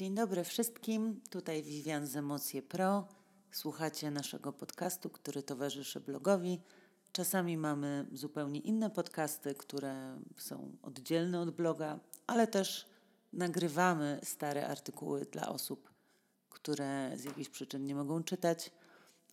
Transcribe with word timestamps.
Dzień 0.00 0.14
dobry 0.14 0.44
wszystkim. 0.44 1.20
Tutaj 1.30 1.62
Vivian 1.62 2.06
z 2.06 2.16
Emocje 2.16 2.62
Pro. 2.62 3.08
Słuchacie 3.50 4.10
naszego 4.10 4.52
podcastu, 4.52 5.10
który 5.10 5.42
towarzyszy 5.42 6.00
blogowi. 6.00 6.60
Czasami 7.12 7.56
mamy 7.56 8.06
zupełnie 8.12 8.60
inne 8.60 8.90
podcasty, 8.90 9.54
które 9.54 10.20
są 10.36 10.76
oddzielne 10.82 11.40
od 11.40 11.50
bloga, 11.50 12.00
ale 12.26 12.46
też 12.46 12.86
nagrywamy 13.32 14.20
stare 14.24 14.68
artykuły 14.68 15.24
dla 15.24 15.48
osób, 15.48 15.90
które 16.50 17.12
z 17.16 17.24
jakichś 17.24 17.50
przyczyn 17.50 17.86
nie 17.86 17.94
mogą 17.94 18.22
czytać. 18.22 18.70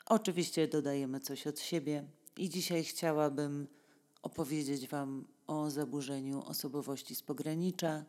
Oczywiście 0.06 0.68
dodajemy 0.68 1.20
coś 1.20 1.48
od 1.48 1.60
siebie 1.60 2.04
i 2.38 2.50
dzisiaj 2.50 2.84
chciałabym 2.84 3.68
opowiedzieć 4.22 4.88
Wam 4.88 5.28
o 5.48 5.70
zaburzeniu 5.70 6.44
osobowości 6.44 7.16
z 7.16 7.24
pogranicza, 7.24 8.06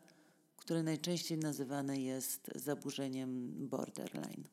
które 0.58 0.82
najczęściej 0.82 1.38
nazywane 1.38 2.00
jest 2.00 2.50
zaburzeniem 2.54 3.52
borderline. 3.68 4.44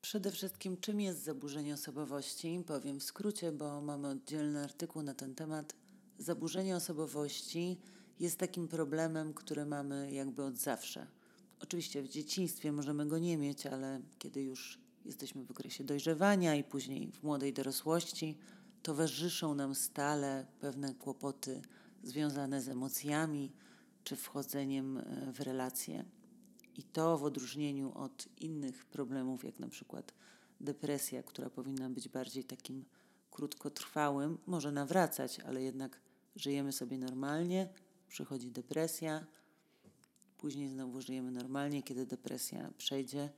Przede 0.00 0.30
wszystkim, 0.30 0.76
czym 0.76 1.00
jest 1.00 1.22
zaburzenie 1.22 1.74
osobowości? 1.74 2.64
Powiem 2.66 3.00
w 3.00 3.02
skrócie, 3.02 3.52
bo 3.52 3.80
mamy 3.80 4.08
oddzielny 4.08 4.64
artykuł 4.64 5.02
na 5.02 5.14
ten 5.14 5.34
temat. 5.34 5.74
Zaburzenie 6.18 6.76
osobowości 6.76 7.80
jest 8.20 8.38
takim 8.38 8.68
problemem, 8.68 9.34
który 9.34 9.66
mamy 9.66 10.12
jakby 10.12 10.44
od 10.44 10.56
zawsze. 10.56 11.06
Oczywiście 11.60 12.02
w 12.02 12.08
dzieciństwie 12.08 12.72
możemy 12.72 13.06
go 13.06 13.18
nie 13.18 13.38
mieć, 13.38 13.66
ale 13.66 14.00
kiedy 14.18 14.42
już 14.42 14.78
jesteśmy 15.04 15.44
w 15.44 15.50
okresie 15.50 15.84
dojrzewania 15.84 16.54
i 16.54 16.64
później 16.64 17.12
w 17.12 17.22
młodej 17.22 17.52
dorosłości, 17.52 18.38
towarzyszą 18.82 19.54
nam 19.54 19.74
stale 19.74 20.46
pewne 20.60 20.94
kłopoty 20.94 21.62
związane 22.02 22.62
z 22.62 22.68
emocjami 22.68 23.52
czy 24.08 24.16
wchodzeniem 24.16 24.98
e, 24.98 25.32
w 25.32 25.40
relacje. 25.40 26.04
I 26.76 26.82
to 26.82 27.18
w 27.18 27.24
odróżnieniu 27.24 27.92
od 27.94 28.28
innych 28.40 28.86
problemów, 28.86 29.44
jak 29.44 29.58
na 29.58 29.68
przykład 29.68 30.14
depresja, 30.60 31.22
która 31.22 31.50
powinna 31.50 31.90
być 31.90 32.08
bardziej 32.08 32.44
takim 32.44 32.84
krótkotrwałym, 33.30 34.38
może 34.46 34.72
nawracać, 34.72 35.40
ale 35.40 35.62
jednak 35.62 36.00
żyjemy 36.36 36.72
sobie 36.72 36.98
normalnie, 36.98 37.68
przychodzi 38.08 38.50
depresja, 38.50 39.26
później 40.38 40.68
znowu 40.68 41.00
żyjemy 41.00 41.30
normalnie, 41.30 41.82
kiedy 41.82 42.06
depresja 42.06 42.70
przejdzie. 42.78 43.30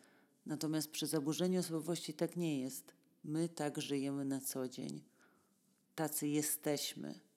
Natomiast 0.46 0.90
przy 0.90 1.06
zaburzeniu 1.06 1.60
osobowości 1.60 2.14
tak 2.14 2.36
nie 2.36 2.60
jest. 2.60 2.94
My 3.24 3.48
tak 3.48 3.80
żyjemy 3.80 4.24
na 4.24 4.40
co 4.40 4.68
dzień. 4.68 5.02
Tacy 5.94 6.28
jesteśmy. 6.28 7.29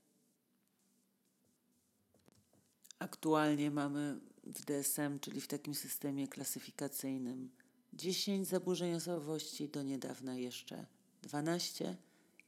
Aktualnie 3.04 3.72
mamy 3.72 4.20
w 4.44 4.66
DSM, 4.66 5.20
czyli 5.20 5.42
w 5.42 5.48
takim 5.48 5.76
systemie 5.76 6.28
klasyfikacyjnym, 6.28 7.50
10 7.94 8.48
zaburzeń 8.48 8.94
osobowości, 8.94 9.70
do 9.70 9.84
niedawna 9.84 10.36
jeszcze 10.36 10.86
12. 11.22 11.98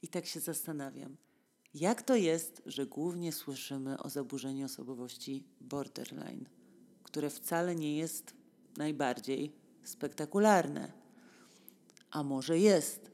I 0.02 0.08
tak 0.08 0.26
się 0.26 0.40
zastanawiam, 0.40 1.16
jak 1.74 2.02
to 2.02 2.14
jest, 2.14 2.62
że 2.66 2.86
głównie 2.86 3.32
słyszymy 3.32 3.98
o 3.98 4.08
zaburzeniu 4.08 4.66
osobowości 4.66 5.44
borderline, 5.60 6.44
które 7.02 7.30
wcale 7.30 7.74
nie 7.74 7.96
jest 7.96 8.34
najbardziej 8.76 9.52
spektakularne. 9.84 10.92
A 12.10 12.22
może 12.22 12.58
jest? 12.58 13.10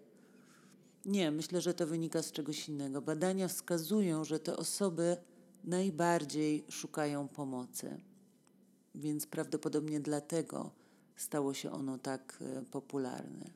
Nie, 1.05 1.31
myślę, 1.31 1.61
że 1.61 1.75
to 1.75 1.87
wynika 1.87 2.23
z 2.23 2.33
czegoś 2.33 2.69
innego. 2.69 3.03
Badania 3.03 3.49
wskazują, 3.49 4.25
że 4.25 4.39
te 4.39 4.57
osoby 4.57 5.17
najbardziej 5.65 6.65
szukają 6.71 7.29
pomocy. 7.29 8.01
Więc 8.95 9.27
prawdopodobnie 9.27 10.01
dlatego 10.01 10.71
stało 11.17 11.55
się 11.55 11.71
ono 11.71 11.99
tak 11.99 12.39
e, 12.41 12.63
popularne. 12.63 13.51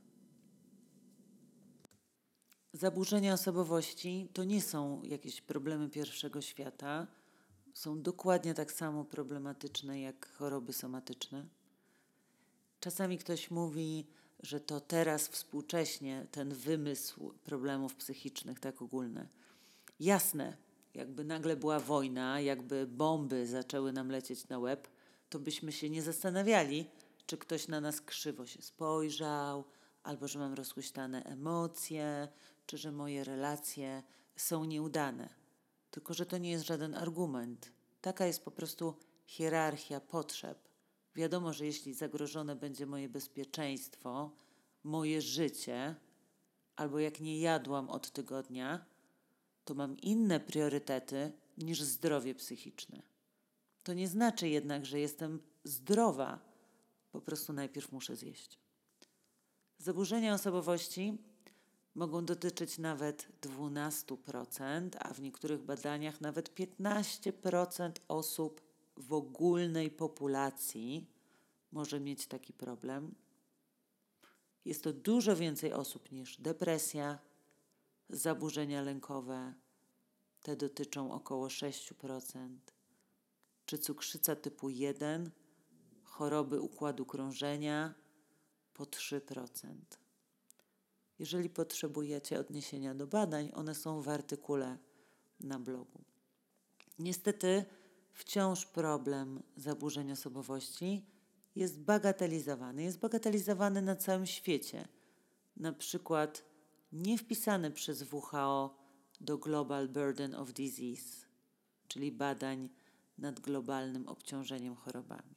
Zaburzenia 2.72 3.34
osobowości 3.34 4.28
to 4.32 4.44
nie 4.44 4.62
są 4.62 5.02
jakieś 5.02 5.40
problemy 5.40 5.88
pierwszego 5.88 6.40
świata. 6.40 7.06
Są 7.74 8.02
dokładnie 8.02 8.54
tak 8.54 8.72
samo 8.72 9.04
problematyczne 9.04 10.00
jak 10.00 10.32
choroby 10.32 10.72
somatyczne. 10.72 11.46
Czasami 12.80 13.18
ktoś 13.18 13.50
mówi, 13.50 14.06
że 14.40 14.60
to 14.60 14.80
teraz 14.80 15.28
współcześnie 15.28 16.26
ten 16.30 16.54
wymysł 16.54 17.32
problemów 17.44 17.94
psychicznych, 17.94 18.60
tak 18.60 18.82
ogólne. 18.82 19.28
Jasne, 20.00 20.56
jakby 20.96 21.24
nagle 21.24 21.56
była 21.56 21.80
wojna, 21.80 22.40
jakby 22.40 22.86
bomby 22.86 23.46
zaczęły 23.46 23.92
nam 23.92 24.10
lecieć 24.10 24.48
na 24.48 24.58
łeb, 24.58 24.88
to 25.28 25.38
byśmy 25.38 25.72
się 25.72 25.90
nie 25.90 26.02
zastanawiali, 26.02 26.86
czy 27.26 27.38
ktoś 27.38 27.68
na 27.68 27.80
nas 27.80 28.00
krzywo 28.00 28.46
się 28.46 28.62
spojrzał, 28.62 29.64
albo 30.02 30.28
że 30.28 30.38
mam 30.38 30.54
rozhuśtane 30.54 31.24
emocje, 31.24 32.28
czy 32.66 32.78
że 32.78 32.92
moje 32.92 33.24
relacje 33.24 34.02
są 34.36 34.64
nieudane. 34.64 35.28
Tylko, 35.90 36.14
że 36.14 36.26
to 36.26 36.38
nie 36.38 36.50
jest 36.50 36.66
żaden 36.66 36.94
argument. 36.94 37.72
Taka 38.00 38.26
jest 38.26 38.44
po 38.44 38.50
prostu 38.50 38.94
hierarchia 39.26 40.00
potrzeb. 40.00 40.68
Wiadomo, 41.14 41.52
że 41.52 41.66
jeśli 41.66 41.94
zagrożone 41.94 42.56
będzie 42.56 42.86
moje 42.86 43.08
bezpieczeństwo, 43.08 44.30
moje 44.84 45.22
życie, 45.22 45.94
albo 46.76 46.98
jak 46.98 47.20
nie 47.20 47.40
jadłam 47.40 47.90
od 47.90 48.10
tygodnia, 48.10 48.86
to 49.66 49.74
mam 49.74 49.96
inne 50.00 50.40
priorytety 50.40 51.32
niż 51.58 51.82
zdrowie 51.82 52.34
psychiczne. 52.34 53.02
To 53.82 53.94
nie 53.94 54.08
znaczy 54.08 54.48
jednak, 54.48 54.86
że 54.86 55.00
jestem 55.00 55.40
zdrowa, 55.64 56.38
po 57.12 57.20
prostu 57.20 57.52
najpierw 57.52 57.92
muszę 57.92 58.16
zjeść. 58.16 58.58
Zaburzenia 59.78 60.34
osobowości 60.34 61.18
mogą 61.94 62.24
dotyczyć 62.24 62.78
nawet 62.78 63.28
12%, 63.40 64.90
a 64.98 65.14
w 65.14 65.20
niektórych 65.20 65.62
badaniach 65.62 66.20
nawet 66.20 66.54
15% 66.54 67.92
osób 68.08 68.60
w 68.96 69.12
ogólnej 69.12 69.90
populacji 69.90 71.06
może 71.72 72.00
mieć 72.00 72.26
taki 72.26 72.52
problem. 72.52 73.14
Jest 74.64 74.82
to 74.82 74.92
dużo 74.92 75.36
więcej 75.36 75.72
osób 75.72 76.12
niż 76.12 76.36
depresja, 76.36 77.18
zaburzenia 78.08 78.82
lękowe, 78.82 79.54
te 80.42 80.56
dotyczą 80.56 81.12
około 81.12 81.46
6%, 81.46 82.56
czy 83.66 83.78
cukrzyca 83.78 84.36
typu 84.36 84.68
1, 84.68 85.30
choroby 86.02 86.60
układu 86.60 87.06
krążenia 87.06 87.94
po 88.74 88.84
3%. 88.84 89.74
Jeżeli 91.18 91.50
potrzebujecie 91.50 92.40
odniesienia 92.40 92.94
do 92.94 93.06
badań, 93.06 93.50
one 93.54 93.74
są 93.74 94.02
w 94.02 94.08
artykule 94.08 94.78
na 95.40 95.58
blogu. 95.58 96.04
Niestety, 96.98 97.64
wciąż 98.12 98.66
problem 98.66 99.42
zaburzeń 99.56 100.12
osobowości 100.12 101.06
jest 101.56 101.80
bagatelizowany. 101.80 102.82
Jest 102.82 102.98
bagatelizowany 102.98 103.82
na 103.82 103.96
całym 103.96 104.26
świecie. 104.26 104.88
Na 105.56 105.72
przykład 105.72 106.44
nie 106.92 107.18
wpisany 107.18 107.70
przez 107.70 108.12
WHO 108.12 108.76
do 109.20 109.38
Global 109.38 109.88
Burden 109.88 110.34
of 110.34 110.52
Disease, 110.52 111.26
czyli 111.88 112.12
badań 112.12 112.68
nad 113.18 113.40
globalnym 113.40 114.08
obciążeniem 114.08 114.74
chorobami. 114.74 115.36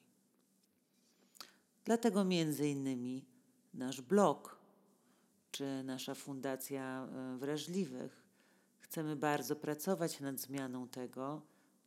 Dlatego 1.86 2.24
między 2.24 2.68
innymi 2.68 3.26
nasz 3.74 4.02
blog 4.02 4.60
czy 5.52 5.84
nasza 5.84 6.16
Fundacja 6.16 7.08
e, 7.12 7.38
Wrażliwych 7.38 8.24
chcemy 8.80 9.16
bardzo 9.16 9.56
pracować 9.56 10.20
nad 10.20 10.40
zmianą 10.40 10.88
tego, 10.88 11.42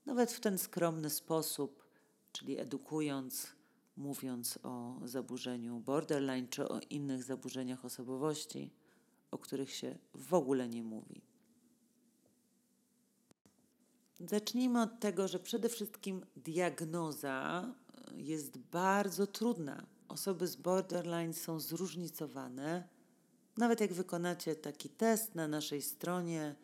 nawet 0.07 0.33
w 0.33 0.41
ten 0.41 0.59
skromny 0.59 1.11
sposób, 1.11 1.85
czyli 2.33 2.59
edukując, 2.59 3.53
mówiąc 3.97 4.59
o 4.63 5.01
zaburzeniu 5.05 5.81
borderline 5.81 6.49
czy 6.49 6.69
o 6.69 6.81
innych 6.91 7.23
zaburzeniach 7.23 7.85
osobowości, 7.85 8.71
o 9.33 9.39
których 9.39 9.71
się 9.75 9.99
w 10.15 10.35
ogóle 10.35 10.69
nie 10.69 10.83
mówi. 10.83 11.23
Zacznijmy 14.21 14.83
od 14.83 15.01
tego, 15.01 15.29
że 15.29 15.39
przede 15.39 15.69
wszystkim 15.69 16.27
diagnoza 16.37 17.69
e, 18.13 18.21
jest 18.21 18.59
bardzo 18.59 19.27
trudna. 19.27 19.87
Osoby 20.09 20.47
z 20.47 20.57
borderline 20.57 21.35
są 21.35 21.61
zróżnicowane. 21.61 22.89
Nawet 23.57 23.81
jak 23.81 23.93
wykonacie 23.93 24.55
taki 24.57 24.89
test 24.89 25.35
na 25.35 25.49
naszej 25.49 25.83
stronie, 25.83 26.55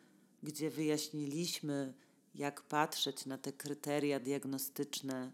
gdzie 0.43 0.69
wyjaśniliśmy, 0.69 1.93
jak 2.35 2.61
patrzeć 2.61 3.25
na 3.25 3.37
te 3.37 3.53
kryteria 3.53 4.19
diagnostyczne, 4.19 5.31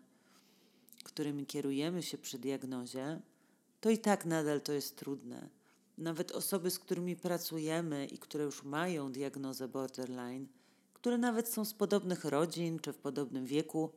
którymi 1.04 1.46
kierujemy 1.46 2.04
się 2.04 2.18
przy 2.18 2.40
diagnozie, 2.40 3.22
to 3.82 3.90
i 3.90 3.98
tak 3.98 4.26
nadal 4.26 4.62
to 4.62 4.74
jest 4.74 4.96
trudne. 4.96 5.50
Nawet 5.98 6.32
osoby, 6.32 6.72
z 6.72 6.80
którymi 6.80 7.16
pracujemy 7.16 8.06
i 8.06 8.18
które 8.18 8.44
już 8.44 8.64
mają 8.64 9.12
diagnozę 9.12 9.68
borderline, 9.68 10.48
które 10.94 11.18
nawet 11.18 11.50
są 11.50 11.66
z 11.66 11.74
podobnych 11.74 12.26
rodzin 12.26 12.80
czy 12.80 12.94
w 12.94 12.98
podobnym 12.98 13.46
wieku, 13.46 13.92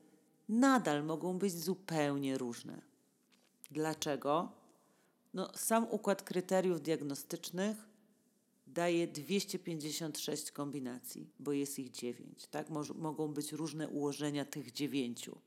nadal 0.48 1.04
mogą 1.04 1.38
być 1.38 1.52
zupełnie 1.52 2.38
różne. 2.38 2.82
Dlaczego? 3.70 4.52
No, 5.34 5.50
sam 5.54 5.86
układ 5.90 6.22
kryteriów 6.22 6.80
diagnostycznych 6.80 7.76
daje 8.66 9.06
256 9.06 10.52
kombinacji, 10.52 11.30
bo 11.38 11.52
jest 11.52 11.78
ich 11.78 11.90
9. 11.90 12.46
Tak? 12.46 12.70
Mo 12.70 12.82
mogą 12.94 13.28
być 13.28 13.52
różne 13.52 13.88
ułożenia 13.88 14.44
tych 14.44 14.72
dziewięciu. 14.72 15.38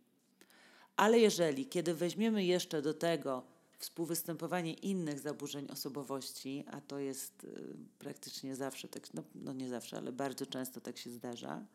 Ale 0.96 1.20
jeżeli, 1.20 1.66
kiedy 1.66 1.94
weźmiemy 1.94 2.46
jeszcze 2.46 2.82
do 2.82 2.94
tego 2.94 3.44
współwystępowanie 3.82 4.74
innych 4.74 5.20
zaburzeń 5.20 5.68
osobowości, 5.72 6.66
a 6.72 6.82
to 6.82 7.00
jest 7.00 7.44
y, 7.44 7.76
praktycznie 8.00 8.56
zawsze, 8.56 8.88
tak, 8.88 9.14
no, 9.14 9.24
no 9.36 9.54
nie 9.54 9.70
zawsze, 9.70 9.98
ale 9.98 10.12
bardzo 10.12 10.46
często 10.46 10.82
tak 10.82 10.98
się 10.98 11.10
zdarza, 11.10 11.66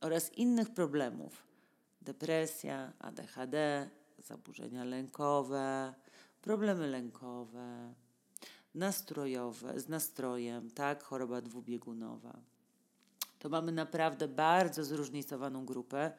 oraz 0.00 0.32
innych 0.32 0.70
problemów, 0.70 1.42
depresja, 2.02 2.92
ADHD, 2.98 3.88
zaburzenia 4.18 4.84
lękowe, 4.84 5.94
problemy 6.42 6.86
lękowe, 6.86 7.94
nastrojowe, 8.74 9.80
z 9.80 9.88
nastrojem, 9.88 10.70
tak, 10.70 11.02
choroba 11.02 11.40
dwubiegunowa. 11.40 12.40
To 13.38 13.48
mamy 13.48 13.72
naprawdę 13.72 14.28
bardzo 14.28 14.84
zróżnicowaną 14.84 15.66
grupę 15.66 16.12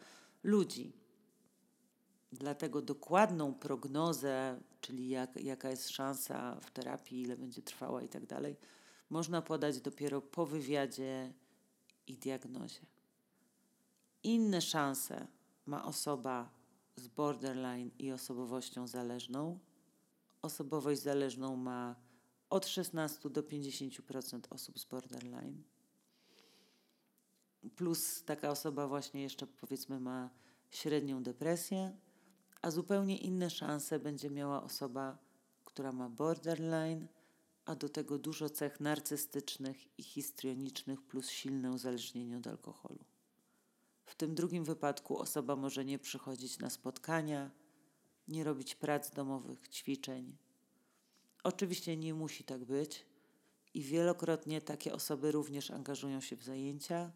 ludzi. 0.43 0.93
Dlatego 2.39 2.81
dokładną 2.81 3.53
prognozę, 3.53 4.59
czyli 4.81 5.09
jak, 5.09 5.43
jaka 5.43 5.69
jest 5.69 5.89
szansa 5.89 6.59
w 6.61 6.71
terapii, 6.71 7.21
ile 7.21 7.37
będzie 7.37 7.61
trwała 7.61 8.01
i 8.01 8.09
tak 8.09 8.25
dalej, 8.25 8.55
można 9.09 9.41
podać 9.41 9.81
dopiero 9.81 10.21
po 10.21 10.45
wywiadzie 10.45 11.33
i 12.07 12.17
diagnozie. 12.17 12.81
Inne 14.23 14.61
szanse 14.61 15.27
ma 15.65 15.85
osoba 15.85 16.49
z 16.95 17.07
borderline 17.07 17.89
i 17.99 18.11
osobowością 18.11 18.87
zależną. 18.87 19.59
Osobowość 20.41 21.01
zależną 21.01 21.55
ma 21.55 21.95
od 22.49 22.67
16 22.67 23.29
do 23.29 23.41
50% 23.41 24.39
osób 24.49 24.79
z 24.79 24.85
borderline. 24.85 25.63
Plus 27.75 28.23
taka 28.23 28.49
osoba 28.51 28.87
właśnie 28.87 29.23
jeszcze 29.23 29.47
powiedzmy 29.47 29.99
ma 29.99 30.29
średnią 30.71 31.23
depresję, 31.23 31.97
a 32.65 32.71
zupełnie 32.71 33.17
inne 33.17 33.49
szanse 33.49 33.99
będzie 33.99 34.29
miała 34.29 34.63
osoba, 34.63 35.17
która 35.65 35.91
ma 35.91 36.09
borderline, 36.09 37.07
a 37.65 37.75
do 37.75 37.89
tego 37.89 38.17
dużo 38.17 38.49
cech 38.49 38.79
narcystycznych 38.79 39.99
i 39.99 40.03
histrionicznych 40.03 41.01
plus 41.01 41.29
silne 41.29 41.71
uzależnienie 41.71 42.37
od 42.37 42.47
alkoholu. 42.47 42.99
W 44.05 44.15
tym 44.15 44.35
drugim 44.35 44.63
wypadku 44.63 45.17
osoba 45.17 45.55
może 45.55 45.85
nie 45.85 45.99
przychodzić 45.99 46.59
na 46.59 46.69
spotkania, 46.69 47.51
nie 48.27 48.43
robić 48.43 48.75
prac 48.75 49.11
domowych, 49.11 49.69
ćwiczeń. 49.69 50.37
Oczywiście 51.43 51.97
nie 51.97 52.13
musi 52.13 52.43
tak 52.43 52.65
być 52.65 53.05
i 53.73 53.81
wielokrotnie 53.81 54.61
takie 54.61 54.93
osoby 54.93 55.31
również 55.31 55.71
angażują 55.71 56.21
się 56.21 56.35
w 56.35 56.43
zajęcia, 56.43 57.11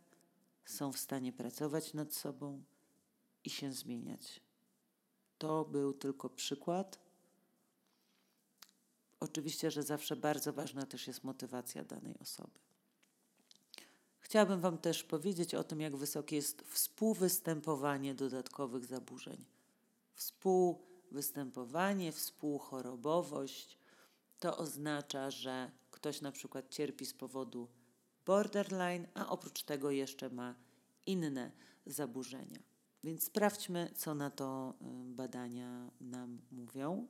są 0.65 0.91
w 0.91 0.97
stanie 0.97 1.33
pracować 1.33 1.93
nad 1.93 2.13
sobą 2.13 2.63
i 3.43 3.49
się 3.49 3.73
zmieniać. 3.73 4.48
To 5.39 5.65
był 5.65 5.93
tylko 5.93 6.29
przykład. 6.29 6.99
Oczywiście, 9.19 9.71
że 9.71 9.83
zawsze 9.83 10.15
bardzo 10.15 10.53
ważna 10.53 10.85
też 10.85 11.07
jest 11.07 11.23
motywacja 11.23 11.83
danej 11.83 12.15
osoby. 12.19 12.59
Chciałabym 14.19 14.61
Wam 14.61 14.77
też 14.77 15.03
powiedzieć 15.03 15.55
o 15.55 15.63
tym, 15.63 15.81
jak 15.81 15.95
wysokie 15.95 16.35
jest 16.35 16.61
współwystępowanie 16.61 18.15
dodatkowych 18.15 18.85
zaburzeń. 18.85 19.45
Współwystępowanie, 20.15 22.11
współchorobowość 22.11 23.77
to 24.39 24.57
oznacza, 24.57 25.31
że 25.31 25.71
ktoś 25.91 26.21
na 26.21 26.31
przykład 26.31 26.69
cierpi 26.69 27.05
z 27.05 27.13
powodu 27.13 27.67
borderline, 28.25 29.07
a 29.13 29.29
oprócz 29.29 29.63
tego 29.63 29.91
jeszcze 29.91 30.29
ma 30.29 30.55
inne 31.05 31.51
zaburzenia. 31.85 32.68
Więc 33.03 33.23
sprawdźmy, 33.23 33.91
co 33.95 34.15
na 34.15 34.29
to 34.29 34.73
y, 34.81 35.13
badania 35.13 35.91
nam 36.01 36.41
mówią. 36.51 37.07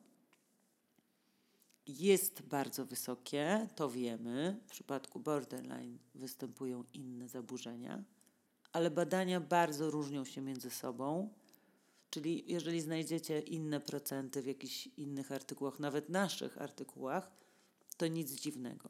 Jest 1.87 2.41
bardzo 2.41 2.85
wysokie, 2.85 3.67
to 3.75 3.89
wiemy. 3.89 4.59
W 4.67 4.71
przypadku 4.71 5.19
borderline 5.19 5.97
występują 6.15 6.83
inne 6.93 7.27
zaburzenia, 7.27 8.03
ale 8.71 8.91
badania 8.91 9.39
bardzo 9.39 9.91
różnią 9.91 10.25
się 10.25 10.41
między 10.41 10.69
sobą. 10.69 11.29
Czyli 12.09 12.43
jeżeli 12.47 12.81
znajdziecie 12.81 13.39
inne 13.39 13.79
procenty 13.79 14.41
w 14.41 14.45
jakichś 14.45 14.87
innych 14.87 15.31
artykułach, 15.31 15.79
nawet 15.79 16.09
naszych 16.09 16.61
artykułach, 16.61 17.31
to 17.97 18.07
nic 18.07 18.31
dziwnego. 18.31 18.89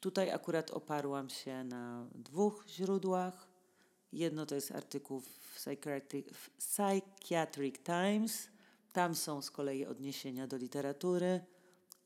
Tutaj 0.00 0.30
akurat 0.30 0.70
oparłam 0.70 1.30
się 1.30 1.64
na 1.64 2.06
dwóch 2.14 2.64
źródłach. 2.68 3.53
Jedno 4.14 4.46
to 4.46 4.54
jest 4.54 4.72
artykuł 4.72 5.20
w 5.20 5.38
Psychiatric, 5.54 6.26
w 6.32 6.50
Psychiatric 6.50 7.74
Times. 7.82 8.48
Tam 8.92 9.14
są 9.14 9.42
z 9.42 9.50
kolei 9.50 9.86
odniesienia 9.86 10.46
do 10.46 10.56
literatury 10.56 11.40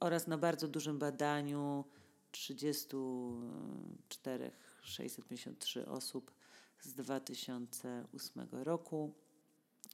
oraz 0.00 0.26
na 0.26 0.38
bardzo 0.38 0.68
dużym 0.68 0.98
badaniu 0.98 1.84
34 2.30 4.50
653 4.82 5.86
osób 5.86 6.32
z 6.80 6.94
2008 6.94 8.48
roku 8.52 9.14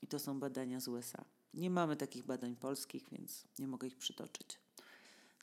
i 0.02 0.06
to 0.06 0.19
są 0.19 0.40
badania 0.40 0.81
z 0.81 0.88
USA. 0.88 1.25
Nie 1.55 1.70
mamy 1.70 1.96
takich 1.96 2.25
badań 2.25 2.56
polskich, 2.56 3.08
więc 3.12 3.44
nie 3.58 3.69
mogę 3.69 3.88
ich 3.88 3.96
przytoczyć. 3.96 4.58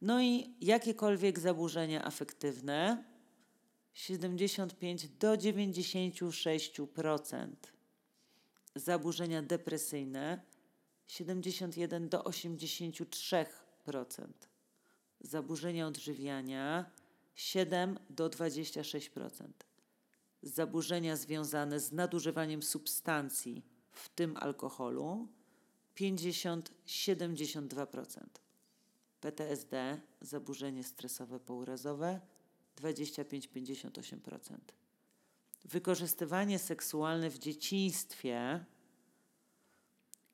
No 0.01 0.21
i 0.21 0.55
jakiekolwiek 0.61 1.39
zaburzenia 1.39 2.05
afektywne 2.05 3.10
75 3.93 5.07
do 5.07 5.33
96%. 5.33 7.47
Zaburzenia 8.75 9.41
depresyjne 9.41 10.41
71 11.07 12.09
do 12.09 12.21
83%. 12.21 13.45
Zaburzenia 15.21 15.87
odżywiania 15.87 16.91
7 17.35 17.99
do 18.09 18.29
26%. 18.29 19.47
Zaburzenia 20.43 21.15
związane 21.15 21.79
z 21.79 21.91
nadużywaniem 21.91 22.63
substancji 22.63 23.63
w 23.91 24.09
tym 24.09 24.37
alkoholu 24.37 25.27
50-72%. 25.95 28.19
PTSD, 29.21 30.01
zaburzenie 30.21 30.83
stresowe 30.83 31.39
pourazowe 31.39 32.19
25-58%. 32.81 34.57
Wykorzystywanie 35.65 36.59
seksualne 36.59 37.29
w 37.29 37.39
dzieciństwie, 37.39 38.65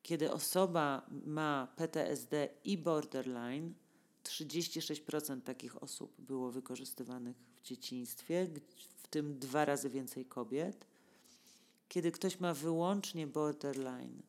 kiedy 0.02 0.32
osoba 0.32 1.06
ma 1.26 1.68
PTSD 1.76 2.48
i 2.64 2.78
borderline, 2.78 3.74
36% 4.24 5.40
takich 5.40 5.82
osób 5.82 6.20
było 6.20 6.50
wykorzystywanych 6.50 7.36
w 7.56 7.62
dzieciństwie, 7.62 8.48
w 8.96 9.08
tym 9.08 9.38
dwa 9.38 9.64
razy 9.64 9.90
więcej 9.90 10.24
kobiet. 10.24 10.86
Kiedy 11.88 12.12
ktoś 12.12 12.40
ma 12.40 12.54
wyłącznie 12.54 13.26
borderline, 13.26 14.22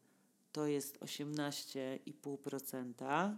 to 0.51 0.67
jest 0.67 0.99
18,5% 0.99 3.37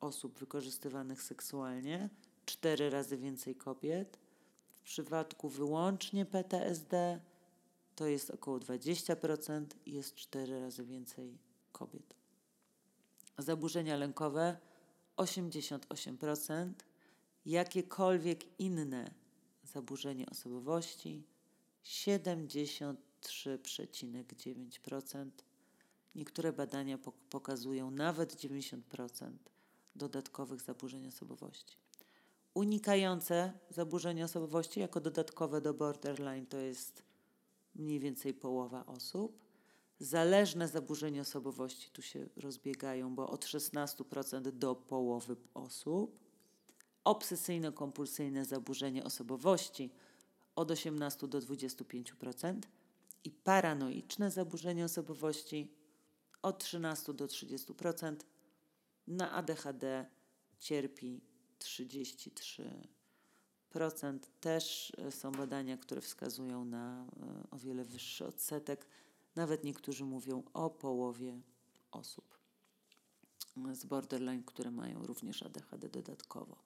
osób 0.00 0.38
wykorzystywanych 0.38 1.22
seksualnie, 1.22 2.10
cztery 2.46 2.90
razy 2.90 3.16
więcej 3.16 3.54
kobiet. 3.54 4.18
W 4.74 4.82
przypadku 4.82 5.48
wyłącznie 5.48 6.26
PTSD 6.26 7.20
to 7.96 8.06
jest 8.06 8.30
około 8.30 8.58
20% 8.58 9.64
i 9.86 9.92
jest 9.92 10.14
cztery 10.14 10.60
razy 10.60 10.84
więcej 10.84 11.38
kobiet. 11.72 12.14
Zaburzenia 13.38 13.96
lękowe 13.96 14.56
88%, 15.16 16.72
jakiekolwiek 17.46 18.44
inne 18.58 19.10
zaburzenie 19.64 20.26
osobowości 20.30 21.22
70 21.82 23.00
3,9%. 23.22 25.30
Niektóre 26.14 26.52
badania 26.52 26.98
pokazują 27.30 27.90
nawet 27.90 28.34
90% 28.34 29.32
dodatkowych 29.96 30.60
zaburzeń 30.60 31.06
osobowości. 31.06 31.76
Unikające 32.56 33.52
zaburzenia 33.70 34.24
osobowości 34.24 34.80
jako 34.80 35.00
dodatkowe 35.00 35.60
do 35.60 35.74
borderline 35.74 36.46
to 36.46 36.56
jest 36.56 37.02
mniej 37.74 38.00
więcej 38.00 38.34
połowa 38.34 38.86
osób. 38.86 39.38
Zależne 39.98 40.68
zaburzenia 40.68 41.22
osobowości 41.22 41.90
tu 41.90 42.02
się 42.02 42.28
rozbiegają, 42.36 43.14
bo 43.14 43.30
od 43.30 43.44
16% 43.44 44.40
do 44.40 44.74
połowy 44.74 45.36
osób. 45.54 46.18
Obsesyjno-kompulsyjne 47.04 48.44
zaburzenie 48.44 49.04
osobowości 49.04 49.90
od 50.54 50.70
18 50.70 51.28
do 51.28 51.38
25% 51.38 52.60
i 53.24 53.30
paranoiczne 53.30 54.30
zaburzenie 54.30 54.84
osobowości 54.84 55.72
od 56.42 56.58
13 56.58 57.14
do 57.14 57.26
30%. 57.26 58.16
Na 59.06 59.32
ADHD 59.32 60.06
cierpi 60.58 61.35
33%. 61.58 64.18
Też 64.40 64.92
e, 64.98 65.12
są 65.12 65.32
badania, 65.32 65.76
które 65.76 66.00
wskazują 66.00 66.64
na 66.64 67.04
e, 67.04 67.06
o 67.50 67.58
wiele 67.58 67.84
wyższy 67.84 68.26
odsetek. 68.26 68.86
Nawet 69.36 69.64
niektórzy 69.64 70.04
mówią 70.04 70.42
o 70.54 70.70
połowie 70.70 71.40
osób 71.90 72.36
z 73.72 73.84
borderline, 73.84 74.42
które 74.42 74.70
mają 74.70 75.06
również 75.06 75.42
ADHD 75.42 75.88
dodatkowo. 75.88 76.56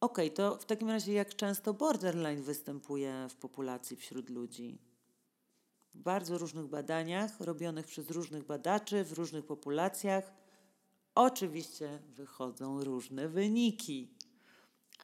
Ok, 0.00 0.18
to 0.34 0.56
w 0.56 0.64
takim 0.64 0.90
razie 0.90 1.12
jak 1.12 1.36
często 1.36 1.74
borderline 1.74 2.42
występuje 2.42 3.26
w 3.30 3.36
populacji 3.36 3.96
wśród 3.96 4.30
ludzi? 4.30 4.78
W 5.94 5.98
bardzo 5.98 6.38
różnych 6.38 6.66
badaniach, 6.66 7.40
robionych 7.40 7.86
przez 7.86 8.10
różnych 8.10 8.46
badaczy, 8.46 9.04
w 9.04 9.12
różnych 9.12 9.46
populacjach, 9.46 10.32
oczywiście 11.14 11.98
wychodzą 12.16 12.84
różne 12.84 13.28
wyniki. 13.28 14.08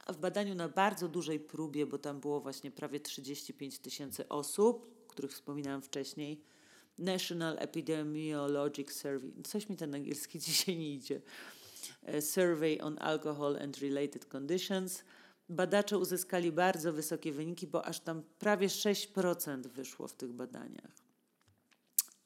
W 0.08 0.16
badaniu 0.16 0.54
na 0.54 0.68
bardzo 0.68 1.08
dużej 1.08 1.40
próbie, 1.40 1.86
bo 1.86 1.98
tam 1.98 2.20
było 2.20 2.40
właśnie 2.40 2.70
prawie 2.70 3.00
35 3.00 3.78
tysięcy 3.78 4.28
osób, 4.28 5.06
których 5.08 5.32
wspominałam 5.32 5.82
wcześniej, 5.82 6.42
National 6.98 7.56
Epidemiologic 7.58 8.92
Survey, 8.92 9.42
coś 9.44 9.68
mi 9.68 9.76
ten 9.76 9.94
angielski 9.94 10.38
dzisiaj 10.48 10.76
nie 10.76 10.94
idzie, 10.94 11.20
e, 12.02 12.22
Survey 12.22 12.78
on 12.80 12.96
Alcohol 13.00 13.56
and 13.56 13.78
Related 13.78 14.24
Conditions. 14.24 15.04
Badacze 15.48 15.98
uzyskali 15.98 16.52
bardzo 16.52 16.92
wysokie 16.92 17.32
wyniki, 17.32 17.66
bo 17.66 17.84
aż 17.84 18.00
tam 18.00 18.22
prawie 18.38 18.68
6% 18.68 19.66
wyszło 19.66 20.08
w 20.08 20.14
tych 20.14 20.32
badaniach. 20.32 21.07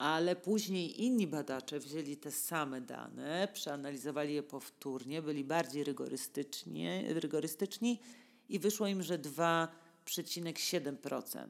Ale 0.03 0.37
później 0.37 1.05
inni 1.05 1.27
badacze 1.27 1.81
wzięli 1.81 2.17
te 2.17 2.31
same 2.31 2.81
dane, 2.81 3.49
przeanalizowali 3.53 4.35
je 4.35 4.43
powtórnie, 4.43 5.23
byli 5.23 5.45
bardziej 5.45 5.85
rygorystyczni 7.09 8.01
i 8.49 8.59
wyszło 8.59 8.87
im, 8.87 9.03
że 9.03 9.19
2,7% 9.19 11.49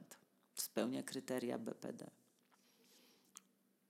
spełnia 0.55 1.03
kryteria 1.03 1.57
BPD. 1.57 2.09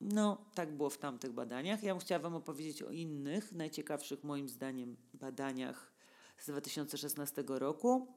No, 0.02 0.46
tak 0.56 0.78
było 0.78 0.90
w 0.90 0.98
tamtych 0.98 1.32
badaniach. 1.32 1.84
Ja 1.84 1.94
bym 1.94 2.02
chciała 2.02 2.20
Wam 2.20 2.36
opowiedzieć 2.36 2.82
o 2.82 2.90
innych, 2.90 3.52
najciekawszych 3.52 4.24
moim 4.24 4.50
zdaniem 4.50 4.98
badaniach 5.14 5.92
z 6.38 6.46
2016 6.46 7.44
roku, 7.48 8.08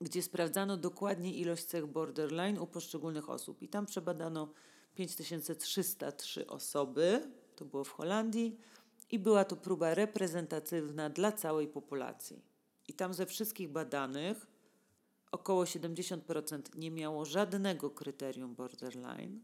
gdzie 0.00 0.22
sprawdzano 0.22 0.76
dokładnie 0.76 1.34
ilość 1.34 1.64
cech 1.64 1.86
borderline 1.86 2.60
u 2.60 2.66
poszczególnych 2.66 3.30
osób. 3.30 3.62
I 3.62 3.68
tam 3.68 3.86
przebadano 3.86 4.52
5303 4.96 6.46
osoby, 6.46 7.30
to 7.56 7.64
było 7.64 7.84
w 7.84 7.90
Holandii, 7.90 8.58
i 9.10 9.18
była 9.18 9.44
to 9.44 9.56
próba 9.56 9.94
reprezentatywna 9.94 11.10
dla 11.10 11.32
całej 11.32 11.68
populacji. 11.68 12.42
I 12.88 12.92
tam 12.92 13.14
ze 13.14 13.26
wszystkich 13.26 13.68
badanych 13.68 14.46
około 15.30 15.64
70% 15.64 16.62
nie 16.76 16.90
miało 16.90 17.24
żadnego 17.24 17.90
kryterium 17.90 18.54
borderline. 18.54 19.40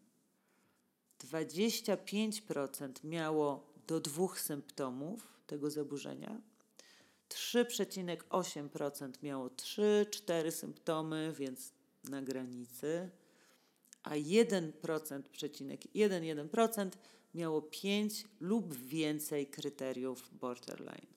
25% 1.19 3.05
miało 3.05 3.73
do 3.87 4.01
dwóch 4.01 4.41
symptomów 4.41 5.27
tego 5.47 5.71
zaburzenia, 5.71 6.41
3,8% 7.29 9.23
miało 9.23 9.49
3-4 9.49 10.51
symptomy, 10.51 11.35
więc 11.39 11.73
na 12.05 12.23
granicy, 12.23 13.11
a 14.03 14.11
1%, 14.11 15.23
przecinek 15.23 15.81
1,1% 15.81 16.91
miało 17.35 17.63
5 17.63 18.25
lub 18.41 18.75
więcej 18.75 19.47
kryteriów 19.47 20.31
borderline. 20.33 21.13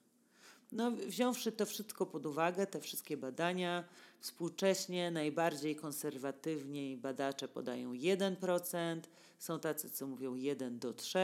No, 0.71 0.91
wziąwszy 0.91 1.51
to 1.51 1.65
wszystko 1.65 2.05
pod 2.05 2.25
uwagę, 2.25 2.67
te 2.67 2.79
wszystkie 2.79 3.17
badania, 3.17 3.83
współcześnie 4.19 5.11
najbardziej 5.11 5.75
konserwatywni 5.75 6.97
badacze 6.97 7.47
podają 7.47 7.93
1%, 7.93 9.01
są 9.39 9.59
tacy, 9.59 9.89
co 9.89 10.07
mówią 10.07 10.35
1 10.35 10.79
do 10.79 10.93
3 10.93 11.19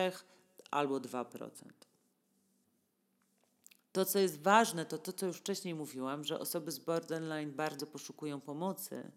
albo 0.72 1.00
2%. 1.00 1.50
To, 3.92 4.06
co 4.06 4.20
jest 4.20 4.42
ważne, 4.42 4.86
to 4.86 4.98
to, 4.98 5.14
co 5.14 5.26
już 5.26 5.38
wcześniej 5.38 5.76
mówiłam, 5.76 6.24
że 6.24 6.40
osoby 6.40 6.72
z 6.72 6.80
borderline 6.80 7.52
bardzo 7.52 7.88
poszukują 7.88 8.42
pomocy. 8.42 9.12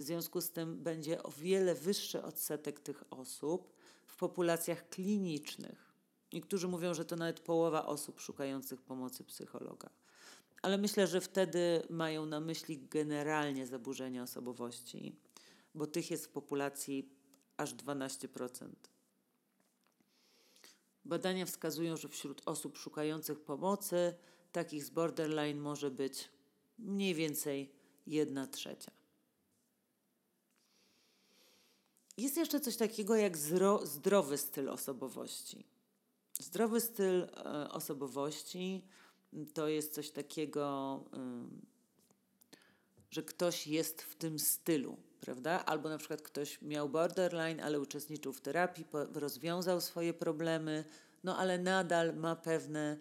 W 0.00 0.02
związku 0.02 0.40
z 0.40 0.50
tym 0.50 0.82
będzie 0.82 1.22
o 1.22 1.30
wiele 1.30 1.74
wyższy 1.74 2.22
odsetek 2.22 2.80
tych 2.80 3.04
osób 3.10 3.72
w 4.06 4.16
populacjach 4.16 4.88
klinicznych. 4.88 5.92
Niektórzy 6.32 6.68
mówią, 6.68 6.94
że 6.94 7.04
to 7.04 7.16
nawet 7.16 7.40
połowa 7.40 7.86
osób 7.86 8.20
szukających 8.20 8.82
pomocy 8.82 9.24
psychologa. 9.24 9.90
Ale 10.62 10.78
myślę, 10.78 11.06
że 11.06 11.20
wtedy 11.20 11.82
mają 11.90 12.26
na 12.26 12.40
myśli 12.40 12.78
generalnie 12.78 13.66
zaburzenia 13.66 14.22
osobowości, 14.22 15.16
bo 15.74 15.86
tych 15.86 16.10
jest 16.10 16.26
w 16.26 16.30
populacji 16.30 17.08
aż 17.56 17.74
12%. 17.74 18.68
Badania 21.04 21.46
wskazują, 21.46 21.96
że 21.96 22.08
wśród 22.08 22.42
osób 22.46 22.78
szukających 22.78 23.40
pomocy 23.40 24.14
takich 24.52 24.84
z 24.84 24.90
borderline 24.90 25.60
może 25.60 25.90
być 25.90 26.28
mniej 26.78 27.14
więcej 27.14 27.72
1 28.06 28.50
trzecia. 28.50 28.99
Jest 32.20 32.36
jeszcze 32.36 32.60
coś 32.60 32.76
takiego 32.76 33.16
jak 33.16 33.36
zdrowy 33.82 34.38
styl 34.38 34.68
osobowości. 34.68 35.64
Zdrowy 36.40 36.80
styl 36.80 37.22
e, 37.22 37.70
osobowości 37.70 38.84
to 39.54 39.68
jest 39.68 39.94
coś 39.94 40.10
takiego, 40.10 41.04
że 43.10 43.22
ktoś 43.22 43.66
jest 43.66 44.02
w 44.02 44.16
tym 44.16 44.38
stylu, 44.38 44.96
prawda? 45.20 45.64
Albo 45.64 45.88
na 45.88 45.98
przykład 45.98 46.22
ktoś 46.22 46.62
miał 46.62 46.88
borderline, 46.88 47.60
ale 47.60 47.80
uczestniczył 47.80 48.32
w 48.32 48.40
terapii, 48.40 48.86
rozwiązał 49.14 49.80
swoje 49.80 50.14
problemy, 50.14 50.84
no 51.24 51.38
ale 51.38 51.58
nadal 51.58 52.16
ma 52.16 52.36
pewne 52.36 52.96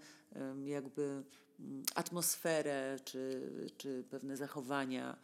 jakby 0.65 1.23
mm, 1.59 1.83
atmosferę 1.95 2.99
czy, 3.05 3.51
czy 3.77 4.03
pewne 4.09 4.38
zachowania 4.38 5.17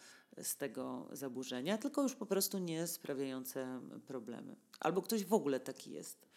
z 0.44 0.58
tego 0.58 1.08
zaburzenia, 1.12 1.78
tylko 1.78 2.02
już 2.02 2.16
po 2.16 2.26
prostu 2.26 2.60
nie 2.60 2.88
sprawiające 2.88 3.82
problemy. 4.08 4.56
Albo 4.80 5.02
ktoś 5.02 5.26
w 5.26 5.34
ogóle 5.34 5.60
taki 5.60 5.92
jest. 5.92 6.28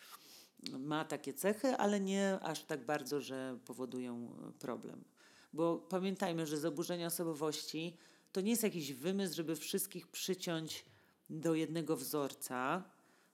Ma 0.79 1.05
takie 1.05 1.35
cechy, 1.35 1.77
ale 1.77 2.01
nie 2.01 2.39
aż 2.43 2.65
tak 2.65 2.87
bardzo, 2.87 3.21
że 3.21 3.59
powodują 3.65 4.37
problem. 4.59 5.05
Bo 5.53 5.77
pamiętajmy, 5.77 6.47
że 6.47 6.59
zaburzenia 6.59 7.07
osobowości 7.07 7.97
to 8.33 8.41
nie 8.41 8.51
jest 8.51 8.63
jakiś 8.63 8.93
wymysł, 8.93 9.37
żeby 9.37 9.57
wszystkich 9.57 10.09
przyciąć 10.09 10.85
do 11.31 11.55
jednego 11.55 11.97
wzorca, 11.97 12.85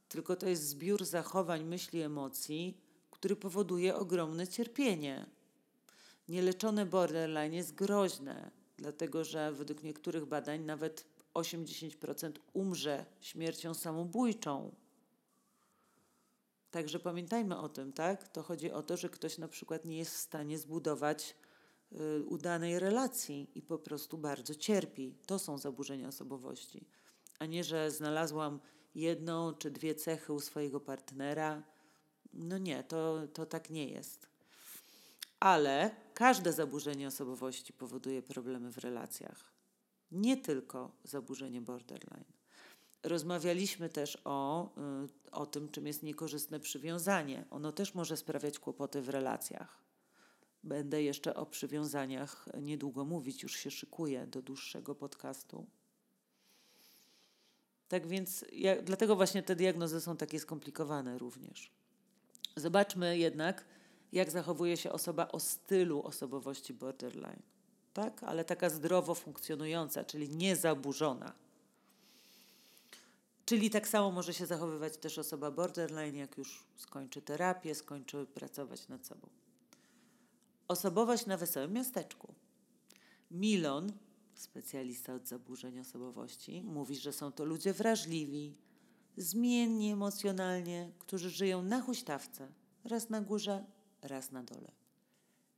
tylko 0.09 0.37
to 0.37 0.49
jest 0.49 0.69
zbiór 0.69 1.05
zachowań, 1.05 1.65
myśli, 1.65 2.01
emocji, 2.01 2.79
który 3.11 3.37
powoduje 3.37 3.97
ogromne 3.97 4.49
cierpienie. 4.49 5.27
Nieleczone 6.29 6.87
borderline 6.87 7.55
jest 7.55 7.75
groźne, 7.75 8.51
dlatego 8.77 9.25
że 9.25 9.53
według 9.53 9.83
niektórych 9.83 10.27
badań 10.27 10.65
nawet 10.65 11.07
80% 11.35 12.33
umrze 12.53 13.07
śmiercią 13.21 13.75
samobójczą. 13.75 14.75
Także 16.71 16.99
pamiętajmy 16.99 17.59
o 17.59 17.69
tym, 17.69 17.93
tak? 17.93 18.29
To 18.29 18.43
chodzi 18.43 18.73
o 18.73 18.83
to, 18.83 18.97
że 18.97 19.09
ktoś 19.09 19.39
na 19.39 19.49
przykład 19.49 19.85
nie 19.85 19.99
jest 19.99 20.15
w 20.15 20.19
stanie 20.19 20.59
zbudować 20.59 21.35
Y, 22.01 22.25
udanej 22.25 22.79
relacji 22.79 23.51
i 23.55 23.63
po 23.63 23.79
prostu 23.79 24.19
bardzo 24.19 24.55
cierpi. 24.55 25.15
To 25.27 25.39
są 25.39 25.59
zaburzenia 25.59 26.09
osobowości. 26.09 26.87
A 27.39 27.47
nie, 27.47 27.65
że 27.65 27.91
znalazłam 27.91 28.61
jedną 28.95 29.55
czy 29.55 29.71
dwie 29.71 29.95
cechy 29.95 30.33
u 30.33 30.41
swojego 30.41 30.81
partnera. 30.81 31.63
No 32.33 32.59
nie, 32.59 32.85
to, 32.85 33.29
to 33.33 33.47
tak 33.47 33.71
nie 33.71 33.89
jest. 33.89 34.34
Ale 35.45 35.91
każde 36.15 36.53
zaburzenie 36.53 37.09
osobowości 37.09 37.73
powoduje 37.73 38.23
problemy 38.23 38.73
w 38.73 38.79
relacjach. 38.79 39.53
Nie 40.13 40.37
tylko 40.37 40.91
zaburzenie 41.05 41.61
borderline. 41.61 42.25
Rozmawialiśmy 43.03 43.89
też 43.89 44.19
o, 44.25 44.69
y, 45.27 45.31
o 45.31 45.47
tym, 45.47 45.69
czym 45.69 45.87
jest 45.87 46.03
niekorzystne 46.03 46.61
przywiązanie. 46.61 47.45
Ono 47.51 47.73
też 47.73 47.95
może 47.95 48.17
sprawiać 48.17 48.59
kłopoty 48.59 49.03
w 49.03 49.09
relacjach. 49.09 49.79
Będę 50.63 51.03
jeszcze 51.03 51.35
o 51.35 51.47
przywiązaniach 51.47 52.49
niedługo 52.63 53.05
mówić, 53.05 53.43
już 53.43 53.57
się 53.57 53.71
szykuję 53.71 54.27
do 54.27 54.43
dłuższego 54.43 54.95
podcastu. 54.95 55.67
Tak 57.89 58.07
więc, 58.07 58.45
ja, 58.53 58.83
dlatego 58.83 59.17
właśnie 59.17 59.43
te 59.43 59.57
diagnozy 59.57 60.01
są 60.01 60.17
takie 60.17 60.41
skomplikowane 60.41 61.19
również. 61.19 61.71
Zobaczmy 62.57 63.19
jednak, 63.19 63.65
jak 64.15 64.31
zachowuje 64.31 64.77
się 64.77 64.93
osoba 64.93 65.29
o 65.29 65.41
stylu 65.41 66.03
osobowości 66.03 66.75
borderline. 66.75 67.43
Tak, 67.95 68.23
ale 68.23 68.45
taka 68.45 68.71
zdrowo 68.71 69.15
funkcjonująca, 69.15 70.05
czyli 70.05 70.29
niezaburzona. 70.29 71.33
Czyli 73.45 73.71
tak 73.71 73.89
samo 73.89 74.11
może 74.11 74.35
się 74.35 74.47
zachowywać 74.47 74.97
też 74.97 75.19
osoba 75.19 75.51
borderline, 75.51 76.17
jak 76.17 76.39
już 76.39 76.65
skończy 76.77 77.23
terapię, 77.23 77.75
skończy 77.75 78.27
pracować 78.27 78.89
nad 78.89 79.07
sobą. 79.07 79.29
Osobowość 80.69 81.27
na 81.27 81.37
wesołym 81.37 81.73
miasteczku. 81.73 82.35
Milon, 83.31 83.93
specjalista 84.35 85.15
od 85.15 85.29
zaburzeń 85.29 85.81
osobowości, 85.81 86.63
mówi, 86.63 86.97
że 86.97 87.13
są 87.13 87.33
to 87.33 87.45
ludzie 87.45 87.73
wrażliwi, 87.73 88.55
zmienni 89.17 89.91
emocjonalnie, 89.91 90.91
którzy 90.99 91.31
żyją 91.31 91.63
na 91.63 91.81
huśtawce, 91.81 92.49
raz 92.85 93.11
na 93.11 93.21
górze, 93.21 93.65
raz 94.05 94.31
na 94.31 94.43
dole. 94.43 94.73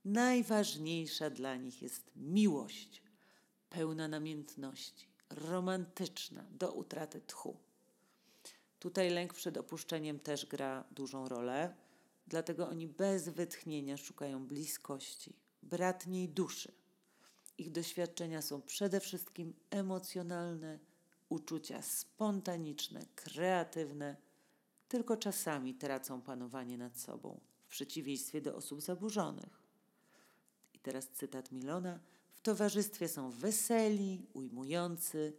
Najważniejsza 0.05 1.31
dla 1.31 1.57
nich 1.57 1.83
jest 1.83 2.13
miłość, 2.17 3.03
pełna 3.71 4.09
namiętności, 4.09 5.09
romantyczna, 5.31 6.45
do 6.51 6.73
utraty 6.73 7.21
tchu. 7.21 7.57
Tutaj 8.79 9.11
lęk 9.11 9.35
przed 9.35 9.57
opuszczeniem 9.57 10.21
też 10.21 10.47
gra 10.47 10.85
dużą 10.91 11.29
rolę, 11.29 11.75
dlatego 12.27 12.69
oni 12.69 12.89
bez 12.89 13.29
wytchnienia 13.29 13.97
szukają 13.97 14.47
bliskości, 14.47 15.37
bratniej 15.63 16.29
duszy. 16.29 16.73
Ich 17.59 17.71
doświadczenia 17.73 18.43
są 18.43 18.63
przede 18.63 19.01
wszystkim 19.01 19.55
emocjonalne, 19.71 20.79
uczucia 21.29 21.83
spontaniczne, 21.83 23.07
kreatywne, 23.15 24.17
tylko 24.89 25.17
czasami 25.17 25.75
tracą 25.75 26.23
panowanie 26.23 26.79
nad 26.79 26.99
sobą, 26.99 27.41
w 27.67 27.69
przeciwieństwie 27.69 28.41
do 28.41 28.57
osób 28.57 28.81
zaburzonych. 28.81 29.63
I 30.75 30.79
teraz 30.79 31.09
cytat 31.09 31.53
Milona. 31.53 32.01
W 32.33 32.41
towarzystwie 32.41 33.09
są 33.09 33.31
weseli, 33.31 34.27
ujmujący, 34.35 35.33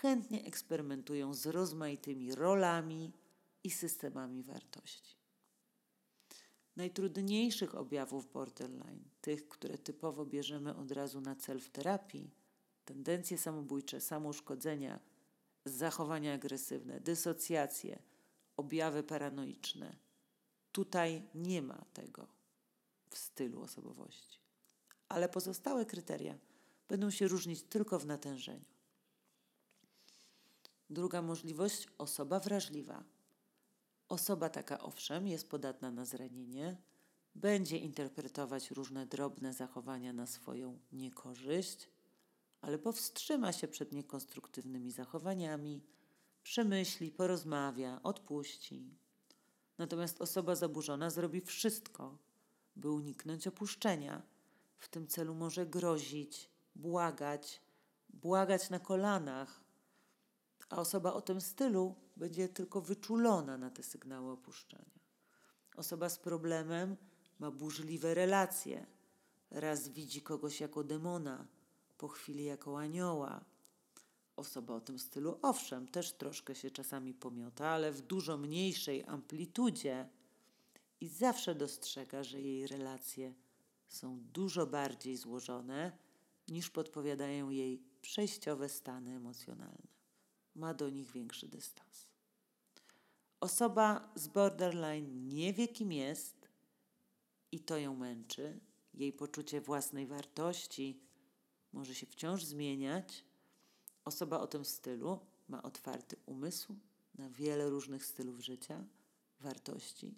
chętnie 0.00 0.44
eksperymentują 0.44 1.34
z 1.34 1.46
rozmaitymi 1.46 2.34
rolami 2.34 3.12
i 3.64 3.70
systemami 3.70 4.42
wartości. 4.42 5.16
Najtrudniejszych 6.76 7.74
objawów 7.74 8.32
borderline, 8.32 9.04
tych, 9.20 9.48
które 9.48 9.78
typowo 9.78 10.26
bierzemy 10.26 10.76
od 10.76 10.92
razu 10.92 11.20
na 11.20 11.36
cel 11.36 11.60
w 11.60 11.68
terapii, 11.68 12.30
tendencje 12.84 13.38
samobójcze, 13.38 14.00
samouszkodzenia, 14.00 15.00
zachowania 15.64 16.34
agresywne, 16.34 17.00
dysocjacje, 17.00 18.02
objawy 18.56 19.02
paranoiczne. 19.02 19.96
Tutaj 20.72 21.22
nie 21.34 21.62
ma 21.62 21.84
tego 21.92 22.26
w 23.10 23.18
stylu 23.18 23.62
osobowości. 23.62 24.38
Ale 25.08 25.28
pozostałe 25.28 25.86
kryteria 25.86 26.38
będą 26.88 27.10
się 27.10 27.28
różnić 27.28 27.62
tylko 27.62 27.98
w 27.98 28.06
natężeniu. 28.06 28.64
Druga 30.90 31.22
możliwość 31.22 31.88
osoba 31.98 32.40
wrażliwa. 32.40 33.04
Osoba 34.08 34.48
taka, 34.48 34.80
owszem, 34.80 35.26
jest 35.26 35.48
podatna 35.50 35.90
na 35.90 36.04
zranienie, 36.04 36.76
będzie 37.34 37.78
interpretować 37.78 38.70
różne 38.70 39.06
drobne 39.06 39.52
zachowania 39.52 40.12
na 40.12 40.26
swoją 40.26 40.78
niekorzyść, 40.92 41.88
ale 42.60 42.78
powstrzyma 42.78 43.52
się 43.52 43.68
przed 43.68 43.92
niekonstruktywnymi 43.92 44.90
zachowaniami, 44.90 45.82
przemyśli, 46.42 47.10
porozmawia, 47.10 48.00
odpuści. 48.02 48.94
Natomiast 49.80 50.20
osoba 50.20 50.54
zaburzona 50.54 51.10
zrobi 51.10 51.40
wszystko, 51.40 52.18
by 52.76 52.90
uniknąć 52.90 53.46
opuszczenia. 53.46 54.22
W 54.78 54.88
tym 54.88 55.06
celu 55.06 55.34
może 55.34 55.66
grozić, 55.66 56.50
błagać, 56.74 57.60
błagać 58.08 58.70
na 58.70 58.78
kolanach, 58.78 59.60
a 60.68 60.76
osoba 60.76 61.12
o 61.12 61.20
tym 61.20 61.40
stylu 61.40 61.94
będzie 62.16 62.48
tylko 62.48 62.80
wyczulona 62.80 63.58
na 63.58 63.70
te 63.70 63.82
sygnały 63.82 64.32
opuszczenia. 64.32 65.00
Osoba 65.76 66.08
z 66.08 66.18
problemem 66.18 66.96
ma 67.38 67.50
burzliwe 67.50 68.14
relacje. 68.14 68.86
Raz 69.50 69.88
widzi 69.88 70.22
kogoś 70.22 70.60
jako 70.60 70.84
demona, 70.84 71.46
po 71.98 72.08
chwili 72.08 72.44
jako 72.44 72.78
anioła. 72.78 73.44
Osoba 74.40 74.74
o 74.74 74.80
tym 74.80 74.98
stylu, 74.98 75.38
owszem, 75.42 75.88
też 75.88 76.12
troszkę 76.12 76.54
się 76.54 76.70
czasami 76.70 77.14
pomiota, 77.14 77.68
ale 77.68 77.92
w 77.92 78.00
dużo 78.00 78.36
mniejszej 78.38 79.04
amplitudzie 79.04 80.08
i 81.00 81.08
zawsze 81.08 81.54
dostrzega, 81.54 82.24
że 82.24 82.40
jej 82.40 82.66
relacje 82.66 83.34
są 83.88 84.20
dużo 84.32 84.66
bardziej 84.66 85.16
złożone 85.16 85.92
niż 86.48 86.70
podpowiadają 86.70 87.50
jej 87.50 87.82
przejściowe 88.02 88.68
stany 88.68 89.16
emocjonalne 89.16 89.88
ma 90.54 90.74
do 90.74 90.90
nich 90.90 91.12
większy 91.12 91.48
dystans. 91.48 92.10
Osoba 93.40 94.12
z 94.14 94.28
borderline 94.28 95.28
nie 95.28 95.52
wie, 95.52 95.68
kim 95.68 95.92
jest 95.92 96.48
i 97.52 97.60
to 97.60 97.78
ją 97.78 97.96
męczy. 97.96 98.60
Jej 98.94 99.12
poczucie 99.12 99.60
własnej 99.60 100.06
wartości 100.06 101.00
może 101.72 101.94
się 101.94 102.06
wciąż 102.06 102.44
zmieniać. 102.44 103.29
Osoba 104.04 104.40
o 104.40 104.46
tym 104.46 104.64
stylu 104.64 105.18
ma 105.48 105.62
otwarty 105.62 106.16
umysł 106.26 106.74
na 107.14 107.30
wiele 107.30 107.70
różnych 107.70 108.04
stylów 108.06 108.40
życia, 108.40 108.84
wartości. 109.40 110.14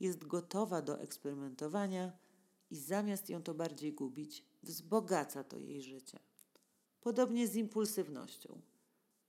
Jest 0.00 0.26
gotowa 0.26 0.82
do 0.82 1.00
eksperymentowania 1.00 2.12
i 2.70 2.76
zamiast 2.76 3.30
ją 3.30 3.42
to 3.42 3.54
bardziej 3.54 3.92
gubić, 3.92 4.44
wzbogaca 4.62 5.44
to 5.44 5.58
jej 5.58 5.82
życie. 5.82 6.18
Podobnie 7.00 7.48
z 7.48 7.56
impulsywnością 7.56 8.60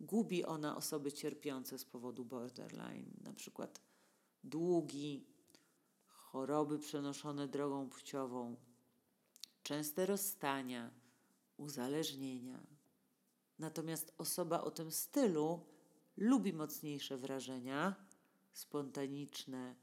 gubi 0.04 0.46
ona 0.46 0.78
osoby 0.78 1.12
cierpiące 1.12 1.80
z 1.80 1.86
powodu 1.86 2.26
borderline, 2.26 3.12
na 3.22 3.34
przykład 3.34 3.82
długi, 4.44 5.26
choroby 6.08 6.80
przenoszone 6.80 7.48
drogą 7.48 7.90
płciową, 7.90 8.56
częste 9.64 10.06
rozstania, 10.06 10.92
uzależnienia. 11.58 12.73
Natomiast 13.60 14.14
osoba 14.18 14.62
o 14.62 14.72
tym 14.72 14.92
stylu 14.92 15.66
lubi 16.18 16.54
mocniejsze 16.54 17.18
wrażenia, 17.18 17.96
spontaniczne 18.54 19.76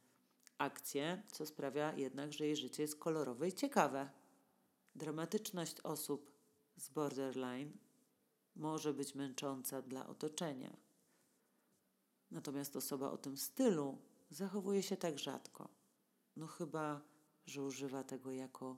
akcje, 0.59 1.23
co 1.33 1.47
sprawia 1.47 1.97
jednak, 1.97 2.33
że 2.33 2.47
jej 2.47 2.57
życie 2.57 2.83
jest 2.83 2.99
kolorowe 2.99 3.49
i 3.49 3.53
ciekawe. 3.53 4.11
Dramatyczność 4.95 5.81
osób 5.81 6.33
z 6.77 6.89
borderline 6.89 7.73
może 8.57 8.95
być 8.95 9.15
męcząca 9.15 9.83
dla 9.83 10.07
otoczenia. 10.07 10.77
Natomiast 12.31 12.77
osoba 12.77 13.11
o 13.11 13.19
tym 13.19 13.37
stylu 13.37 13.99
zachowuje 14.31 14.83
się 14.83 14.97
tak 14.97 15.19
rzadko. 15.19 15.69
No 16.37 16.47
chyba, 16.47 17.01
że 17.47 17.63
używa 17.63 18.05
tego 18.05 18.33
jako 18.33 18.77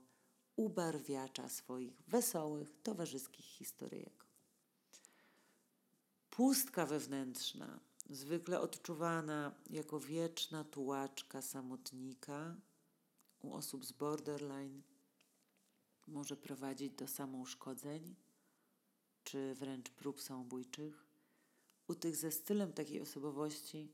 ubarwiacza 0.55 1.49
swoich 1.49 2.01
wesołych, 2.01 2.81
towarzyskich 2.83 3.45
historyjek. 3.45 4.22
Pustka 6.35 6.85
wewnętrzna, 6.85 7.79
zwykle 8.09 8.61
odczuwana 8.61 9.55
jako 9.69 9.99
wieczna 9.99 10.63
tułaczka 10.63 11.41
samotnika 11.41 12.55
u 13.39 13.53
osób 13.53 13.85
z 13.85 13.91
borderline, 13.91 14.81
może 16.07 16.37
prowadzić 16.37 16.93
do 16.93 17.07
samouszkodzeń, 17.07 18.15
czy 19.23 19.55
wręcz 19.55 19.89
prób 19.89 20.21
samobójczych, 20.21 21.05
u 21.87 21.95
tych 21.95 22.15
ze 22.15 22.31
stylem 22.31 22.73
takiej 22.73 23.01
osobowości 23.01 23.93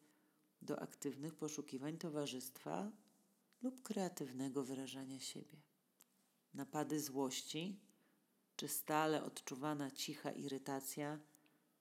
do 0.62 0.82
aktywnych 0.82 1.36
poszukiwań 1.36 1.98
towarzystwa 1.98 2.92
lub 3.62 3.82
kreatywnego 3.82 4.64
wyrażania 4.64 5.20
siebie. 5.20 5.62
Napady 6.54 7.00
złości 7.00 7.80
czy 8.56 8.68
stale 8.68 9.24
odczuwana 9.24 9.92
cicha 9.92 10.32
irytacja, 10.32 11.20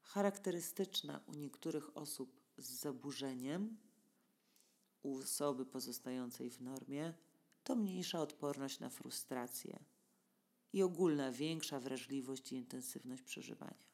charakterystyczna 0.09 1.21
u 1.27 1.35
niektórych 1.35 1.97
osób 1.97 2.41
z 2.57 2.71
zaburzeniem, 2.71 3.77
u 5.03 5.19
osoby 5.19 5.67
pozostającej 5.67 6.51
w 6.51 6.61
normie, 6.61 7.15
to 7.65 7.77
mniejsza 7.77 8.21
odporność 8.21 8.81
na 8.81 8.91
frustrację 8.91 9.79
i 10.73 10.83
ogólna 10.83 11.33
większa 11.33 11.81
wrażliwość 11.81 12.53
i 12.53 12.57
intensywność 12.57 13.23
przeżywania. 13.23 13.89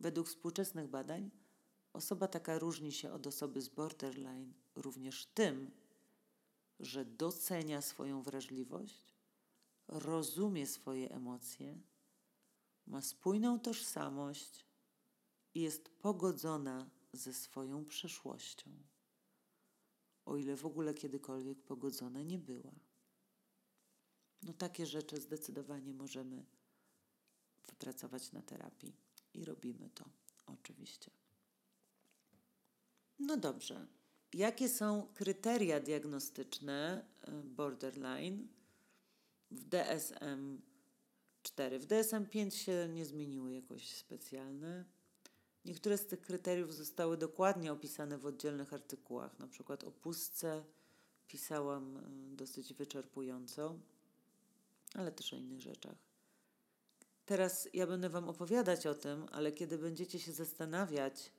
Według 0.00 0.28
współczesnych 0.28 0.88
badań 0.88 1.30
osoba 1.92 2.28
taka 2.28 2.58
różni 2.58 2.92
się 2.92 3.12
od 3.12 3.26
osoby 3.26 3.62
z 3.62 3.68
borderline 3.68 4.52
również 4.74 5.26
tym, 5.26 5.70
że 6.80 7.04
docenia 7.04 7.82
swoją 7.82 8.22
wrażliwość, 8.22 9.14
rozumie 9.88 10.66
swoje 10.66 11.10
emocje, 11.10 11.78
ma 12.86 13.02
spójną 13.02 13.60
tożsamość 13.60 14.66
i 15.54 15.60
jest 15.60 15.88
pogodzona 15.88 16.90
ze 17.12 17.34
swoją 17.34 17.84
przeszłością, 17.84 18.70
o 20.24 20.36
ile 20.36 20.56
w 20.56 20.66
ogóle 20.66 20.94
kiedykolwiek 20.94 21.62
pogodzona 21.62 22.22
nie 22.22 22.38
była. 22.38 22.72
No 24.42 24.52
takie 24.52 24.86
rzeczy 24.86 25.20
zdecydowanie 25.20 25.94
możemy 25.94 26.44
wypracować 27.66 28.32
na 28.32 28.42
terapii 28.42 28.96
i 29.34 29.44
robimy 29.44 29.90
to 29.90 30.04
oczywiście. 30.46 31.10
No 33.18 33.36
dobrze. 33.36 33.86
Jakie 34.32 34.68
są 34.68 35.08
kryteria 35.14 35.80
diagnostyczne 35.80 37.04
e, 37.22 37.32
borderline 37.42 38.48
w 39.50 39.64
DSM 39.64 40.62
4? 41.46 41.78
W 41.78 41.86
DSM 41.86 42.26
5 42.26 42.54
się 42.54 42.88
nie 42.92 43.06
zmieniły 43.06 43.52
jakoś 43.52 43.90
specjalne. 43.90 44.84
Niektóre 45.64 45.98
z 45.98 46.06
tych 46.06 46.20
kryteriów 46.20 46.74
zostały 46.74 47.16
dokładnie 47.16 47.72
opisane 47.72 48.18
w 48.18 48.26
oddzielnych 48.26 48.72
artykułach, 48.72 49.38
na 49.38 49.48
przykład 49.48 49.84
o 49.84 49.90
pustce 49.90 50.64
pisałam 51.28 51.96
e, 51.96 52.00
dosyć 52.36 52.74
wyczerpująco, 52.74 53.78
ale 54.94 55.12
też 55.12 55.32
o 55.32 55.36
innych 55.36 55.60
rzeczach. 55.60 55.96
Teraz 57.26 57.68
ja 57.72 57.86
będę 57.86 58.08
Wam 58.08 58.28
opowiadać 58.28 58.86
o 58.86 58.94
tym, 58.94 59.26
ale 59.32 59.52
kiedy 59.52 59.78
będziecie 59.78 60.20
się 60.20 60.32
zastanawiać, 60.32 61.32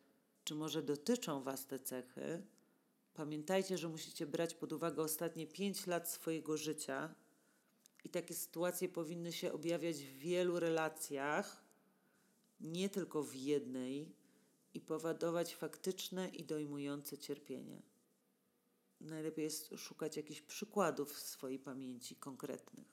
czy 0.44 0.56
może 0.56 0.84
dotyczą 0.84 1.44
Was 1.44 1.66
te 1.66 1.80
cechy, 1.80 2.44
pamiętajcie, 3.14 3.78
że 3.78 3.90
musicie 3.90 4.28
brać 4.28 4.54
pod 4.54 4.74
uwagę 4.74 5.02
ostatnie 5.04 5.48
5 5.48 5.88
lat 5.88 6.10
swojego 6.10 6.58
życia 6.58 7.16
i 8.08 8.10
takie 8.10 8.34
sytuacje 8.34 8.90
powinny 8.90 9.32
się 9.32 9.54
objawiać 9.54 9.98
w 9.98 10.18
wielu 10.18 10.60
relacjach, 10.60 11.64
nie 12.60 12.90
tylko 12.90 13.24
w 13.24 13.36
jednej, 13.36 14.16
i 14.74 14.82
powodować 14.82 15.56
faktyczne 15.56 16.30
i 16.30 16.44
dojmujące 16.44 17.18
cierpienie. 17.18 17.82
Najlepiej 19.02 19.44
jest 19.44 19.70
szukać 19.78 20.18
jakichś 20.18 20.42
przykładów 20.42 21.14
w 21.14 21.20
swojej 21.20 21.60
pamięci 21.60 22.16
konkretnych. 22.16 22.88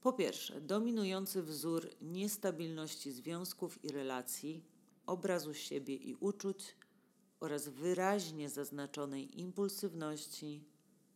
Po 0.00 0.12
pierwsze, 0.12 0.60
dominujący 0.60 1.42
wzór 1.42 1.90
niestabilności 2.00 3.12
związków 3.12 3.84
i 3.84 3.88
relacji, 3.88 4.64
obrazu 5.06 5.54
siebie 5.54 5.94
i 5.94 6.14
uczuć 6.14 6.76
oraz 7.40 7.68
wyraźnie 7.68 8.50
zaznaczonej 8.50 9.40
impulsywności, 9.40 10.64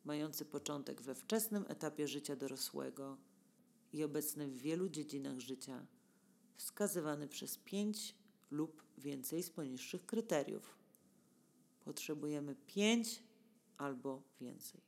mający 0.04 0.44
początek 0.44 1.02
we 1.02 1.14
wczesnym 1.14 1.64
etapie 1.68 2.08
życia 2.08 2.36
dorosłego 2.36 3.16
i 3.92 4.04
obecny 4.04 4.48
w 4.48 4.58
wielu 4.58 4.88
dziedzinach 4.88 5.38
życia, 5.38 5.86
wskazywany 6.56 7.28
przez 7.28 7.58
pięć 7.58 8.14
lub 8.50 8.82
więcej 8.98 9.42
z 9.42 9.50
poniższych 9.50 10.06
kryteriów. 10.06 10.78
Potrzebujemy 11.84 12.56
pięć 12.66 13.22
albo 13.78 14.22
więcej. 14.40 14.80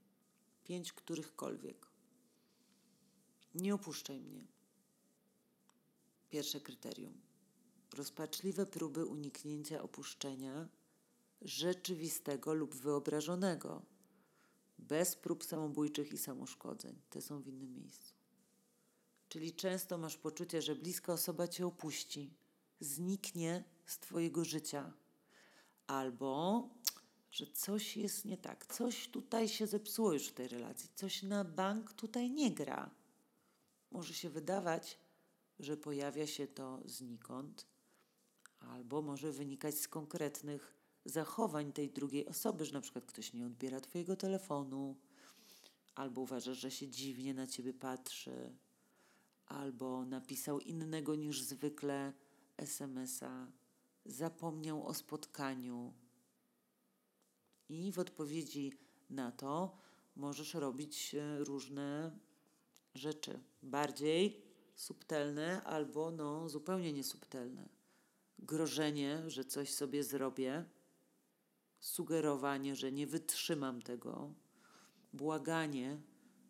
Pięć 0.65 0.93
którychkolwiek. 0.93 1.87
Nie 3.55 3.75
opuszczaj 3.75 4.21
mnie. 4.21 4.47
Pierwsze 6.31 6.61
kryterium. 6.61 7.21
Rozpaczliwe 7.95 8.67
próby 8.67 9.07
uniknięcia 9.07 9.83
opuszczenia 9.83 10.69
rzeczywistego 11.43 12.55
lub 12.55 12.75
wyobrażonego, 12.75 13.83
bez 14.79 15.17
prób 15.17 15.45
samobójczych 15.45 16.13
i 16.13 16.19
samoszkodzeń. 16.19 17.01
Te 17.11 17.21
są 17.21 17.43
w 17.43 17.49
innym 17.49 17.75
miejscu. 17.75 18.15
Czyli 19.29 19.53
często 19.53 19.99
masz 19.99 20.17
poczucie, 20.17 20.63
że 20.63 20.75
bliska 20.75 21.13
osoba 21.13 21.49
cię 21.49 21.67
opuści, 21.67 22.35
zniknie 22.81 23.65
z 23.87 23.99
twojego 23.99 24.45
życia, 24.45 24.93
albo 25.87 26.69
że 27.31 27.47
coś 27.47 27.97
jest 27.97 28.25
nie 28.25 28.39
tak, 28.39 28.67
coś 28.67 29.09
tutaj 29.09 29.49
się 29.49 29.67
zepsuło 29.67 30.13
już 30.13 30.29
w 30.29 30.33
tej 30.33 30.49
relacji, 30.49 30.91
coś 30.95 31.23
na 31.23 31.45
bank 31.45 31.93
tutaj 31.93 32.31
nie 32.31 32.51
gra 32.51 32.91
może 33.95 34.15
się 34.15 34.31
wydawać, 34.31 34.99
że 35.59 35.77
pojawia 35.77 36.27
się 36.27 36.47
to 36.47 36.83
znikąd, 36.85 37.67
albo 38.61 39.03
może 39.03 39.33
wynikać 39.33 39.79
z 39.79 39.89
konkretnych 39.89 40.74
zachowań 41.05 41.73
tej 41.73 41.91
drugiej 41.91 42.27
osoby, 42.27 42.65
że 42.65 42.73
na 42.73 42.81
przykład 42.81 43.07
ktoś 43.07 43.33
nie 43.33 43.47
odbiera 43.47 43.81
Twojego 43.81 44.17
telefonu, 44.17 44.97
albo 45.95 46.21
uważasz, 46.21 46.59
że 46.59 46.71
się 46.71 46.89
dziwnie 46.89 47.35
na 47.35 47.47
Ciebie 47.47 47.75
patrzy, 47.75 48.57
albo 49.47 50.05
napisał 50.05 50.61
innego 50.61 51.15
niż 51.15 51.43
zwykle 51.43 52.13
SMS-a, 52.57 53.47
zapomniał 54.05 54.87
o 54.87 54.95
spotkaniu. 54.95 55.93
I 57.69 57.93
w 57.93 57.99
odpowiedzi 57.99 58.73
na 59.11 59.33
to 59.33 59.79
możesz 60.17 60.55
robić 60.55 61.15
e, 61.15 61.45
różne 61.45 62.19
rzeczy 62.95 63.41
bardziej 63.63 64.43
subtelne 64.77 65.63
albo 65.63 66.11
no, 66.11 66.49
zupełnie 66.49 66.93
niesubtelne. 66.93 67.69
Grożenie, 68.39 69.23
że 69.27 69.45
coś 69.45 69.75
sobie 69.75 70.05
zrobię, 70.05 70.65
sugerowanie, 71.85 72.77
że 72.77 72.93
nie 72.93 73.07
wytrzymam 73.07 73.83
tego, 73.83 74.35
błaganie, 75.13 76.01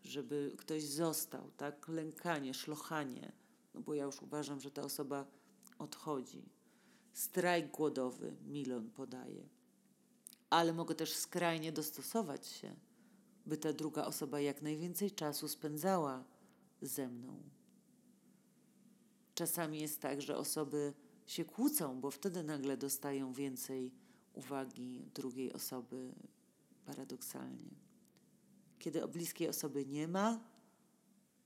żeby 0.05 0.55
ktoś 0.59 0.85
został, 0.85 1.51
tak? 1.51 1.89
Lękanie, 1.89 2.55
szlochanie, 2.55 3.33
no 3.75 3.81
bo 3.81 3.95
ja 3.95 4.05
już 4.05 4.23
uważam, 4.23 4.61
że 4.61 4.71
ta 4.71 4.83
osoba 4.83 5.27
odchodzi. 5.79 6.43
Strajk 7.13 7.71
głodowy, 7.71 8.37
Milon 8.47 8.91
podaje. 8.91 9.49
Ale 10.51 10.73
mogę 10.73 10.95
też 10.95 11.15
skrajnie 11.15 11.73
dostosować 11.73 12.47
się, 12.47 12.77
by 13.47 13.57
ta 13.57 13.73
druga 13.73 14.05
osoba 14.05 14.41
jak 14.41 14.63
najwięcej 14.63 15.11
czasu 15.11 15.49
spędzała 15.49 16.25
ze 16.83 17.09
mną. 17.09 17.43
Czasami 19.35 19.81
jest 19.81 20.01
tak, 20.01 20.23
że 20.23 20.37
osoby 20.37 20.95
się 21.27 21.45
kłócą, 21.45 22.01
bo 22.01 22.11
wtedy 22.11 22.43
nagle 22.43 22.77
dostają 22.77 23.33
więcej 23.33 24.04
uwagi 24.35 25.11
drugiej 25.15 25.53
osoby, 25.53 26.13
paradoksalnie. 26.85 27.71
Kiedy 28.79 29.05
o 29.05 29.09
bliskiej 29.09 29.49
osoby 29.49 29.87
nie 29.87 30.09
ma, 30.09 30.41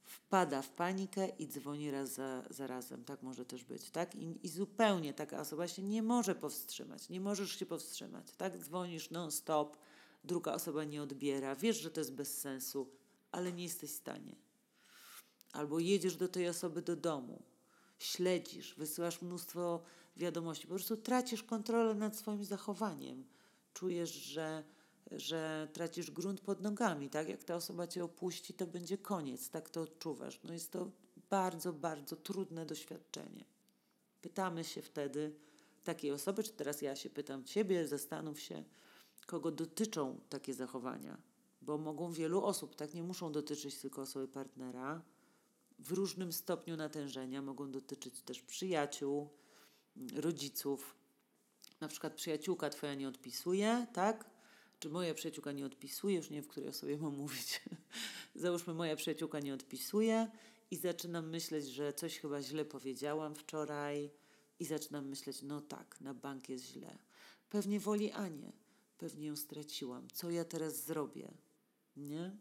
wpada 0.05 0.63
w 0.63 0.71
panikę 0.71 1.29
i 1.29 1.49
dzwoni 1.49 1.91
raz 1.91 2.15
za, 2.15 2.43
za 2.51 2.67
razem. 2.67 3.05
Tak 3.05 3.23
może 3.23 3.45
też 3.45 3.65
być, 3.65 3.91
tak? 3.91 4.15
I, 4.15 4.47
I 4.47 4.49
zupełnie 4.49 5.15
taka 5.15 5.41
osoba 5.41 5.69
się 5.69 5.83
nie 5.83 6.03
może 6.03 6.35
powstrzymać. 6.35 7.09
Nie 7.09 7.21
możesz 7.21 7.59
się 7.59 7.67
powstrzymać, 7.67 8.33
tak? 8.33 8.59
Dzwonisz 8.59 9.11
non-stop, 9.11 9.77
druga 10.25 10.55
osoba 10.55 10.85
nie 10.85 11.03
odbiera, 11.03 11.57
wiesz, 11.57 11.81
że 11.81 11.91
to 11.91 12.01
jest 12.01 12.13
bez 12.13 12.41
sensu, 12.41 12.91
ale 13.31 13.53
nie 13.53 13.63
jesteś 13.63 13.91
w 13.91 13.97
stanie 13.97 14.49
albo 15.53 15.79
jedziesz 15.79 16.17
do 16.17 16.29
tej 16.29 16.49
osoby 16.49 16.83
do 16.83 16.97
domu, 16.97 17.43
śledzisz, 17.99 18.75
wysyłasz 18.75 19.23
mnóstwo 19.23 19.83
wiadomości, 20.19 20.67
po 20.67 20.75
prostu 20.75 20.97
tracisz 20.97 21.43
kontrolę 21.43 21.95
nad 21.95 22.17
swoim 22.17 22.45
zachowaniem. 22.45 23.25
Czujesz, 23.75 24.13
że, 24.13 24.65
że 25.11 25.69
tracisz 25.73 26.11
grunt 26.11 26.41
pod 26.41 26.61
nogami, 26.63 27.11
tak? 27.11 27.29
Jak 27.29 27.45
ta 27.45 27.55
osoba 27.55 27.87
cię 27.87 28.05
opuści, 28.05 28.55
to 28.55 28.67
będzie 28.67 28.99
koniec, 28.99 29.51
tak 29.51 29.71
to 29.71 29.81
odczuwasz. 29.81 30.41
No 30.45 30.53
jest 30.53 30.73
to 30.73 30.91
bardzo, 31.31 31.73
bardzo 31.73 32.17
trudne 32.17 32.67
doświadczenie. 32.67 33.45
Pytamy 34.21 34.65
się 34.65 34.83
wtedy 34.83 35.35
takiej 35.85 36.13
osoby, 36.13 36.43
czy 36.43 36.53
teraz 36.53 36.83
ja 36.83 36.97
się 36.97 37.11
pytam 37.11 37.45
ciebie, 37.45 37.89
zastanów 37.89 38.41
się, 38.41 38.65
kogo 39.27 39.51
dotyczą 39.51 40.21
takie 40.29 40.55
zachowania, 40.55 41.19
bo 41.63 41.79
mogą 41.79 42.13
wielu 42.13 42.45
osób, 42.45 42.77
tak? 42.77 42.95
Nie 42.95 43.03
muszą 43.03 43.33
dotyczyć 43.33 43.79
tylko 43.79 44.03
osoby 44.03 44.29
partnera, 44.29 45.03
w 45.79 45.93
różnym 45.93 46.33
stopniu 46.33 46.77
natężenia, 46.77 47.43
mogą 47.43 47.71
dotyczyć 47.71 48.23
też 48.23 48.43
przyjaciół, 48.43 49.29
rodziców. 50.15 50.95
Na 51.81 51.89
przykład 51.89 52.15
przyjaciółka 52.15 52.71
twoja 52.71 52.95
nie 52.95 53.09
odpisuje, 53.09 53.87
tak? 53.93 54.31
Czy 54.81 54.89
moja 54.89 55.15
przyjaciółka 55.15 55.53
nie 55.53 55.67
odpisuje, 55.67 56.17
już 56.17 56.31
nie 56.31 56.37
wiem, 56.37 56.45
w 56.45 56.49
której 56.49 56.69
osobie 56.69 56.99
mam 56.99 57.17
mówić. 57.17 57.61
Załóżmy, 58.35 58.75
moja 58.75 58.97
przyjaciółka 58.97 59.41
nie 59.41 59.55
odpisuje 59.55 60.31
i 60.71 60.77
zaczynam 60.77 61.29
myśleć, 61.29 61.67
że 61.67 61.93
coś 61.93 62.19
chyba 62.19 62.43
źle 62.43 62.65
powiedziałam 62.65 63.35
wczoraj 63.35 64.11
i 64.61 64.65
zaczynam 64.65 65.09
myśleć, 65.09 65.43
no 65.43 65.61
tak, 65.61 66.01
na 66.01 66.15
bank 66.15 66.49
jest 66.49 66.65
źle. 66.65 66.99
Pewnie 67.51 67.81
woli 67.81 68.13
Anię, 68.13 68.53
pewnie 68.99 69.27
ją 69.27 69.37
straciłam. 69.37 70.09
Co 70.13 70.31
ja 70.31 70.45
teraz 70.45 70.85
zrobię? 70.85 71.33
Nie? 71.97 72.37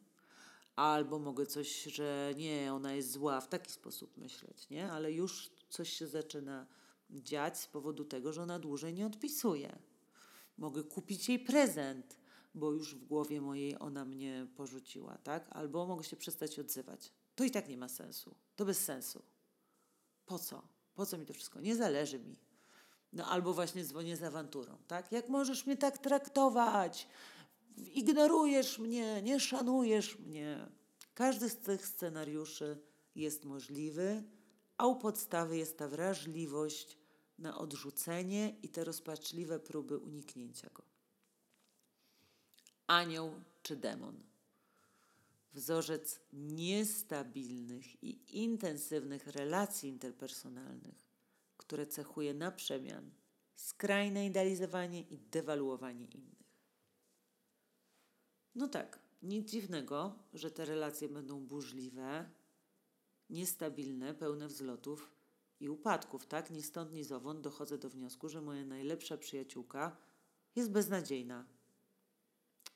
albo 0.77 1.19
mogę 1.19 1.45
coś, 1.45 1.83
że 1.83 2.33
nie, 2.37 2.73
ona 2.73 2.93
jest 2.93 3.11
zła, 3.11 3.41
w 3.41 3.47
taki 3.47 3.71
sposób 3.71 4.17
myśleć, 4.17 4.69
nie? 4.69 4.91
Ale 4.91 5.11
już 5.11 5.49
coś 5.69 5.93
się 5.93 6.07
zaczyna 6.07 6.67
dziać 7.09 7.59
z 7.59 7.67
powodu 7.67 8.05
tego, 8.05 8.33
że 8.33 8.43
ona 8.43 8.59
dłużej 8.59 8.93
nie 8.93 9.05
odpisuje. 9.05 9.79
Mogę 10.57 10.83
kupić 10.83 11.29
jej 11.29 11.39
prezent, 11.39 12.17
bo 12.55 12.71
już 12.71 12.95
w 12.95 13.05
głowie 13.05 13.41
mojej 13.41 13.79
ona 13.79 14.05
mnie 14.05 14.47
porzuciła, 14.55 15.17
tak? 15.17 15.47
Albo 15.49 15.85
mogę 15.85 16.03
się 16.03 16.15
przestać 16.15 16.59
odzywać. 16.59 17.13
To 17.35 17.43
i 17.43 17.51
tak 17.51 17.69
nie 17.69 17.77
ma 17.77 17.89
sensu. 17.89 18.35
To 18.55 18.65
bez 18.65 18.85
sensu. 18.85 19.23
Po 20.25 20.39
co? 20.39 20.67
Po 20.95 21.05
co 21.05 21.17
mi 21.17 21.25
to 21.25 21.33
wszystko? 21.33 21.61
Nie 21.61 21.75
zależy 21.75 22.19
mi. 22.19 22.39
No 23.13 23.25
albo 23.25 23.53
właśnie 23.53 23.85
dzwonię 23.85 24.17
z 24.17 24.23
awanturą, 24.23 24.77
tak? 24.87 25.11
Jak 25.11 25.29
możesz 25.29 25.65
mnie 25.65 25.77
tak 25.77 25.97
traktować? 25.97 27.07
ignorujesz 27.77 28.79
mnie, 28.79 29.21
nie 29.21 29.39
szanujesz 29.39 30.19
mnie. 30.19 30.67
Każdy 31.13 31.49
z 31.49 31.57
tych 31.57 31.87
scenariuszy 31.87 32.81
jest 33.15 33.45
możliwy, 33.45 34.23
a 34.77 34.87
u 34.87 34.95
podstawy 34.95 35.57
jest 35.57 35.77
ta 35.77 35.87
wrażliwość 35.87 36.97
na 37.37 37.57
odrzucenie 37.57 38.55
i 38.63 38.69
te 38.69 38.83
rozpaczliwe 38.83 39.59
próby 39.59 39.97
uniknięcia 39.97 40.69
go. 40.73 40.83
Anioł 42.87 43.31
czy 43.63 43.75
demon. 43.75 44.23
Wzorzec 45.53 46.19
niestabilnych 46.33 48.03
i 48.03 48.39
intensywnych 48.43 49.27
relacji 49.27 49.89
interpersonalnych, 49.89 51.07
które 51.57 51.87
cechuje 51.87 52.33
na 52.33 52.51
przemian 52.51 53.11
skrajne 53.55 54.25
idealizowanie 54.25 55.01
i 55.01 55.17
dewaluowanie 55.17 56.05
innych. 56.05 56.53
No 58.55 58.67
tak, 58.67 58.99
nic 59.21 59.51
dziwnego, 59.51 60.19
że 60.33 60.51
te 60.51 60.65
relacje 60.65 61.09
będą 61.09 61.45
burzliwe, 61.45 62.29
niestabilne, 63.29 64.13
pełne 64.13 64.47
wzlotów 64.47 65.11
i 65.59 65.69
upadków, 65.69 66.25
tak? 66.25 66.51
Ni 66.51 66.63
stąd, 66.63 66.93
ni 66.93 67.03
zowąd 67.03 67.41
dochodzę 67.41 67.77
do 67.77 67.89
wniosku, 67.89 68.29
że 68.29 68.41
moja 68.41 68.65
najlepsza 68.65 69.17
przyjaciółka 69.17 69.97
jest 70.55 70.71
beznadziejna. 70.71 71.45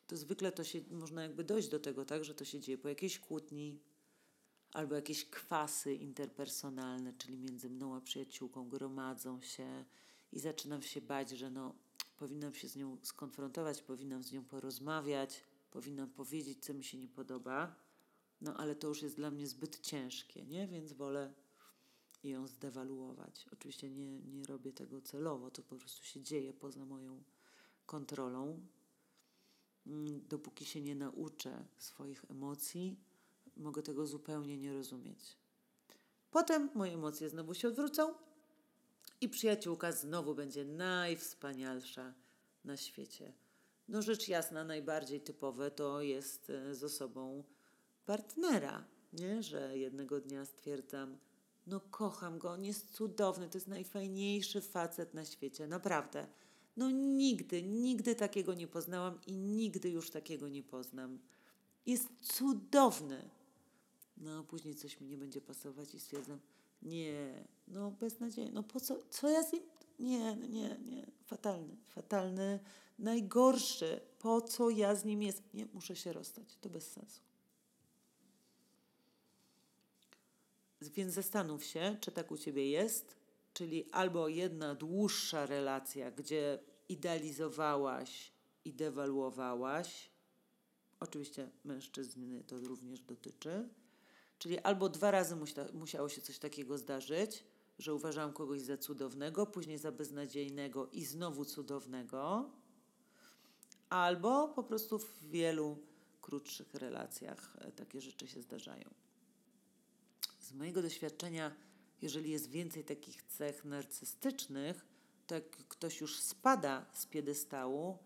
To 0.08 0.18
zwykle 0.18 0.52
to 0.52 0.64
się, 0.64 0.82
można 0.92 1.24
jakby 1.24 1.44
dojść 1.44 1.70
do 1.70 1.80
tego, 1.80 2.06
tak, 2.06 2.24
że 2.24 2.36
to 2.36 2.46
się 2.46 2.60
dzieje 2.60 2.78
po 2.78 2.90
jakiejś 2.90 3.20
kłótni, 3.20 3.80
albo 4.74 4.96
jakieś 4.96 5.30
kwasy 5.30 5.96
interpersonalne, 5.96 7.14
czyli 7.14 7.38
między 7.38 7.70
mną 7.70 7.96
a 7.96 8.02
przyjaciółką 8.02 8.70
gromadzą 8.70 9.42
się 9.42 9.86
i 10.32 10.40
zaczynam 10.40 10.82
się 10.82 11.02
bać, 11.02 11.30
że 11.30 11.52
no, 11.52 11.76
powinnam 12.18 12.54
się 12.54 12.68
z 12.68 12.76
nią 12.76 12.98
skonfrontować, 13.02 13.82
powinnam 13.82 14.24
z 14.24 14.32
nią 14.32 14.46
porozmawiać, 14.46 15.44
powinnam 15.72 16.10
powiedzieć, 16.10 16.66
co 16.66 16.74
mi 16.74 16.84
się 16.84 16.98
nie 16.98 17.08
podoba, 17.08 17.76
no 18.42 18.58
ale 18.58 18.76
to 18.76 18.88
już 18.88 19.02
jest 19.02 19.16
dla 19.16 19.32
mnie 19.32 19.48
zbyt 19.48 19.80
ciężkie, 19.80 20.46
nie? 20.46 20.68
Więc 20.68 20.94
wolę 20.94 21.34
ją 22.24 22.48
zdewaluować. 22.48 23.46
Oczywiście 23.54 23.90
nie, 23.90 24.20
nie 24.20 24.46
robię 24.46 24.74
tego 24.74 25.02
celowo, 25.02 25.52
to 25.52 25.62
po 25.62 25.76
prostu 25.76 26.04
się 26.04 26.22
dzieje 26.22 26.54
poza 26.54 26.86
moją 26.86 27.24
kontrolą. 27.86 28.68
Mm, 29.88 30.28
dopóki 30.28 30.66
się 30.66 30.82
nie 30.82 30.96
nauczę 30.96 31.66
swoich 31.78 32.26
emocji, 32.30 33.00
mogę 33.58 33.82
tego 33.82 34.08
zupełnie 34.08 34.58
nie 34.58 34.74
rozumieć. 34.74 35.38
Potem 36.32 36.70
moje 36.76 36.94
emocje 36.94 37.30
znowu 37.30 37.54
się 37.54 37.68
odwrócą 37.68 38.14
i 39.22 39.30
przyjaciółka 39.30 39.92
znowu 39.92 40.36
będzie 40.36 40.66
najwspanialsza 40.66 42.14
na 42.66 42.78
świecie. 42.78 43.34
No 43.88 44.02
rzecz 44.02 44.28
jasna, 44.28 44.64
najbardziej 44.64 45.22
typowe 45.22 45.72
to 45.72 46.02
jest 46.02 46.50
e, 46.50 46.76
z 46.76 46.84
osobą 46.84 47.44
partnera, 48.06 48.84
nie? 49.14 49.44
że 49.44 49.78
jednego 49.78 50.22
dnia 50.22 50.46
stwierdzam, 50.46 51.18
no 51.68 51.80
kocham 51.80 52.40
go, 52.40 52.52
on 52.52 52.66
jest 52.66 52.92
cudowny, 52.94 53.50
to 53.50 53.58
jest 53.58 53.68
najfajniejszy 53.68 54.62
facet 54.62 55.14
na 55.14 55.26
świecie, 55.26 55.68
naprawdę. 55.68 56.28
No 56.78 56.92
nigdy, 56.92 57.64
nigdy 57.64 58.16
takiego 58.16 58.54
nie 58.54 58.68
poznałam 58.68 59.20
i 59.28 59.38
nigdy 59.38 59.90
już 59.90 60.10
takiego 60.10 60.50
nie 60.50 60.64
poznam. 60.64 61.20
Jest 61.86 62.10
cudowny. 62.22 63.30
No 64.18 64.44
później 64.44 64.76
coś 64.76 65.02
mi 65.02 65.08
nie 65.08 65.18
będzie 65.18 65.42
pasować 65.42 65.96
i 65.96 66.00
stwierdzam, 66.00 66.40
nie, 66.82 67.46
no 67.68 67.92
beznadziejnie, 67.92 68.52
no 68.52 68.64
po 68.64 68.80
co, 68.80 69.00
co 69.10 69.30
ja 69.30 69.44
z 69.44 69.54
nim, 69.54 69.64
nie, 70.00 70.36
nie, 70.36 70.78
nie, 70.86 71.08
fatalny, 71.26 71.78
fatalny, 71.88 72.60
najgorszy, 73.00 74.02
po 74.20 74.42
co 74.42 74.70
ja 74.70 74.96
z 74.96 75.06
nim 75.06 75.24
jest, 75.24 75.54
nie, 75.54 75.66
muszę 75.74 75.96
się 75.96 76.14
rozstać, 76.14 76.58
to 76.62 76.70
bez 76.70 76.92
sensu. 76.92 77.22
Więc 80.90 81.14
zastanów 81.14 81.64
się, 81.64 81.98
czy 82.02 82.12
tak 82.12 82.32
u 82.32 82.38
ciebie 82.38 82.70
jest, 82.70 83.16
czyli 83.54 83.92
albo 83.92 84.28
jedna 84.28 84.76
dłuższa 84.76 85.46
relacja, 85.46 86.12
gdzie 86.12 86.60
idealizowałaś 86.90 88.32
i 88.66 88.74
dewaluowałaś, 88.74 90.10
oczywiście 91.00 91.50
mężczyzny 91.64 92.44
to 92.44 92.60
również 92.60 93.02
dotyczy, 93.02 93.70
czyli 94.40 94.60
albo 94.60 94.90
dwa 94.90 95.12
razy 95.12 95.36
musiało 95.74 96.10
się 96.10 96.22
coś 96.22 96.40
takiego 96.40 96.78
zdarzyć, 96.78 97.44
że 97.80 97.94
uważałam 97.94 98.34
kogoś 98.34 98.62
za 98.62 98.78
cudownego, 98.78 99.46
później 99.46 99.78
za 99.78 99.92
beznadziejnego 99.92 100.88
i 100.88 101.06
znowu 101.06 101.46
cudownego, 101.46 102.50
albo 103.90 104.48
po 104.48 104.64
prostu 104.64 105.00
w 105.00 105.20
wielu 105.22 105.78
krótszych 106.22 106.74
relacjach 106.74 107.58
e, 107.60 107.72
takie 107.72 108.02
rzeczy 108.02 108.28
się 108.28 108.42
zdarzają. 108.42 109.01
Z 110.52 110.56
mojego 110.56 110.82
doświadczenia, 110.82 111.56
jeżeli 112.02 112.32
jest 112.32 112.50
więcej 112.50 112.84
takich 112.84 113.24
cech 113.24 113.66
narcystycznych, 113.66 114.86
to 115.28 115.36
jak 115.36 115.50
ktoś 115.50 116.02
już 116.02 116.20
spada 116.20 116.86
z 116.94 117.06
piedestału, 117.06 117.98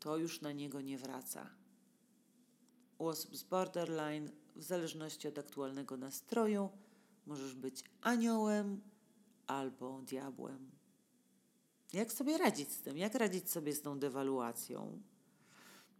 to 0.00 0.16
już 0.16 0.40
na 0.40 0.52
niego 0.52 0.80
nie 0.80 0.98
wraca. 0.98 1.50
U 2.98 3.06
osób 3.06 3.36
z 3.36 3.42
borderline, 3.42 4.30
w 4.56 4.62
zależności 4.62 5.28
od 5.28 5.38
aktualnego 5.38 5.96
nastroju, 5.96 6.70
możesz 7.26 7.54
być 7.54 7.84
aniołem 8.00 8.80
albo 9.46 10.02
diabłem. 10.02 10.70
Jak 11.92 12.12
sobie 12.12 12.38
radzić 12.38 12.72
z 12.72 12.80
tym? 12.80 12.98
Jak 12.98 13.14
radzić 13.14 13.50
sobie 13.50 13.72
z 13.72 13.82
tą 13.82 13.98
dewaluacją? 13.98 15.02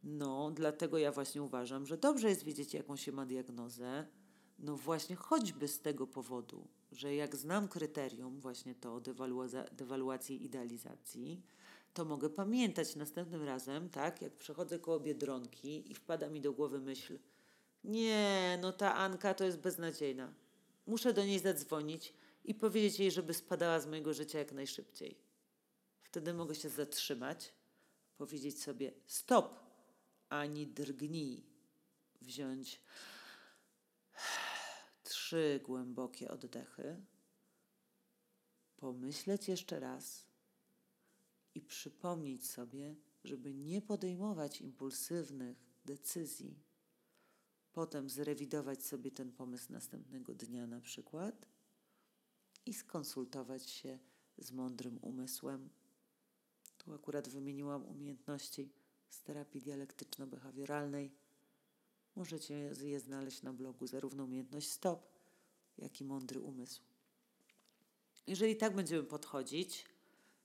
No, 0.04 0.50
dlatego 0.50 0.98
ja 0.98 1.12
właśnie 1.12 1.42
uważam, 1.42 1.86
że 1.86 1.96
dobrze 1.96 2.28
jest 2.28 2.44
wiedzieć, 2.44 2.74
jaką 2.74 2.96
się 2.96 3.12
ma 3.12 3.26
diagnozę, 3.26 4.06
no 4.58 4.76
właśnie 4.76 5.16
choćby 5.16 5.68
z 5.68 5.80
tego 5.80 6.06
powodu, 6.06 6.68
że 6.92 7.14
jak 7.14 7.36
znam 7.36 7.68
kryterium 7.68 8.40
właśnie 8.40 8.74
to 8.74 9.00
dewaluacji 9.72 10.44
idealizacji, 10.44 11.42
to 11.94 12.04
mogę 12.04 12.30
pamiętać 12.30 12.96
następnym 12.96 13.42
razem, 13.42 13.90
tak, 13.90 14.22
jak 14.22 14.36
przechodzę 14.36 14.78
koło 14.78 15.00
Biedronki 15.00 15.92
i 15.92 15.94
wpada 15.94 16.28
mi 16.28 16.40
do 16.40 16.52
głowy 16.52 16.80
myśl, 16.80 17.18
nie, 17.84 18.58
no 18.62 18.72
ta 18.72 18.94
Anka 18.94 19.34
to 19.34 19.44
jest 19.44 19.58
beznadziejna. 19.58 20.32
Muszę 20.86 21.12
do 21.12 21.24
niej 21.24 21.38
zadzwonić 21.38 22.14
i 22.44 22.54
powiedzieć 22.54 22.98
jej, 22.98 23.10
żeby 23.10 23.34
spadała 23.34 23.80
z 23.80 23.86
mojego 23.86 24.14
życia 24.14 24.38
jak 24.38 24.52
najszybciej. 24.52 25.18
Wtedy 26.02 26.34
mogę 26.34 26.54
się 26.54 26.68
zatrzymać, 26.68 27.52
powiedzieć 28.16 28.62
sobie 28.62 28.92
stop, 29.06 29.60
ani 30.28 30.66
drgnij, 30.66 31.44
wziąć 32.20 32.80
trzy 35.28 35.60
głębokie 35.64 36.30
oddechy, 36.30 37.02
pomyśleć 38.76 39.48
jeszcze 39.48 39.80
raz 39.80 40.26
i 41.54 41.60
przypomnieć 41.60 42.50
sobie, 42.50 42.96
żeby 43.24 43.54
nie 43.54 43.82
podejmować 43.82 44.60
impulsywnych 44.60 45.56
decyzji. 45.84 46.62
Potem 47.72 48.10
zrewidować 48.10 48.84
sobie 48.84 49.10
ten 49.10 49.32
pomysł 49.32 49.72
następnego 49.72 50.34
dnia, 50.34 50.66
na 50.66 50.80
przykład, 50.80 51.48
i 52.66 52.74
skonsultować 52.74 53.70
się 53.70 53.98
z 54.38 54.52
mądrym 54.52 54.98
umysłem. 55.02 55.70
Tu 56.78 56.94
akurat 56.94 57.28
wymieniłam 57.28 57.86
umiejętności 57.86 58.72
z 59.08 59.22
terapii 59.22 59.62
dialektyczno-behawioralnej 59.62 61.10
Możecie 62.18 62.54
je 62.82 63.00
znaleźć 63.00 63.42
na 63.42 63.52
blogu, 63.52 63.86
zarówno 63.86 64.24
umiejętność 64.24 64.70
stop, 64.70 65.17
jak 65.78 66.00
i 66.00 66.04
mądry 66.04 66.40
umysł. 66.40 66.80
Jeżeli 68.26 68.56
tak 68.56 68.74
będziemy 68.74 69.02
podchodzić, 69.02 69.84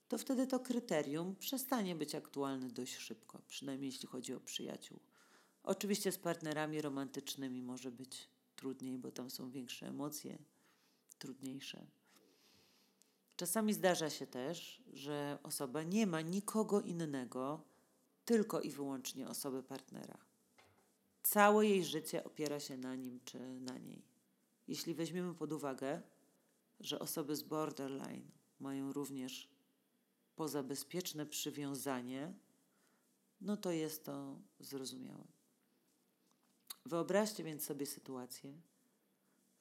to 0.08 0.18
wtedy 0.18 0.46
to 0.46 0.60
kryterium 0.60 1.36
przestanie 1.36 1.94
być 1.94 2.14
aktualne 2.14 2.68
dość 2.68 2.96
szybko, 2.96 3.42
przynajmniej 3.48 3.90
jeśli 3.90 4.08
chodzi 4.08 4.34
o 4.34 4.40
przyjaciół. 4.40 5.00
Oczywiście 5.62 6.12
z 6.12 6.18
partnerami 6.18 6.82
romantycznymi 6.82 7.62
może 7.62 7.90
być 7.90 8.28
trudniej, 8.56 8.98
bo 8.98 9.12
tam 9.12 9.30
są 9.30 9.50
większe 9.50 9.86
emocje, 9.86 10.38
trudniejsze. 11.18 11.86
Czasami 13.36 13.74
zdarza 13.74 14.10
się 14.10 14.26
też, 14.26 14.82
że 14.92 15.38
osoba 15.42 15.82
nie 15.82 16.06
ma 16.06 16.20
nikogo 16.20 16.80
innego, 16.80 17.64
tylko 18.24 18.60
i 18.60 18.70
wyłącznie 18.70 19.28
osobę 19.28 19.62
partnera. 19.62 20.18
Całe 21.22 21.66
jej 21.66 21.84
życie 21.84 22.24
opiera 22.24 22.60
się 22.60 22.76
na 22.76 22.94
nim 22.94 23.20
czy 23.24 23.38
na 23.60 23.78
niej. 23.78 24.13
Jeśli 24.68 24.94
weźmiemy 24.94 25.34
pod 25.34 25.52
uwagę, 25.52 26.02
że 26.80 26.98
osoby 26.98 27.36
z 27.36 27.42
borderline 27.42 28.30
mają 28.60 28.92
również 28.92 29.48
pozabezpieczne 30.36 31.26
przywiązanie, 31.26 32.34
no 33.40 33.56
to 33.56 33.70
jest 33.70 34.04
to 34.04 34.38
zrozumiałe. 34.60 35.24
Wyobraźcie 36.86 37.44
więc 37.44 37.64
sobie 37.64 37.86
sytuację, 37.86 38.60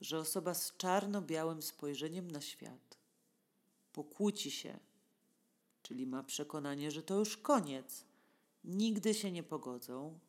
że 0.01 0.19
osoba 0.19 0.53
z 0.53 0.77
czarno-białym 0.77 1.61
spojrzeniem 1.61 2.31
na 2.31 2.41
świat 2.41 2.97
pokłóci 3.93 4.51
się, 4.51 4.79
czyli 5.81 6.07
ma 6.07 6.23
przekonanie, 6.23 6.91
że 6.91 7.03
to 7.03 7.19
już 7.19 7.37
koniec, 7.37 8.05
nigdy 8.63 9.13
się 9.13 9.31
nie 9.31 9.43
pogodzą, 9.43 10.19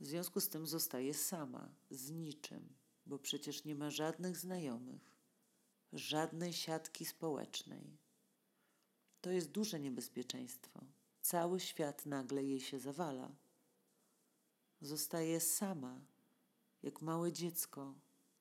w 0.00 0.06
związku 0.06 0.40
z 0.40 0.48
tym 0.48 0.66
zostaje 0.66 1.14
sama, 1.14 1.68
z 1.90 2.10
niczym, 2.10 2.68
bo 3.06 3.18
przecież 3.18 3.64
nie 3.64 3.74
ma 3.74 3.90
żadnych 3.90 4.36
znajomych, 4.36 5.12
żadnej 5.92 6.52
siatki 6.52 7.04
społecznej, 7.04 7.96
To 9.20 9.30
jest 9.30 9.50
duże 9.50 9.80
niebezpieczeństwo. 9.80 10.80
Cały 11.20 11.60
świat 11.60 12.06
nagle 12.06 12.44
jej 12.44 12.60
się 12.60 12.78
zawala. 12.78 13.30
Zostaje 14.80 15.40
sama, 15.40 16.00
jak 16.82 17.02
małe 17.02 17.32
dziecko, 17.32 17.94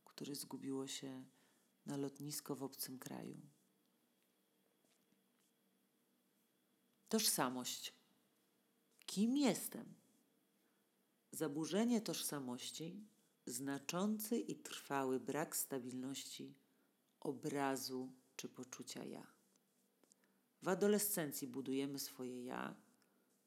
które 0.06 0.36
zgubiło 0.36 0.88
się 0.88 1.26
na 1.86 1.98
lotnisko 1.98 2.56
w 2.56 2.64
obcym 2.64 3.00
kraju. 3.00 3.38
Tożsamość. 7.10 7.94
Kim 9.06 9.38
jestem? 9.38 9.94
Zaburzenie 11.32 12.02
tożsamości, 12.02 13.08
znaczący 13.46 14.38
i 14.38 14.56
trwały 14.56 15.20
brak 15.20 15.56
stabilności 15.56 16.56
obrazu 17.20 18.12
czy 18.36 18.50
poczucia 18.50 19.04
ja. 19.04 19.28
W 20.62 20.68
adolescencji 20.68 21.48
budujemy 21.48 22.00
swoje 22.00 22.44
ja, 22.44 22.76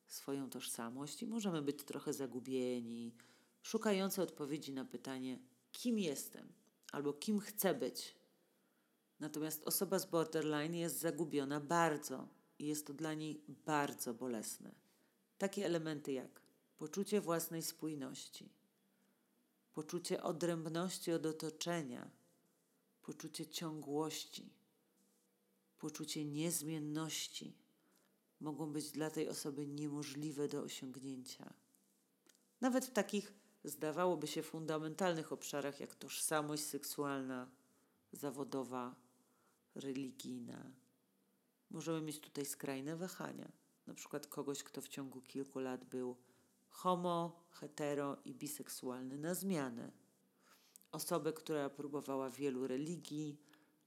swoją 0.07 0.50
tożsamość 0.50 1.22
i 1.22 1.26
możemy 1.26 1.62
być 1.62 1.85
trochę 1.85 2.12
zagubieni, 2.12 3.14
szukający 3.62 4.22
odpowiedzi 4.22 4.72
na 4.72 4.85
pytanie, 4.85 5.38
kim 5.72 5.98
jestem 5.98 6.52
albo 6.92 7.12
kim 7.12 7.40
chcę 7.40 7.74
być. 7.74 8.16
Natomiast 9.20 9.62
osoba 9.64 9.98
z 9.98 10.07
borderline 10.07 10.74
jest 10.74 10.98
zagubiona 10.98 11.61
bardzo 11.61 12.28
i 12.59 12.66
jest 12.66 12.87
to 12.87 12.94
dla 12.94 13.14
niej 13.14 13.44
bardzo 13.48 14.14
bolesne. 14.14 14.74
Takie 15.38 15.66
elementy 15.66 16.12
jak 16.12 16.40
poczucie 16.76 17.20
własnej 17.20 17.62
spójności, 17.62 18.48
poczucie 19.74 20.22
odrębności 20.22 21.12
od 21.12 21.26
otoczenia, 21.26 22.10
poczucie 23.02 23.46
ciągłości, 23.46 24.52
poczucie 25.78 26.24
niezmienności 26.24 27.56
mogą 28.40 28.72
być 28.72 28.90
dla 28.90 29.10
tej 29.10 29.28
osoby 29.28 29.66
niemożliwe 29.66 30.48
do 30.48 30.62
osiągnięcia. 30.62 31.54
Nawet 32.60 32.87
w 32.87 32.90
takich, 32.90 33.32
zdawałoby 33.64 34.26
się, 34.26 34.42
fundamentalnych 34.42 35.32
obszarach 35.32 35.80
jak 35.80 35.94
tożsamość 35.94 36.62
seksualna, 36.64 37.50
zawodowa, 38.12 38.94
religijna. 39.74 40.72
Możemy 41.70 42.00
mieć 42.00 42.20
tutaj 42.20 42.46
skrajne 42.46 42.96
wahania. 42.96 43.52
Na 43.87 43.94
przykład 43.94 44.26
kogoś, 44.26 44.62
kto 44.62 44.80
w 44.80 44.88
ciągu 44.88 45.20
kilku 45.20 45.58
lat 45.58 45.84
był 45.84 46.16
homo, 46.74 47.46
hetero 47.50 48.16
i 48.24 48.34
biseksualny 48.34 49.18
na 49.18 49.34
zmianę. 49.34 49.92
Osobę, 50.92 51.32
która 51.32 51.70
próbowała 51.70 52.30
wielu 52.30 52.66
religii 52.66 53.38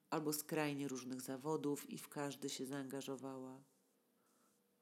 albo 0.10 0.34
skrajnie 0.34 0.88
różnych 0.88 1.22
zawodów 1.22 1.90
i 1.90 1.98
w 1.98 2.10
każdy 2.10 2.50
się 2.50 2.66
zaangażowała. 2.66 3.62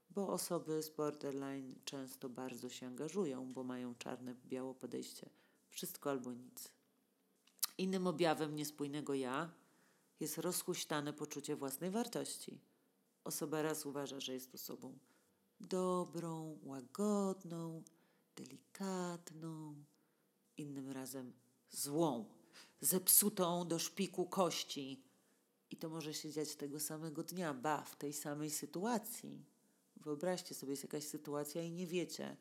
Bo 0.10 0.28
osoby 0.30 0.84
z 0.84 0.89
borderline 0.89 1.76
często 1.86 2.30
bardzo 2.30 2.70
się 2.70 2.88
angażują, 2.88 3.54
bo 3.54 3.63
mają 3.63 3.96
czarne, 3.96 4.36
biało 4.46 4.74
podejście. 4.74 5.30
Wszystko 5.70 6.10
albo 6.10 6.34
nic. 6.34 6.72
Innym 7.78 8.08
objawem 8.08 8.56
niespójnego 8.56 9.13
ja 9.13 9.54
jest 10.20 10.38
rozhuśtane 10.38 11.13
poczucie 11.13 11.56
własnej 11.56 11.91
wartości. 11.91 12.62
Osoba 13.24 13.62
raz 13.62 13.86
uważa, 13.86 14.20
że 14.20 14.34
jest 14.34 14.56
osobą 14.56 15.00
dobrą, 15.60 16.60
łagodną, 16.63 17.84
delikatną, 18.36 19.76
innym 20.58 20.91
razem 20.91 21.34
złą, 21.69 22.26
zepsutą 22.82 23.67
do 23.67 23.80
szpiku 23.80 24.26
kości. 24.26 25.04
I 25.71 25.78
to 25.78 25.89
może 25.89 26.13
się 26.13 26.32
dziać 26.32 26.56
tego 26.56 26.80
samego 26.80 27.24
dnia, 27.24 27.54
ba, 27.54 27.82
w 27.82 27.95
tej 27.95 28.13
samej 28.13 28.50
sytuacji. 28.50 29.45
Wyobraźcie 29.95 30.56
sobie, 30.56 30.71
jest 30.71 30.84
jakaś 30.84 31.04
sytuacja 31.04 31.63
i 31.63 31.71
nie 31.71 31.88
wiecie, 31.88 32.38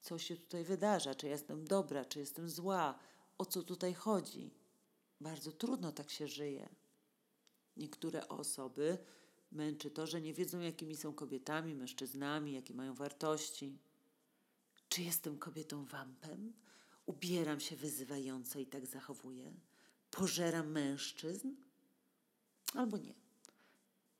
co 0.00 0.18
się 0.18 0.36
tutaj 0.36 0.64
wydarza, 0.64 1.14
czy 1.14 1.28
jestem 1.28 1.64
dobra, 1.64 2.04
czy 2.04 2.18
jestem 2.18 2.50
zła, 2.50 2.98
o 3.38 3.44
co 3.44 3.62
tutaj 3.62 3.94
chodzi. 3.94 4.54
Bardzo 5.20 5.52
trudno 5.52 5.92
tak 5.92 6.10
się 6.10 6.28
żyje. 6.28 6.68
Niektóre 7.76 8.28
osoby 8.28 8.98
męczy 9.52 9.90
to, 9.90 10.06
że 10.06 10.20
nie 10.20 10.34
wiedzą, 10.34 10.60
jakimi 10.60 10.96
są 10.96 11.14
kobietami, 11.14 11.74
mężczyznami, 11.74 12.52
jakie 12.52 12.74
mają 12.74 12.94
wartości. 12.94 13.78
Czy 14.92 15.02
jestem 15.02 15.38
kobietą 15.38 15.84
wampem? 15.84 16.52
Ubieram 17.06 17.60
się 17.60 17.76
wyzywająco 17.76 18.58
i 18.58 18.66
tak 18.66 18.86
zachowuję? 18.86 19.54
Pożeram 20.10 20.70
mężczyzn? 20.70 21.54
Albo 22.74 22.98
nie. 22.98 23.14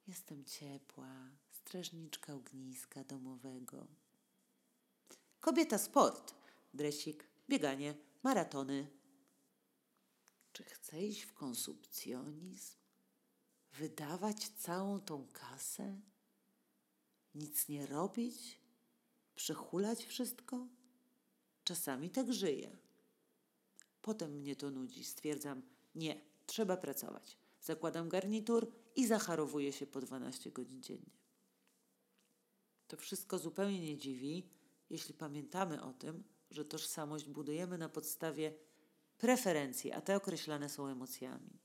Jestem 0.07 0.45
ciepła, 0.45 1.31
strażniczka 1.51 2.35
ogniska 2.35 3.05
domowego. 3.05 3.87
Kobieta 5.41 5.79
sport, 5.79 6.35
dresik, 6.75 7.27
bieganie, 7.49 7.95
maratony. 8.23 8.91
Czy 10.53 10.65
chcę 10.65 11.03
iść 11.03 11.23
w 11.23 11.35
konsumpcjonizm? 11.35 12.77
Wydawać 13.73 14.49
całą 14.49 15.01
tą 15.01 15.27
kasę? 15.33 16.01
Nic 17.35 17.69
nie 17.69 17.87
robić? 17.87 18.62
Przechulać 19.43 20.05
wszystko? 20.05 20.67
Czasami 21.65 22.11
tak 22.11 22.33
żyję. 22.33 22.77
Potem 24.03 24.33
mnie 24.33 24.57
to 24.57 24.71
nudzi. 24.71 25.05
Stwierdzam, 25.05 25.63
nie, 25.95 26.21
trzeba 26.47 26.77
pracować. 26.77 27.39
Zakładam 27.61 28.09
garnitur 28.09 28.73
i 28.97 29.07
zacharowuję 29.07 29.73
się 29.73 29.87
po 29.87 30.01
12 30.01 30.51
godzin 30.51 30.83
dziennie. 30.83 31.17
To 32.89 32.97
wszystko 32.97 33.39
zupełnie 33.39 33.81
nie 33.81 33.97
dziwi, 33.97 34.49
jeśli 34.91 35.15
pamiętamy 35.15 35.83
o 35.83 35.93
tym, 35.93 36.25
że 36.51 36.65
tożsamość 36.65 37.29
budujemy 37.29 37.79
na 37.79 37.89
podstawie 37.89 38.55
preferencji, 39.19 39.93
a 39.93 40.01
te 40.01 40.17
określane 40.17 40.69
są 40.69 40.87
emocjami. 40.87 41.59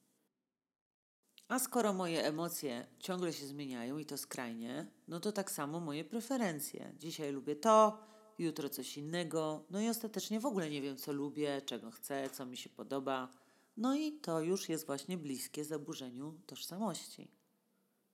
A 1.48 1.60
skoro 1.60 1.94
moje 1.94 2.26
emocje 2.26 2.88
ciągle 3.00 3.34
się 3.34 3.48
zmieniają 3.48 3.98
i 3.98 4.06
to 4.06 4.18
skrajnie, 4.18 4.88
no 5.08 5.20
to 5.20 5.32
tak 5.32 5.52
samo 5.52 5.80
moje 5.80 6.06
preferencje. 6.06 6.94
Dzisiaj 7.00 7.32
lubię 7.32 7.56
to, 7.56 8.04
jutro 8.40 8.70
coś 8.70 8.98
innego, 8.98 9.66
no 9.70 9.82
i 9.82 9.90
ostatecznie 9.90 10.40
w 10.40 10.46
ogóle 10.46 10.70
nie 10.70 10.82
wiem, 10.82 10.98
co 10.98 11.14
lubię, 11.14 11.62
czego 11.62 11.92
chcę, 11.92 12.30
co 12.30 12.46
mi 12.46 12.58
się 12.58 12.70
podoba. 12.70 13.34
No 13.78 13.96
i 13.96 14.12
to 14.12 14.42
już 14.42 14.70
jest 14.70 14.86
właśnie 14.86 15.18
bliskie 15.18 15.66
zaburzeniu 15.66 16.40
tożsamości. 16.46 17.32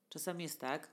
Czasami 0.10 0.44
jest 0.44 0.60
tak, 0.60 0.92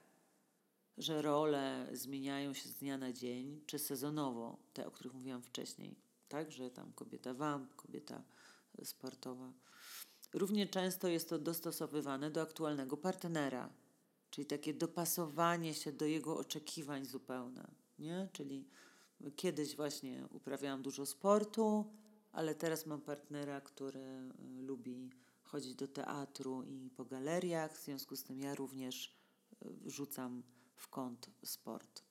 że 0.99 1.23
role 1.23 1.89
zmieniają 1.93 2.55
się 2.55 2.69
z 2.69 2.75
dnia 2.75 2.99
na 2.99 3.13
dzień, 3.13 3.61
czy 3.67 3.79
sezonowo, 3.79 4.59
te, 4.73 4.87
o 4.87 4.91
których 4.91 5.15
mówiłam 5.15 5.43
wcześniej. 5.43 5.97
Tak, 6.29 6.53
że 6.53 6.71
tam 6.71 6.93
kobieta 6.93 7.35
wamp, 7.35 7.75
kobieta 7.75 8.23
sportowa. 8.85 9.53
Równie 10.33 10.67
często 10.67 11.09
jest 11.09 11.29
to 11.29 11.39
dostosowywane 11.39 12.31
do 12.31 12.43
aktualnego 12.43 12.97
partnera, 12.97 13.69
czyli 14.31 14.47
takie 14.47 14.75
dopasowanie 14.75 15.75
się 15.75 15.93
do 15.93 16.07
jego 16.07 16.39
oczekiwań 16.39 17.05
zupełne. 17.05 17.71
Nie? 17.99 18.29
Czyli 18.33 18.69
kiedyś 19.37 19.77
właśnie 19.77 20.29
uprawiałam 20.31 20.83
dużo 20.83 21.07
sportu, 21.07 21.85
ale 22.33 22.55
teraz 22.55 22.87
mam 22.87 23.01
partnera, 23.01 23.61
który 23.61 24.01
y, 24.01 24.63
lubi 24.63 25.11
chodzić 25.43 25.75
do 25.75 25.89
teatru 25.89 26.63
i 26.63 26.91
po 26.91 27.05
galeriach, 27.05 27.73
w 27.73 27.85
związku 27.85 28.17
z 28.17 28.25
tym 28.25 28.41
ja 28.41 28.55
również 28.55 29.15
y, 29.63 29.91
rzucam 29.91 30.43
w 30.77 30.89
kąt 30.89 31.31
sport. 31.45 32.03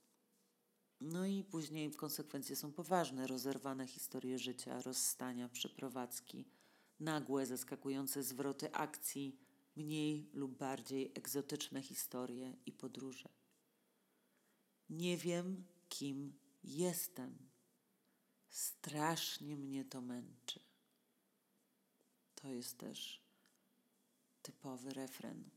No 1.01 1.25
i 1.25 1.43
później 1.43 1.91
konsekwencje 1.91 2.55
są 2.55 2.71
poważne, 2.71 3.27
rozerwane 3.27 3.87
historie 3.87 4.39
życia, 4.39 4.81
rozstania, 4.81 5.49
przeprowadzki, 5.49 6.45
nagłe, 6.99 7.45
zaskakujące 7.45 8.23
zwroty 8.23 8.71
akcji, 8.71 9.39
mniej 9.75 10.29
lub 10.33 10.57
bardziej 10.57 11.11
egzotyczne 11.15 11.81
historie 11.81 12.57
i 12.65 12.71
podróże. 12.71 13.29
Nie 14.89 15.17
wiem, 15.17 15.65
kim 15.89 16.33
jestem. 16.63 17.37
Strasznie 18.49 19.57
mnie 19.57 19.85
to 19.85 20.01
męczy. 20.01 20.59
To 22.35 22.47
jest 22.47 22.77
też 22.77 23.21
typowy 24.41 24.93
refren 24.93 25.49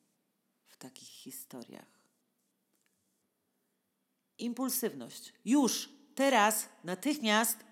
w 0.68 0.76
takich 0.76 1.08
historiach. 1.08 2.02
Impulsywność. 4.38 5.32
Już, 5.44 5.88
teraz, 6.14 6.68
natychmiast. 6.84 7.71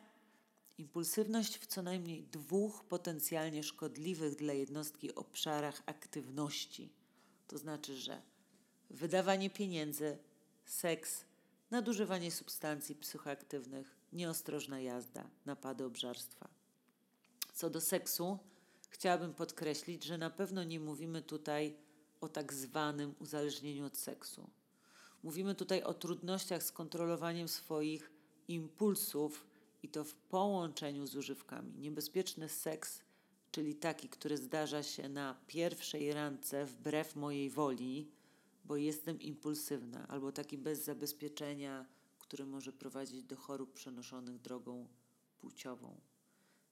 Impulsywność 0.80 1.58
w 1.58 1.66
co 1.66 1.82
najmniej 1.82 2.22
dwóch 2.22 2.84
potencjalnie 2.84 3.62
szkodliwych 3.62 4.36
dla 4.36 4.52
jednostki 4.52 5.14
obszarach 5.14 5.82
aktywności. 5.86 6.92
To 7.46 7.58
znaczy, 7.58 7.96
że 7.96 8.22
wydawanie 8.90 9.50
pieniędzy, 9.50 10.18
seks, 10.64 11.24
nadużywanie 11.70 12.30
substancji 12.30 12.94
psychoaktywnych, 12.94 13.96
nieostrożna 14.12 14.80
jazda, 14.80 15.30
napady 15.46 15.84
obżarstwa. 15.84 16.48
Co 17.54 17.70
do 17.70 17.80
seksu, 17.80 18.38
chciałabym 18.88 19.34
podkreślić, 19.34 20.04
że 20.04 20.18
na 20.18 20.30
pewno 20.30 20.64
nie 20.64 20.80
mówimy 20.80 21.22
tutaj 21.22 21.76
o 22.20 22.28
tak 22.28 22.52
zwanym 22.52 23.14
uzależnieniu 23.18 23.86
od 23.86 23.96
seksu 23.96 24.50
Mówimy 25.22 25.54
tutaj 25.54 25.82
o 25.82 25.94
trudnościach 25.94 26.62
z 26.62 26.72
kontrolowaniem 26.72 27.48
swoich 27.48 28.12
impulsów 28.48 29.46
i 29.82 29.88
to 29.88 30.04
w 30.04 30.14
połączeniu 30.14 31.06
z 31.06 31.16
używkami. 31.16 31.78
Niebezpieczny 31.78 32.48
seks, 32.48 33.02
czyli 33.50 33.74
taki, 33.74 34.08
który 34.08 34.36
zdarza 34.36 34.82
się 34.82 35.08
na 35.08 35.40
pierwszej 35.46 36.12
randce 36.12 36.66
wbrew 36.66 37.16
mojej 37.16 37.50
woli, 37.50 38.10
bo 38.64 38.76
jestem 38.76 39.20
impulsywna, 39.20 40.08
albo 40.08 40.32
taki 40.32 40.58
bez 40.58 40.84
zabezpieczenia, 40.84 41.86
który 42.18 42.46
może 42.46 42.72
prowadzić 42.72 43.22
do 43.22 43.36
chorób 43.36 43.72
przenoszonych 43.72 44.38
drogą 44.38 44.88
płciową. 45.38 46.00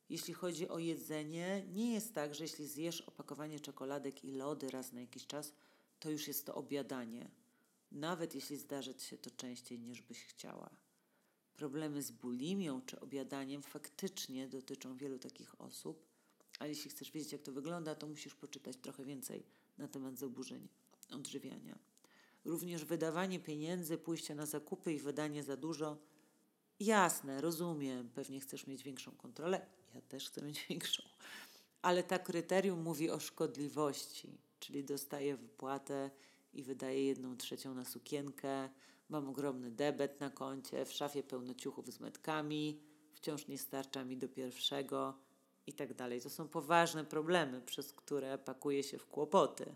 Jeśli 0.08 0.34
chodzi 0.34 0.68
o 0.68 0.78
jedzenie, 0.78 1.66
nie 1.72 1.92
jest 1.92 2.14
tak, 2.14 2.34
że 2.34 2.44
jeśli 2.44 2.66
zjesz 2.66 3.00
opakowanie 3.00 3.60
czekoladek 3.60 4.24
i 4.24 4.32
lody 4.32 4.70
raz 4.70 4.92
na 4.92 5.00
jakiś 5.00 5.26
czas, 5.26 5.52
to 6.00 6.10
już 6.10 6.28
jest 6.28 6.46
to 6.46 6.54
obiadanie. 6.54 7.30
Nawet 7.92 8.34
jeśli 8.34 8.56
zdarzać 8.56 9.02
się 9.02 9.18
to 9.18 9.30
częściej 9.30 9.80
niż 9.80 10.02
byś 10.02 10.24
chciała. 10.24 10.70
Problemy 11.58 12.02
z 12.02 12.10
bulimią 12.10 12.80
czy 12.86 13.00
obiadaniem 13.00 13.62
faktycznie 13.62 14.48
dotyczą 14.48 14.96
wielu 14.96 15.18
takich 15.18 15.60
osób, 15.60 16.06
ale 16.58 16.68
jeśli 16.68 16.90
chcesz 16.90 17.12
wiedzieć, 17.12 17.32
jak 17.32 17.42
to 17.42 17.52
wygląda, 17.52 17.94
to 17.94 18.06
musisz 18.06 18.34
poczytać 18.34 18.76
trochę 18.76 19.04
więcej 19.04 19.42
na 19.78 19.88
temat 19.88 20.18
zaburzeń 20.18 20.68
odżywiania. 21.10 21.78
Również 22.44 22.84
wydawanie 22.84 23.40
pieniędzy, 23.40 23.98
pójście 23.98 24.34
na 24.34 24.46
zakupy 24.46 24.92
i 24.92 24.98
wydanie 24.98 25.42
za 25.42 25.56
dużo. 25.56 25.98
Jasne, 26.80 27.40
rozumiem, 27.40 28.08
pewnie 28.08 28.40
chcesz 28.40 28.66
mieć 28.66 28.82
większą 28.82 29.12
kontrolę. 29.12 29.66
Ja 29.94 30.00
też 30.00 30.28
chcę 30.28 30.42
mieć 30.42 30.66
większą. 30.70 31.02
Ale 31.82 32.02
ta 32.02 32.18
kryterium 32.18 32.82
mówi 32.82 33.10
o 33.10 33.20
szkodliwości, 33.20 34.38
czyli 34.60 34.84
dostaję 34.84 35.36
wypłatę 35.36 36.10
i 36.52 36.62
wydaję 36.62 37.04
jedną 37.04 37.36
trzecią 37.36 37.74
na 37.74 37.84
sukienkę, 37.84 38.68
mam 39.08 39.28
ogromny 39.28 39.70
debet 39.70 40.20
na 40.20 40.30
koncie, 40.30 40.84
w 40.84 40.92
szafie 40.92 41.22
pełno 41.22 41.54
ciuchów 41.54 41.92
z 41.92 42.00
metkami, 42.00 42.80
wciąż 43.12 43.46
nie 43.46 43.58
starcza 43.58 44.04
mi 44.04 44.16
do 44.16 44.28
pierwszego 44.28 45.14
i 45.66 45.72
tak 45.72 45.94
dalej. 45.94 46.20
To 46.20 46.30
są 46.30 46.48
poważne 46.48 47.04
problemy, 47.04 47.60
przez 47.60 47.92
które 47.92 48.38
pakuje 48.38 48.82
się 48.82 48.98
w 48.98 49.06
kłopoty 49.06 49.74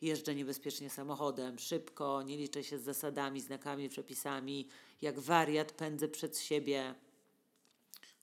jeżdżę 0.00 0.34
niebezpiecznie 0.34 0.90
samochodem, 0.90 1.58
szybko, 1.58 2.22
nie 2.22 2.36
liczę 2.36 2.64
się 2.64 2.78
z 2.78 2.82
zasadami, 2.82 3.40
znakami, 3.40 3.88
przepisami, 3.88 4.68
jak 5.02 5.20
wariat 5.20 5.72
pędzę 5.72 6.08
przed 6.08 6.38
siebie. 6.38 6.94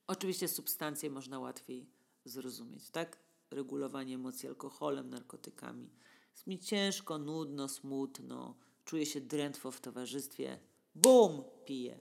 Oczywiście 0.08 0.48
substancje 0.48 1.10
można 1.10 1.40
łatwiej 1.40 1.90
zrozumieć, 2.26 2.90
tak? 2.90 3.18
Regulowanie 3.52 4.16
emocji 4.16 4.50
alkoholem, 4.50 5.10
narkotykami. 5.10 5.90
Jest 6.32 6.48
mi 6.48 6.60
ciężko, 6.60 7.18
nudno, 7.18 7.68
smutno, 7.68 8.56
czuję 8.86 9.06
się 9.06 9.22
drętwo 9.22 9.72
w 9.72 9.82
towarzystwie. 9.82 10.60
Bum! 10.96 11.44
Piję. 11.66 12.00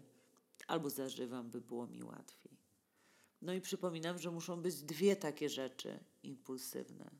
Albo 0.67 0.91
zażywam, 0.91 1.51
by 1.51 1.61
było 1.61 1.87
mi 1.87 2.05
łatwiej. 2.05 2.59
No 3.43 3.53
i 3.53 3.61
przypominam, 3.61 4.19
że 4.19 4.31
muszą 4.31 4.63
być 4.63 4.83
dwie 4.83 5.17
takie 5.17 5.49
rzeczy 5.49 6.05
impulsywne 6.23 7.11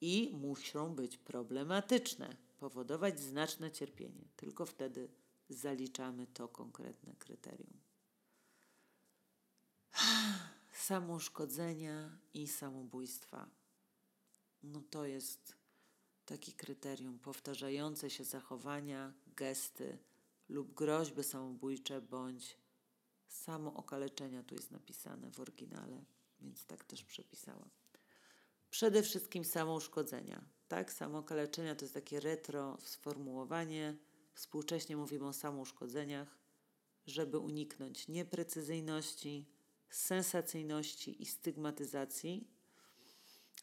i 0.00 0.30
muszą 0.32 0.94
być 0.94 1.16
problematyczne, 1.16 2.36
powodować 2.58 3.20
znaczne 3.20 3.70
cierpienie. 3.70 4.24
Tylko 4.36 4.66
wtedy 4.66 5.08
zaliczamy 5.48 6.26
to 6.26 6.48
konkretne 6.48 7.14
kryterium. 7.18 7.80
Samouszkodzenia 10.72 12.18
i 12.34 12.48
samobójstwa. 12.48 13.50
No 14.62 14.82
to 14.90 15.04
jest 15.04 15.61
taki 16.26 16.52
kryterium 16.52 17.18
powtarzające 17.18 18.10
się 18.10 18.24
zachowania, 18.24 19.12
gesty 19.36 19.98
lub 20.48 20.74
groźby 20.74 21.24
samobójcze 21.24 22.00
bądź 22.00 22.56
samookaleczenia 23.28 24.42
tu 24.42 24.54
jest 24.54 24.70
napisane 24.70 25.30
w 25.30 25.40
oryginale, 25.40 26.04
więc 26.40 26.66
tak 26.66 26.84
też 26.84 27.04
przepisałam. 27.04 27.70
Przede 28.70 29.02
wszystkim 29.02 29.44
samouszkodzenia. 29.44 30.44
Tak, 30.68 30.92
samookaleczenia 30.92 31.74
to 31.74 31.84
jest 31.84 31.94
takie 31.94 32.20
retro 32.20 32.78
sformułowanie. 32.80 33.96
Współcześnie 34.34 34.96
mówimy 34.96 35.26
o 35.26 35.32
samouszkodzeniach, 35.32 36.38
żeby 37.06 37.38
uniknąć 37.38 38.08
nieprecyzyjności, 38.08 39.46
sensacyjności 39.90 41.22
i 41.22 41.26
stygmatyzacji, 41.26 42.48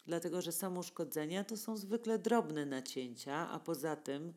dlatego 0.09 0.41
że 0.41 0.51
samouszkodzenia 0.51 1.43
to 1.43 1.57
są 1.57 1.77
zwykle 1.77 2.19
drobne 2.19 2.65
nacięcia, 2.65 3.49
a 3.49 3.59
poza 3.59 3.95
tym 3.95 4.33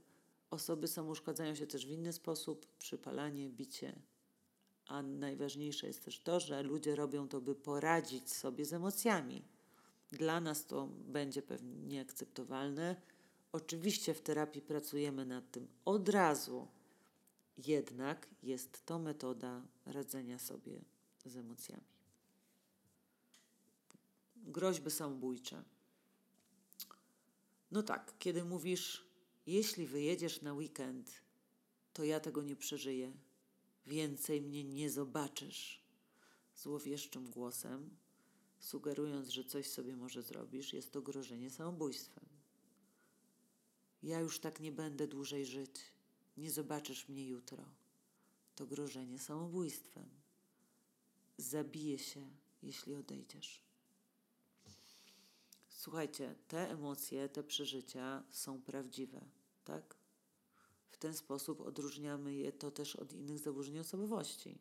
osoby 0.50 0.88
samouszkadzają 0.88 1.54
się 1.54 1.66
też 1.66 1.86
w 1.86 1.90
inny 1.90 2.12
sposób, 2.12 2.66
przypalanie, 2.78 3.48
bicie. 3.48 3.92
A 4.86 5.02
najważniejsze 5.02 5.86
jest 5.86 6.04
też 6.04 6.20
to, 6.20 6.40
że 6.40 6.62
ludzie 6.62 6.96
robią 6.96 7.28
to, 7.28 7.40
by 7.40 7.54
poradzić 7.54 8.32
sobie 8.32 8.64
z 8.64 8.72
emocjami 8.72 9.44
dla 10.12 10.40
nas 10.40 10.66
to 10.66 10.86
będzie 10.86 11.42
pewnie 11.42 11.76
nieakceptowalne. 11.76 12.96
Oczywiście 13.52 14.14
w 14.14 14.20
terapii 14.20 14.62
pracujemy 14.62 15.26
nad 15.26 15.50
tym 15.50 15.68
od 15.84 16.08
razu, 16.08 16.68
jednak 17.66 18.28
jest 18.42 18.86
to 18.86 18.98
metoda 18.98 19.62
radzenia 19.86 20.38
sobie 20.38 20.80
z 21.24 21.36
emocjami. 21.36 21.82
Groźby 24.42 24.90
samobójcze. 24.90 25.64
No 27.70 27.82
tak, 27.82 28.14
kiedy 28.18 28.44
mówisz, 28.44 29.04
jeśli 29.46 29.86
wyjedziesz 29.86 30.42
na 30.42 30.52
weekend, 30.52 31.10
to 31.92 32.04
ja 32.04 32.20
tego 32.20 32.42
nie 32.42 32.56
przeżyję, 32.56 33.12
więcej 33.86 34.42
mnie 34.42 34.64
nie 34.64 34.90
zobaczysz. 34.90 35.82
Złowieszczym 36.56 37.30
głosem 37.30 37.96
sugerując, 38.60 39.28
że 39.28 39.44
coś 39.44 39.70
sobie 39.70 39.96
może 39.96 40.22
zrobisz, 40.22 40.72
jest 40.72 40.92
to 40.92 41.02
grożenie 41.02 41.50
samobójstwem. 41.50 42.24
Ja 44.02 44.20
już 44.20 44.38
tak 44.38 44.60
nie 44.60 44.72
będę 44.72 45.06
dłużej 45.06 45.46
żyć, 45.46 45.80
nie 46.36 46.50
zobaczysz 46.50 47.08
mnie 47.08 47.26
jutro. 47.26 47.64
To 48.54 48.66
grożenie 48.66 49.18
samobójstwem. 49.18 50.08
Zabiję 51.38 51.98
się, 51.98 52.30
jeśli 52.62 52.94
odejdziesz. 52.94 53.60
Słuchajcie, 55.82 56.34
te 56.48 56.70
emocje, 56.70 57.28
te 57.28 57.42
przeżycia 57.42 58.22
są 58.30 58.62
prawdziwe, 58.62 59.20
tak? 59.64 59.96
W 60.90 60.96
ten 60.96 61.14
sposób 61.14 61.60
odróżniamy 61.60 62.34
je 62.34 62.52
to 62.52 62.70
też 62.70 62.96
od 62.96 63.12
innych 63.12 63.38
zaburzeń 63.38 63.78
osobowości. 63.78 64.58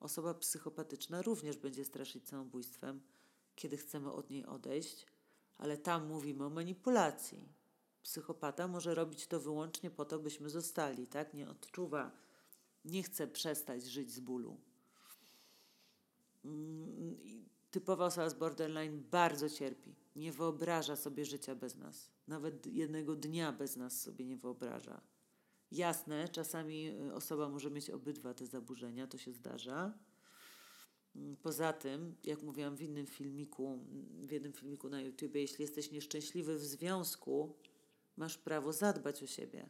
Osoba 0.00 0.34
psychopatyczna 0.34 1.22
również 1.22 1.56
będzie 1.56 1.84
straszyć 1.84 2.28
samobójstwem, 2.28 3.00
kiedy 3.54 3.76
chcemy 3.76 4.12
od 4.12 4.30
niej 4.30 4.46
odejść, 4.46 5.06
ale 5.58 5.78
tam 5.78 6.06
mówimy 6.06 6.44
o 6.44 6.50
manipulacji. 6.50 7.48
Psychopata 8.02 8.68
może 8.68 8.94
robić 8.94 9.26
to 9.26 9.40
wyłącznie 9.40 9.90
po 9.90 10.04
to, 10.04 10.18
byśmy 10.18 10.50
zostali, 10.50 11.06
tak? 11.06 11.34
Nie 11.34 11.48
odczuwa, 11.48 12.10
nie 12.84 13.02
chce 13.02 13.28
przestać 13.28 13.84
żyć 13.84 14.12
z 14.12 14.20
bólu. 14.20 14.60
Typowa 17.72 18.06
osoba 18.06 18.30
z 18.30 18.34
borderline 18.34 19.02
bardzo 19.10 19.50
cierpi. 19.50 19.94
Nie 20.16 20.32
wyobraża 20.32 20.96
sobie 20.96 21.24
życia 21.24 21.54
bez 21.54 21.76
nas. 21.76 22.10
Nawet 22.28 22.66
jednego 22.66 23.16
dnia 23.16 23.52
bez 23.52 23.76
nas 23.76 24.00
sobie 24.00 24.24
nie 24.24 24.36
wyobraża. 24.36 25.00
Jasne, 25.70 26.28
czasami 26.28 26.88
y, 26.88 27.14
osoba 27.14 27.48
może 27.48 27.70
mieć 27.70 27.90
obydwa 27.90 28.34
te 28.34 28.46
zaburzenia, 28.46 29.06
to 29.06 29.18
się 29.18 29.32
zdarza 29.32 29.92
Mm, 31.16 31.36
poza 31.36 31.72
tym, 31.72 32.16
jak 32.24 32.42
mówiłam 32.42 32.76
w 32.76 32.82
innym 32.82 33.06
filmiku, 33.06 33.78
w 34.20 34.30
jednym 34.30 34.52
filmiku 34.52 34.88
na 34.88 35.00
YouTube, 35.00 35.34
jeśli 35.34 35.62
jesteś 35.62 35.90
nieszczęśliwy 35.90 36.58
w 36.58 36.64
związku, 36.64 37.56
masz 38.16 38.38
prawo 38.38 38.72
zadbać 38.72 39.22
o 39.22 39.26
siebie. 39.26 39.68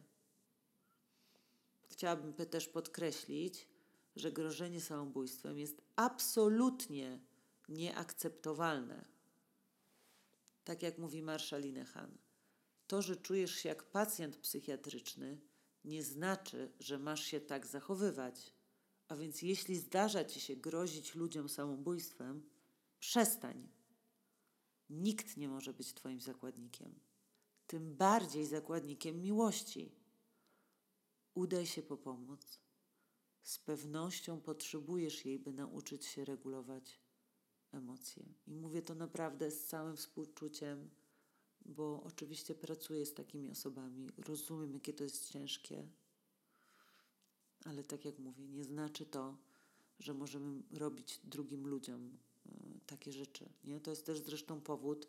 Chciałabym 1.87 2.33
też 2.33 2.67
podkreślić, 2.67 3.67
że 4.15 4.31
grożenie 4.31 4.81
samobójstwem 4.81 5.59
jest 5.59 5.81
absolutnie 5.95 7.19
nieakceptowalne. 7.69 9.05
Tak 10.63 10.83
jak 10.83 10.97
mówi 10.97 11.21
Marszal 11.21 11.61
Linehan, 11.61 12.17
to, 12.87 13.01
że 13.01 13.15
czujesz 13.15 13.55
się 13.55 13.69
jak 13.69 13.83
pacjent 13.83 14.37
psychiatryczny, 14.37 15.41
nie 15.85 16.03
znaczy, 16.03 16.71
że 16.79 16.99
masz 16.99 17.23
się 17.23 17.41
tak 17.41 17.67
zachowywać. 17.67 18.53
A 19.07 19.15
więc 19.15 19.41
jeśli 19.41 19.75
zdarza 19.75 20.25
ci 20.25 20.41
się 20.41 20.55
grozić 20.55 21.15
ludziom 21.15 21.49
samobójstwem, 21.49 22.49
przestań. 22.99 23.69
Nikt 24.89 25.37
nie 25.37 25.49
może 25.49 25.73
być 25.73 25.93
Twoim 25.93 26.21
zakładnikiem, 26.21 26.99
tym 27.67 27.95
bardziej 27.95 28.45
zakładnikiem 28.45 29.21
miłości. 29.21 29.95
Udaj 31.33 31.65
się 31.65 31.83
po 31.83 31.97
pomoc. 31.97 32.59
Z 33.43 33.59
pewnością 33.59 34.41
potrzebujesz 34.41 35.25
jej, 35.25 35.39
by 35.39 35.53
nauczyć 35.53 36.05
się 36.05 36.25
regulować 36.25 37.02
emocje. 37.73 38.23
I 38.47 38.55
mówię 38.55 38.81
to 38.81 38.95
naprawdę 38.95 39.51
z 39.51 39.65
całym 39.65 39.95
współczuciem, 39.95 40.89
bo 41.65 42.03
oczywiście 42.03 42.55
pracuję 42.55 43.05
z 43.05 43.13
takimi 43.13 43.49
osobami, 43.49 44.09
rozumiem, 44.17 44.73
jakie 44.73 44.93
to 44.93 45.03
jest 45.03 45.29
ciężkie 45.31 45.87
Ale 47.65 47.83
tak 47.83 48.05
jak 48.05 48.19
mówię, 48.19 48.47
nie 48.47 48.63
znaczy 48.63 49.05
to, 49.05 49.37
że 49.99 50.13
możemy 50.13 50.61
robić 50.71 51.19
drugim 51.23 51.67
ludziom 51.67 52.17
y, 52.45 52.79
takie 52.85 53.11
rzeczy. 53.11 53.49
Nie? 53.63 53.79
To 53.79 53.89
jest 53.89 54.05
też 54.05 54.19
zresztą 54.19 54.61
powód, 54.61 55.07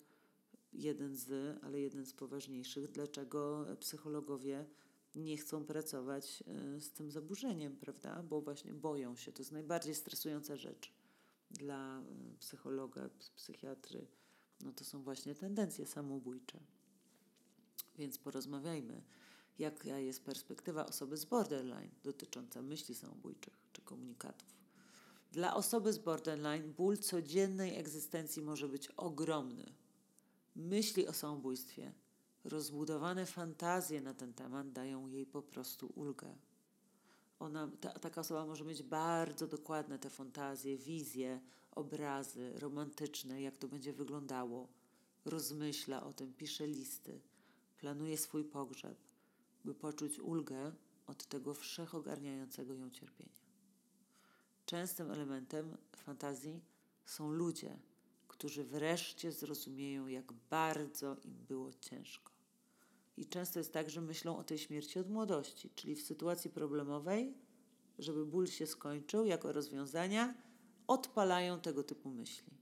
jeden 0.73 1.17
z, 1.17 1.59
ale 1.65 1.81
jeden 1.81 2.07
z 2.07 2.13
poważniejszych, 2.13 2.91
dlaczego 2.91 3.67
psychologowie 3.81 4.67
nie 5.15 5.37
chcą 5.37 5.65
pracować 5.65 6.45
y, 6.77 6.81
z 6.81 6.93
tym 6.93 7.11
zaburzeniem, 7.11 7.77
prawda? 7.77 8.23
Bo 8.23 8.41
właśnie 8.41 8.75
boją 8.75 9.17
się. 9.17 9.33
To 9.33 9.43
jest 9.43 9.53
najbardziej 9.53 9.95
stresująca 9.95 10.57
rzecz 10.57 10.93
dla 11.55 12.03
psychologa, 12.39 13.11
psychiatry. 13.37 14.07
No 14.61 14.73
to 14.73 14.85
są 14.85 15.03
właśnie 15.03 15.35
tendencje 15.35 15.87
samobójcze. 15.87 16.61
Więc 17.99 18.19
porozmawiajmy, 18.19 19.03
jaka 19.59 19.99
jest 19.99 20.25
perspektywa 20.25 20.87
osoby 20.87 21.17
z 21.17 21.25
borderline 21.25 21.91
dotycząca 22.03 22.63
myśli 22.63 22.95
samobójczych 22.95 23.59
czy 23.73 23.83
komunikatów. 23.83 24.49
Dla 25.33 25.55
osoby 25.55 25.93
z 25.93 25.99
borderline 25.99 26.73
ból 26.73 26.99
codziennej 26.99 27.79
egzystencji 27.79 28.43
może 28.43 28.69
być 28.69 28.89
ogromny. 28.89 29.73
Myśli 30.57 31.07
o 31.07 31.13
samobójstwie, 31.13 31.93
rozbudowane 32.45 33.27
fantazje 33.27 34.01
na 34.01 34.15
ten 34.15 34.35
temat 34.35 34.73
dają 34.73 35.09
jej 35.09 35.27
po 35.27 35.43
prostu 35.43 35.93
ulgę. 35.95 36.37
Ona, 37.39 37.71
ta, 37.81 37.99
taka 37.99 38.21
osoba 38.21 38.47
może 38.47 38.65
mieć 38.65 38.83
bardzo 38.83 39.47
dokładne 39.47 39.99
te 39.99 40.11
fantazje, 40.11 40.79
wizje, 40.79 41.41
obrazy 41.71 42.53
romantyczne, 42.59 43.43
jak 43.43 43.57
to 43.57 43.69
będzie 43.69 43.93
wyglądało. 43.93 44.69
Rozmyśla 45.25 46.05
o 46.05 46.13
tym, 46.13 46.35
pisze 46.35 46.67
listy, 46.67 47.21
planuje 47.79 48.19
swój 48.19 48.45
pogrzeb, 48.45 48.99
by 49.65 49.75
poczuć 49.75 50.19
ulgę 50.19 50.73
od 51.07 51.27
tego 51.27 51.55
wszechogarniającego 51.55 52.75
ją 52.75 52.91
cierpienia. 52.91 53.45
Częstym 54.67 55.11
elementem 55.11 55.77
fantazji 55.97 56.61
są 57.05 57.31
ludzie, 57.31 57.79
którzy 58.29 58.65
wreszcie 58.65 59.33
zrozumieją, 59.33 60.07
jak 60.07 60.33
bardzo 60.33 61.17
im 61.25 61.45
było 61.49 61.73
ciężko. 61.73 62.34
I 63.17 63.27
często 63.27 63.59
jest 63.59 63.73
tak, 63.73 63.91
że 63.91 64.01
myślą 64.01 64.37
o 64.37 64.45
tej 64.45 64.59
śmierci 64.59 64.99
od 64.99 65.11
młodości, 65.11 65.71
czyli 65.75 65.95
w 65.95 66.03
sytuacji 66.03 66.51
problemowej, 66.51 67.35
żeby 67.99 68.27
ból 68.27 68.47
się 68.47 68.67
skończył, 68.67 69.25
jako 69.25 69.53
rozwiązania, 69.53 70.35
odpalają 70.87 71.61
tego 71.61 71.83
typu 71.83 72.11
myśli. 72.11 72.53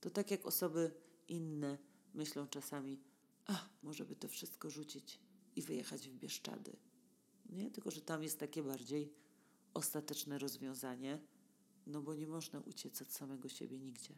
To 0.00 0.10
tak 0.10 0.30
jak 0.30 0.46
osoby 0.46 0.94
inne 1.28 1.78
myślą 2.14 2.46
czasami, 2.46 3.00
a 3.46 3.68
może 3.82 4.04
by 4.04 4.16
to 4.16 4.28
wszystko 4.28 4.70
rzucić 4.70 5.20
i 5.56 5.62
wyjechać 5.62 6.08
w 6.08 6.14
Bieszczady. 6.14 6.76
Nie, 7.46 7.70
tylko 7.70 7.90
że 7.90 8.00
tam 8.00 8.22
jest 8.22 8.38
takie 8.38 8.62
bardziej 8.62 9.12
ostateczne 9.74 10.38
rozwiązanie, 10.38 11.18
no 11.86 12.02
bo 12.02 12.14
nie 12.14 12.26
można 12.26 12.60
uciec 12.60 13.02
od 13.02 13.12
samego 13.12 13.48
siebie 13.48 13.78
nigdzie. 13.78 14.14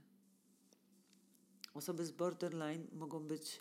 Osoby 1.75 2.07
z 2.07 2.11
borderline 2.11 2.87
mogą 2.93 3.21
być 3.21 3.61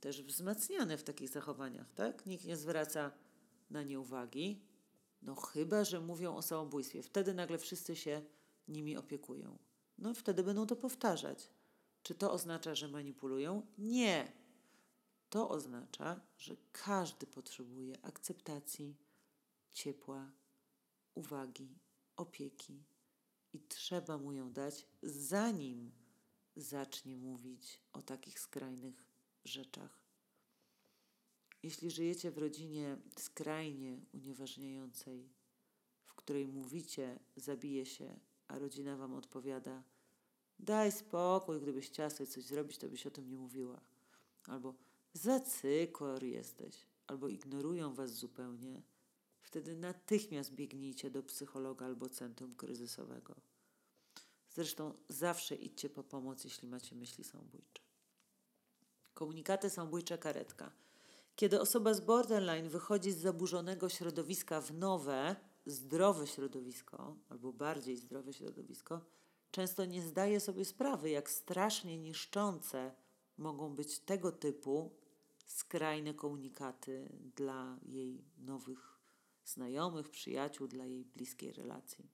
też 0.00 0.22
wzmacniane 0.22 0.98
w 0.98 1.02
takich 1.02 1.28
zachowaniach, 1.28 1.92
tak? 1.94 2.26
Nikt 2.26 2.44
nie 2.44 2.56
zwraca 2.56 3.10
na 3.70 3.82
nie 3.82 4.00
uwagi, 4.00 4.62
no 5.22 5.34
chyba, 5.34 5.84
że 5.84 6.00
mówią 6.00 6.36
o 6.36 6.42
samobójstwie. 6.42 7.02
Wtedy 7.02 7.34
nagle 7.34 7.58
wszyscy 7.58 7.96
się 7.96 8.22
nimi 8.68 8.96
opiekują. 8.96 9.58
No 9.98 10.14
wtedy 10.14 10.42
będą 10.42 10.66
to 10.66 10.76
powtarzać. 10.76 11.50
Czy 12.02 12.14
to 12.14 12.32
oznacza, 12.32 12.74
że 12.74 12.88
manipulują? 12.88 13.66
Nie. 13.78 14.32
To 15.30 15.48
oznacza, 15.48 16.20
że 16.38 16.56
każdy 16.72 17.26
potrzebuje 17.26 18.04
akceptacji, 18.04 18.96
ciepła, 19.70 20.30
uwagi, 21.14 21.78
opieki 22.16 22.84
i 23.52 23.60
trzeba 23.60 24.18
mu 24.18 24.32
ją 24.32 24.52
dać, 24.52 24.86
zanim 25.02 25.92
zacznie 26.56 27.16
mówić 27.16 27.82
o 27.92 28.02
takich 28.02 28.40
skrajnych 28.40 29.07
rzeczach. 29.44 29.98
Jeśli 31.62 31.90
żyjecie 31.90 32.30
w 32.30 32.38
rodzinie 32.38 32.96
skrajnie 33.18 34.00
unieważniającej, 34.12 35.28
w 36.04 36.14
której 36.14 36.48
mówicie, 36.48 37.18
zabije 37.36 37.86
się, 37.86 38.20
a 38.48 38.58
rodzina 38.58 38.96
wam 38.96 39.14
odpowiada, 39.14 39.82
daj 40.58 40.92
spokój, 40.92 41.60
gdybyś 41.60 41.86
chciała 41.86 42.10
sobie 42.10 42.26
coś 42.26 42.44
zrobić, 42.44 42.78
to 42.78 42.88
byś 42.88 43.06
o 43.06 43.10
tym 43.10 43.28
nie 43.28 43.38
mówiła. 43.38 43.80
Albo 44.46 44.74
za 45.12 45.40
cykor 45.40 46.24
jesteś, 46.24 46.86
albo 47.06 47.28
ignorują 47.28 47.94
was 47.94 48.10
zupełnie, 48.10 48.82
wtedy 49.42 49.76
natychmiast 49.76 50.54
biegnijcie 50.54 51.10
do 51.10 51.22
psychologa 51.22 51.86
albo 51.86 52.08
centrum 52.08 52.54
kryzysowego. 52.54 53.34
Zresztą 54.50 54.94
zawsze 55.08 55.54
idźcie 55.54 55.90
po 55.90 56.04
pomoc, 56.04 56.44
jeśli 56.44 56.68
macie 56.68 56.96
myśli 56.96 57.24
samobójcze. 57.24 57.87
Komunikaty 59.18 59.70
samobójcze 59.70 60.18
karetka. 60.18 60.72
Kiedy 61.36 61.60
osoba 61.60 61.94
z 61.94 62.00
borderline 62.00 62.68
wychodzi 62.68 63.12
z 63.12 63.18
zaburzonego 63.18 63.88
środowiska 63.88 64.60
w 64.60 64.72
nowe, 64.72 65.36
zdrowe 65.66 66.26
środowisko, 66.26 67.16
albo 67.28 67.52
bardziej 67.52 67.96
zdrowe 67.96 68.32
środowisko, 68.32 69.00
często 69.50 69.84
nie 69.84 70.02
zdaje 70.02 70.40
sobie 70.40 70.64
sprawy, 70.64 71.10
jak 71.10 71.30
strasznie 71.30 71.98
niszczące 71.98 72.94
mogą 73.38 73.74
być 73.74 73.98
tego 73.98 74.32
typu 74.32 74.96
skrajne 75.46 76.14
komunikaty 76.14 77.08
dla 77.36 77.78
jej 77.82 78.24
nowych 78.36 78.98
znajomych, 79.44 80.10
przyjaciół, 80.10 80.68
dla 80.68 80.86
jej 80.86 81.04
bliskiej 81.04 81.52
relacji. 81.52 82.10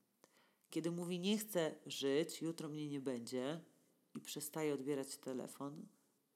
Kiedy 0.71 0.91
mówi 0.91 1.21
nie 1.21 1.39
chcę 1.39 1.75
żyć, 1.87 2.43
jutro 2.43 2.69
mnie 2.69 2.89
nie 2.89 3.01
będzie 3.01 3.61
i 4.15 4.21
przestaje 4.21 4.75
odbierać 4.75 5.17
telefon, 5.17 5.87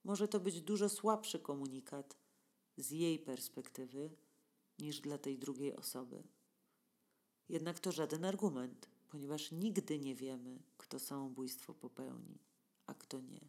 może 0.05 0.29
to 0.29 0.41
być 0.41 0.63
dużo 0.63 0.89
słabszy 0.89 1.39
komunikat 1.39 2.17
z 2.77 2.91
jej 2.91 3.19
perspektywy 3.19 4.11
niż 4.79 5.01
dla 5.01 5.19
tej 5.19 5.39
drugiej 5.39 5.77
osoby. 5.77 6.23
Jednak 7.49 7.81
to 7.81 7.93
żaden 7.93 8.25
argument, 8.25 8.89
ponieważ 9.09 9.53
nigdy 9.53 9.99
nie 9.99 10.15
wiemy, 10.15 10.63
kto 10.77 10.99
samobójstwo 10.99 11.75
popełni, 11.75 12.39
a 12.87 12.95
kto 12.95 13.21
nie. 13.21 13.49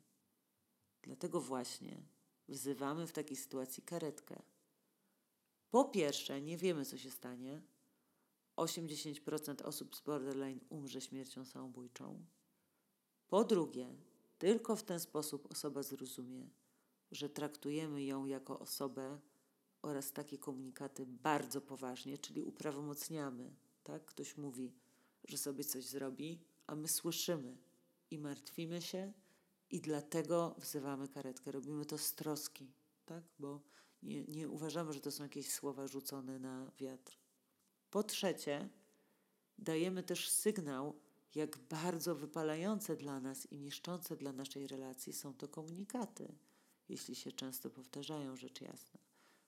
Dlatego 1.01 1.41
właśnie 1.41 2.01
wzywamy 2.47 3.07
w 3.07 3.11
takiej 3.11 3.37
sytuacji 3.37 3.83
karetkę. 3.83 4.41
Po 5.71 5.85
pierwsze, 5.85 6.41
nie 6.41 6.57
wiemy, 6.57 6.85
co 6.85 6.97
się 6.97 7.11
stanie. 7.11 7.61
80% 8.57 9.63
osób 9.63 9.95
z 9.95 10.01
borderline 10.01 10.59
umrze 10.69 11.01
śmiercią 11.01 11.45
samobójczą. 11.45 12.25
Po 13.27 13.43
drugie, 13.43 13.95
tylko 14.39 14.75
w 14.75 14.83
ten 14.83 14.99
sposób 14.99 15.51
osoba 15.51 15.83
zrozumie, 15.83 16.49
że 17.11 17.29
traktujemy 17.29 18.03
ją 18.03 18.25
jako 18.25 18.59
osobę 18.59 19.19
oraz 19.81 20.11
takie 20.11 20.37
komunikaty 20.37 21.05
bardzo 21.05 21.61
poważnie, 21.61 22.17
czyli 22.17 22.43
uprawomocniamy. 22.43 23.55
Tak? 23.83 24.05
Ktoś 24.05 24.37
mówi, 24.37 24.73
że 25.27 25.37
sobie 25.37 25.63
coś 25.63 25.85
zrobi, 25.85 26.39
a 26.67 26.75
my 26.75 26.87
słyszymy 26.87 27.57
i 28.11 28.19
martwimy 28.19 28.81
się, 28.81 29.13
i 29.71 29.81
dlatego 29.81 30.55
wzywamy 30.57 31.07
karetkę. 31.07 31.51
Robimy 31.51 31.85
to 31.85 31.97
z 31.97 32.13
troski, 32.13 32.71
tak? 33.05 33.23
bo 33.39 33.61
nie, 34.03 34.23
nie 34.23 34.49
uważamy, 34.49 34.93
że 34.93 35.01
to 35.01 35.11
są 35.11 35.23
jakieś 35.23 35.51
słowa 35.51 35.87
rzucone 35.87 36.39
na 36.39 36.71
wiatr. 36.77 37.17
Po 37.89 38.03
trzecie, 38.03 38.69
dajemy 39.57 40.03
też 40.03 40.29
sygnał, 40.29 40.99
jak 41.35 41.57
bardzo 41.57 42.15
wypalające 42.15 42.95
dla 42.95 43.19
nas 43.19 43.51
i 43.51 43.59
niszczące 43.59 44.15
dla 44.15 44.31
naszej 44.31 44.67
relacji 44.67 45.13
są 45.13 45.33
to 45.33 45.47
komunikaty, 45.47 46.35
jeśli 46.89 47.15
się 47.15 47.31
często 47.31 47.69
powtarzają, 47.69 48.35
rzecz 48.35 48.61
jasna. 48.61 48.99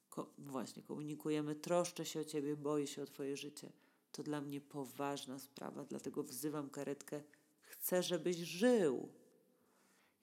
Ko 0.09 0.33
właśnie, 0.37 0.83
komunikujemy, 0.83 1.55
troszczę 1.55 2.05
się 2.05 2.19
o 2.19 2.25
ciebie, 2.25 2.55
boję 2.55 2.87
się 2.87 3.03
o 3.03 3.05
twoje 3.05 3.37
życie. 3.37 3.71
To 4.11 4.23
dla 4.23 4.41
mnie 4.41 4.61
poważna 4.61 5.39
sprawa, 5.39 5.85
dlatego 5.85 6.23
wzywam 6.23 6.69
karetkę, 6.69 7.23
chcę, 7.61 8.03
żebyś 8.03 8.37
żył. 8.37 9.09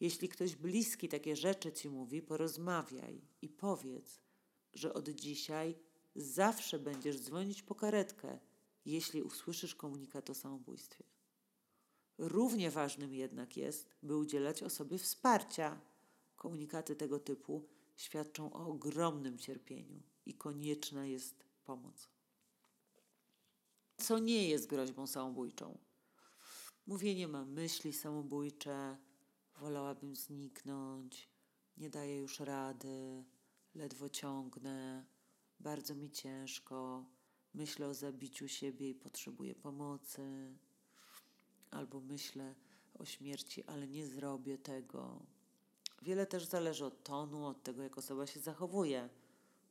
Jeśli 0.00 0.28
ktoś 0.28 0.56
bliski 0.56 1.08
takie 1.08 1.36
rzeczy 1.36 1.72
ci 1.72 1.90
mówi, 1.90 2.22
porozmawiaj 2.22 3.20
i 3.42 3.48
powiedz, 3.48 4.20
że 4.74 4.94
od 4.94 5.08
dzisiaj 5.08 5.78
zawsze 6.16 6.78
będziesz 6.78 7.20
dzwonić 7.20 7.62
po 7.62 7.74
karetkę, 7.74 8.38
jeśli 8.84 9.22
usłyszysz 9.22 9.74
komunikat 9.74 10.30
o 10.30 10.34
samobójstwie. 10.34 11.04
Równie 12.18 12.70
ważnym 12.70 13.14
jednak 13.14 13.56
jest, 13.56 13.90
by 14.02 14.16
udzielać 14.16 14.62
osobie 14.62 14.98
wsparcia. 14.98 15.80
Komunikaty 16.36 16.96
tego 16.96 17.18
typu 17.18 17.68
świadczą 17.96 18.52
o 18.52 18.66
ogromnym 18.66 19.38
cierpieniu 19.38 20.02
i 20.26 20.34
konieczna 20.34 21.06
jest 21.06 21.44
pomoc. 21.64 22.08
Co 23.96 24.18
nie 24.18 24.48
jest 24.48 24.66
groźbą 24.66 25.06
samobójczą? 25.06 25.78
Mówienie 26.86 27.28
ma 27.28 27.44
myśli 27.44 27.92
samobójcze, 27.92 28.96
wolałabym 29.60 30.16
zniknąć, 30.16 31.28
nie 31.76 31.90
daję 31.90 32.16
już 32.16 32.40
rady, 32.40 33.24
ledwo 33.74 34.08
ciągnę, 34.08 35.06
bardzo 35.60 35.94
mi 35.94 36.10
ciężko, 36.10 37.04
myślę 37.54 37.88
o 37.88 37.94
zabiciu 37.94 38.48
siebie 38.48 38.90
i 38.90 38.94
potrzebuję 38.94 39.54
pomocy, 39.54 40.56
albo 41.70 42.00
myślę 42.00 42.54
o 42.94 43.04
śmierci, 43.04 43.64
ale 43.64 43.88
nie 43.88 44.06
zrobię 44.06 44.58
tego. 44.58 45.26
Wiele 46.02 46.26
też 46.26 46.44
zależy 46.44 46.84
od 46.84 47.04
tonu, 47.04 47.46
od 47.46 47.62
tego, 47.62 47.82
jak 47.82 47.98
osoba 47.98 48.26
się 48.26 48.40
zachowuje, 48.40 49.08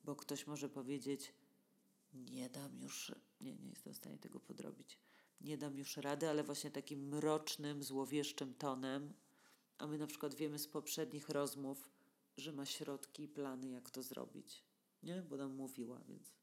bo 0.03 0.15
ktoś 0.15 0.47
może 0.47 0.69
powiedzieć: 0.69 1.33
Nie 2.13 2.49
dam 2.49 2.79
już, 2.79 3.11
nie, 3.41 3.55
nie 3.55 3.69
jestem 3.69 3.93
w 3.93 3.97
stanie 3.97 4.17
tego 4.17 4.39
podrobić. 4.39 4.99
Nie 5.41 5.57
dam 5.57 5.77
już 5.77 5.97
rady, 5.97 6.29
ale 6.29 6.43
właśnie 6.43 6.71
takim 6.71 7.07
mrocznym, 7.07 7.83
złowieszczym 7.83 8.53
tonem. 8.53 9.13
A 9.77 9.87
my 9.87 9.97
na 9.97 10.07
przykład 10.07 10.35
wiemy 10.35 10.59
z 10.59 10.67
poprzednich 10.67 11.29
rozmów, 11.29 11.89
że 12.37 12.51
ma 12.51 12.65
środki 12.65 13.23
i 13.23 13.27
plany, 13.27 13.69
jak 13.69 13.89
to 13.89 14.03
zrobić. 14.03 14.63
Nie? 15.03 15.21
Bo 15.21 15.37
nam 15.37 15.55
mówiła, 15.55 16.01
więc 16.07 16.33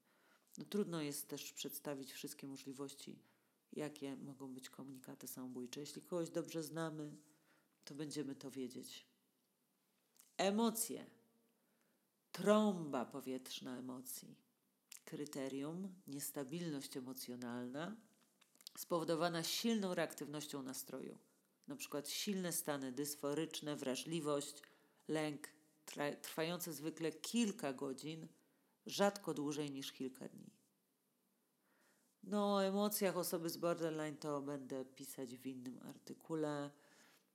no, 0.57 0.65
trudno 0.65 1.01
jest 1.01 1.27
też 1.27 1.53
przedstawić 1.53 2.13
wszystkie 2.13 2.47
możliwości, 2.47 3.19
jakie 3.73 4.15
mogą 4.15 4.53
być 4.53 4.69
komunikaty 4.69 5.27
samobójcze. 5.27 5.79
Jeśli 5.79 6.01
kogoś 6.01 6.29
dobrze 6.29 6.63
znamy, 6.63 7.15
to 7.85 7.95
będziemy 7.95 8.35
to 8.35 8.51
wiedzieć. 8.51 9.05
Emocje. 10.37 11.05
Trąba 12.31 13.05
powietrzna 13.05 13.77
emocji. 13.77 14.35
Kryterium 15.05 15.93
niestabilność 16.07 16.97
emocjonalna 16.97 17.95
spowodowana 18.77 19.43
silną 19.43 19.93
reaktywnością 19.93 20.63
nastroju. 20.63 21.17
Na 21.67 21.75
przykład 21.75 22.09
silne 22.09 22.53
stany 22.53 22.91
dysforyczne, 22.91 23.75
wrażliwość, 23.75 24.61
lęk, 25.07 25.47
trwające 26.21 26.73
zwykle 26.73 27.11
kilka 27.11 27.73
godzin, 27.73 28.27
rzadko 28.85 29.33
dłużej 29.33 29.71
niż 29.71 29.91
kilka 29.91 30.27
dni. 30.27 30.54
No, 32.27 32.55
o 32.55 32.63
emocjach 32.63 33.17
osoby 33.17 33.49
z 33.49 33.57
borderline 33.57 34.17
to 34.17 34.41
będę 34.41 34.85
pisać 34.85 35.35
w 35.37 35.45
innym 35.45 35.79
artykule. 35.89 36.69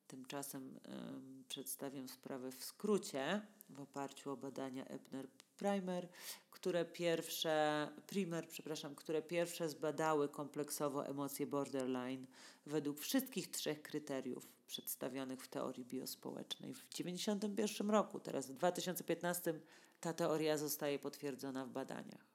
Tymczasem 0.07 0.81
um, 0.89 1.45
przedstawiam 1.49 2.09
sprawę 2.09 2.53
w 2.53 2.65
skrócie 2.65 3.43
w 3.69 3.81
oparciu 3.81 4.31
o 4.31 4.37
badania 4.37 4.85
Ebner-Primer, 4.85 6.09
które 6.51 6.85
pierwsze, 6.85 7.89
Primer, 8.07 8.49
przepraszam, 8.49 8.95
które 8.95 9.23
pierwsze 9.23 9.69
zbadały 9.69 10.29
kompleksowo 10.29 11.07
emocje 11.07 11.47
borderline 11.47 12.27
według 12.67 13.01
wszystkich 13.01 13.51
trzech 13.51 13.83
kryteriów 13.83 14.49
przedstawionych 14.67 15.43
w 15.43 15.49
teorii 15.49 15.85
biospołecznej 15.85 16.75
w 16.75 16.85
1991 16.85 17.91
roku. 17.91 18.21
Teraz 18.21 18.47
w 18.47 18.55
2015 18.55 19.61
ta 20.01 20.13
teoria 20.13 20.57
zostaje 20.57 20.99
potwierdzona 20.99 21.67
w 21.67 21.71
badaniach. 21.71 22.30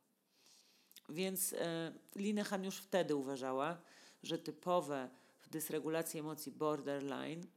Więc 1.10 1.53
e, 1.53 1.91
Linehan 2.16 2.64
już 2.64 2.78
wtedy 2.78 3.16
uważała, 3.16 3.82
że 4.24 4.38
typowe 4.38 5.10
w 5.41 5.49
dysregulacji 5.49 6.20
emocji 6.20 6.51
borderline, 6.51 7.47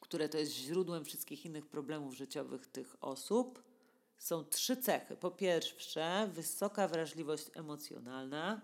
które 0.00 0.28
to 0.28 0.38
jest 0.38 0.52
źródłem 0.52 1.04
wszystkich 1.04 1.44
innych 1.46 1.66
problemów 1.66 2.14
życiowych 2.14 2.66
tych 2.66 2.96
osób, 3.00 3.62
są 4.18 4.44
trzy 4.44 4.76
cechy. 4.76 5.16
Po 5.16 5.30
pierwsze, 5.30 6.30
wysoka 6.32 6.88
wrażliwość 6.88 7.50
emocjonalna. 7.54 8.60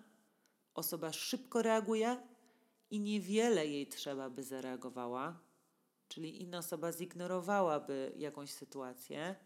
Osoba 0.75 1.13
szybko 1.13 1.63
reaguje 1.63 2.23
i 2.91 3.01
niewiele 3.01 3.67
jej 3.67 3.87
trzeba, 3.87 4.31
by 4.31 4.43
zareagowała, 4.43 5.41
czyli 6.09 6.43
inna 6.43 6.59
osoba 6.59 6.93
zignorowałaby 6.93 8.13
jakąś 8.17 8.51
sytuację, 8.51 9.37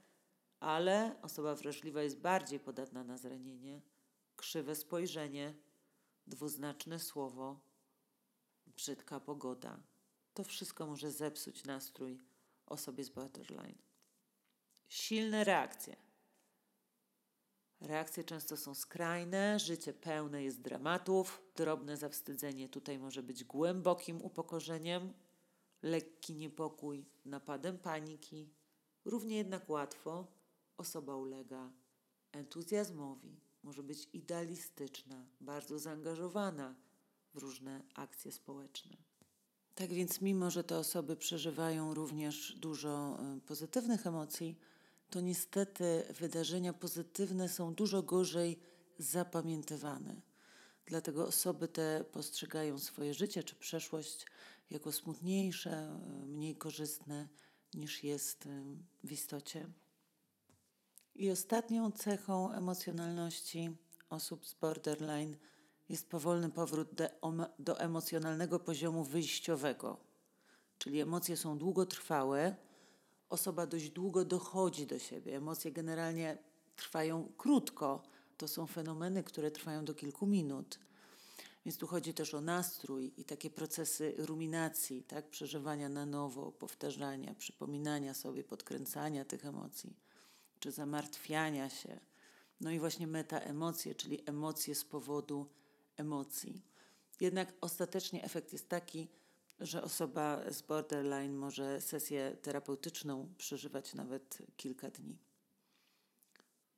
ale 0.61 1.17
osoba 1.23 1.55
wrażliwa 1.55 2.03
jest 2.03 2.19
bardziej 2.19 2.61
podatna 2.61 3.05
na 3.05 3.17
zranienie, 3.17 3.81
krzywe 4.39 4.75
spojrzenie, 4.75 5.55
dwuznaczne 6.27 6.99
słowo, 6.99 7.61
brzydka 8.67 9.21
pogoda. 9.21 9.81
To 10.35 10.45
wszystko 10.45 10.87
może 10.87 11.11
zepsuć 11.11 11.65
nastrój 11.65 12.21
osobie 12.67 13.05
z 13.05 13.09
borderline. 13.09 13.79
Silne 14.89 15.45
reakcje. 15.45 15.97
Reakcje 17.81 18.25
często 18.25 18.57
są 18.57 18.75
skrajne, 18.75 19.59
życie 19.59 19.93
pełne 19.93 20.43
jest 20.43 20.61
dramatów, 20.61 21.43
drobne 21.57 21.97
zawstydzenie 21.97 22.69
tutaj 22.69 22.99
może 22.99 23.23
być 23.23 23.45
głębokim 23.45 24.23
upokorzeniem, 24.23 25.15
lekki 25.83 26.35
niepokój, 26.35 27.07
napadem 27.25 27.79
paniki. 27.79 28.55
Równie 29.05 29.37
jednak 29.37 29.71
łatwo 29.71 30.27
osoba 30.77 31.17
ulega 31.17 31.73
entuzjazmowi, 32.33 33.41
może 33.63 33.83
być 33.83 34.09
idealistyczna, 34.13 35.27
bardzo 35.41 35.79
zaangażowana 35.79 36.75
w 37.35 37.39
różne 37.39 37.83
akcje 37.95 38.33
społeczne. 38.33 38.97
Tak 39.75 39.93
więc, 39.93 40.21
mimo 40.21 40.51
że 40.51 40.65
te 40.65 40.79
osoby 40.79 41.17
przeżywają 41.17 41.95
również 41.95 42.53
dużo 42.53 43.19
y, 43.37 43.41
pozytywnych 43.41 44.07
emocji, 44.07 44.59
to 45.11 45.21
niestety 45.21 46.03
wydarzenia 46.21 46.73
pozytywne 46.73 47.49
są 47.49 47.75
dużo 47.75 48.03
gorzej 48.03 48.59
zapamiętywane. 48.99 50.23
Dlatego 50.87 51.27
osoby 51.27 51.69
te 51.69 52.05
postrzegają 52.13 52.79
swoje 52.79 53.15
życie 53.15 53.43
czy 53.43 53.55
przeszłość 53.55 54.27
jako 54.71 54.93
smutniejsze, 54.93 56.01
mniej 56.27 56.57
korzystne 56.57 57.29
niż 57.75 58.05
jest 58.05 58.49
w 59.05 59.13
istocie. 59.13 59.67
I 61.19 61.31
ostatnią 61.31 61.93
cechą 61.93 62.53
emocjonalności 62.53 63.71
osób 64.11 64.47
z 64.47 64.55
borderline 64.55 65.37
jest 65.89 66.09
powolny 66.09 66.51
powrót 66.51 66.89
do, 67.59 67.81
emocjonalnego 67.81 68.61
poziomu 68.61 69.05
wyjściowego, 69.05 69.97
czyli 70.79 71.01
emocje 71.01 71.37
są 71.37 71.59
długotrwałe 71.59 72.57
osoba 73.29 73.67
dość 73.67 73.91
długo 73.91 74.25
dochodzi 74.25 74.87
do 74.87 74.99
siebie. 74.99 75.37
Emocje 75.37 75.73
generalnie 75.73 76.39
trwają 76.77 77.33
krótko. 77.39 78.03
To 78.37 78.49
są 78.49 78.67
fenomeny, 78.67 79.23
które 79.23 79.51
trwają 79.51 79.85
do 79.85 79.95
kilku 79.95 80.27
minut. 80.27 80.79
Więc 81.65 81.79
tu 81.79 81.87
chodzi 81.87 82.15
też 82.15 82.35
o 82.35 82.41
nastrój 82.41 83.13
i 83.17 83.25
takie 83.25 83.51
procesy 83.51 84.15
ruminacji, 84.19 85.03
tak? 85.03 85.31
przeżywania 85.31 85.89
na 85.89 86.07
nowo, 86.07 86.53
powtarzania, 86.53 87.35
przypominania 87.35 88.15
sobie, 88.15 88.45
podkręcania 88.45 89.25
tych 89.25 89.47
emocji, 89.47 89.97
czy 90.61 90.73
zamartwiania 90.73 91.71
się. 91.71 92.01
No 92.61 92.71
i 92.71 92.79
właśnie 92.79 93.07
metaemocje, 93.07 93.95
czyli 93.95 94.23
emocje 94.27 94.75
z 94.75 94.85
powodu 94.85 95.47
emocji. 95.97 96.63
Jednak 97.21 97.53
ostatecznie 97.61 98.25
efekt 98.25 98.53
jest 98.53 98.69
taki, 98.69 99.09
że 99.61 99.83
osoba 99.83 100.53
z 100.53 100.63
borderline 100.63 101.37
może 101.37 101.81
sesję 101.81 102.37
terapeutyczną 102.43 103.35
przeżywać 103.39 103.95
nawet 103.95 104.39
kilka 104.57 104.91
dni. 104.91 105.19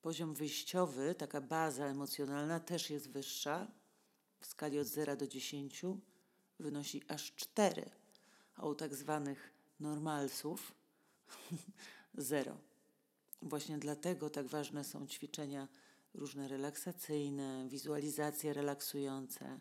Poziom 0.03 0.35
wyjściowy, 0.35 1.15
taka 1.15 1.41
baza 1.41 1.87
emocjonalna 1.87 2.61
też 2.61 2.91
jest 2.91 3.11
wyższa. 3.11 3.67
W 4.41 4.47
skali 4.47 4.79
od 4.79 4.87
0 4.87 5.17
do 5.17 5.27
10 5.27 5.83
wynosi 6.59 7.03
aż 7.09 7.35
4, 7.35 7.91
a 8.57 8.67
u 8.67 8.75
tak 8.75 8.95
zwanych 8.95 9.53
normalsów 9.81 10.75
0. 12.15 12.70
Właśnie 13.43 13.79
dlatego 13.79 14.31
tak 14.31 14.47
ważne 14.47 14.85
są 14.85 15.07
ćwiczenia 15.07 15.69
różne 16.15 16.49
relaksacyjne, 16.49 17.69
wizualizacje 17.69 18.53
relaksujące, 18.53 19.61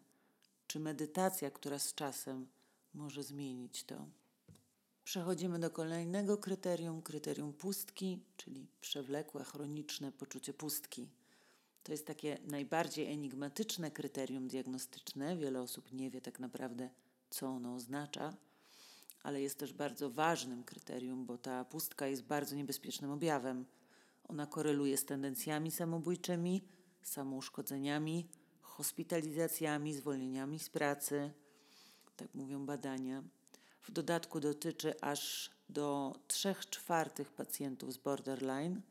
czy 0.68 0.80
medytacja, 0.80 1.52
która 1.52 1.80
z 1.80 1.94
czasem 1.94 2.48
może 2.94 3.24
zmienić 3.24 3.84
to. 3.84 4.06
Przechodzimy 5.04 5.60
do 5.60 5.70
kolejnego 5.70 6.38
kryterium, 6.38 7.02
kryterium 7.02 7.54
pustki, 7.54 8.20
czyli 8.38 8.68
przewlekłe, 8.82 9.44
chroniczne 9.44 10.12
poczucie 10.12 10.54
pustki. 10.54 11.08
To 11.84 11.92
jest 11.92 12.08
takie 12.08 12.38
najbardziej 12.46 13.12
enigmatyczne 13.12 13.92
kryterium 13.92 14.48
diagnostyczne. 14.48 15.38
Wiele 15.38 15.62
osób 15.62 15.94
nie 15.94 16.10
wie 16.10 16.22
tak 16.22 16.40
naprawdę, 16.40 16.90
co 17.30 17.48
ono 17.48 17.76
oznacza, 17.76 18.34
ale 19.24 19.42
jest 19.42 19.60
też 19.60 19.74
bardzo 19.74 20.10
ważnym 20.10 20.64
kryterium, 20.64 21.26
bo 21.26 21.38
ta 21.38 21.66
pustka 21.66 22.08
jest 22.08 22.24
bardzo 22.24 22.56
niebezpiecznym 22.56 23.12
objawem. 23.12 23.66
Ona 24.28 24.48
koreluje 24.48 24.98
z 24.98 25.06
tendencjami 25.06 25.72
samobójczymi, 25.72 26.62
samouszkodzeniami, 27.02 28.28
hospitalizacjami, 28.62 29.94
zwolnieniami 29.94 30.60
z 30.60 30.70
pracy 30.70 31.32
tak 32.20 32.36
mówią 32.36 32.66
badania. 32.66 33.24
W 33.82 33.92
dodatku 33.92 34.40
dotyczy 34.40 35.02
aż 35.02 35.52
do 35.70 36.16
3 36.28 36.56
czwartych 36.70 37.32
pacjentów 37.32 37.94
z 37.94 37.98
borderline, 37.98 38.82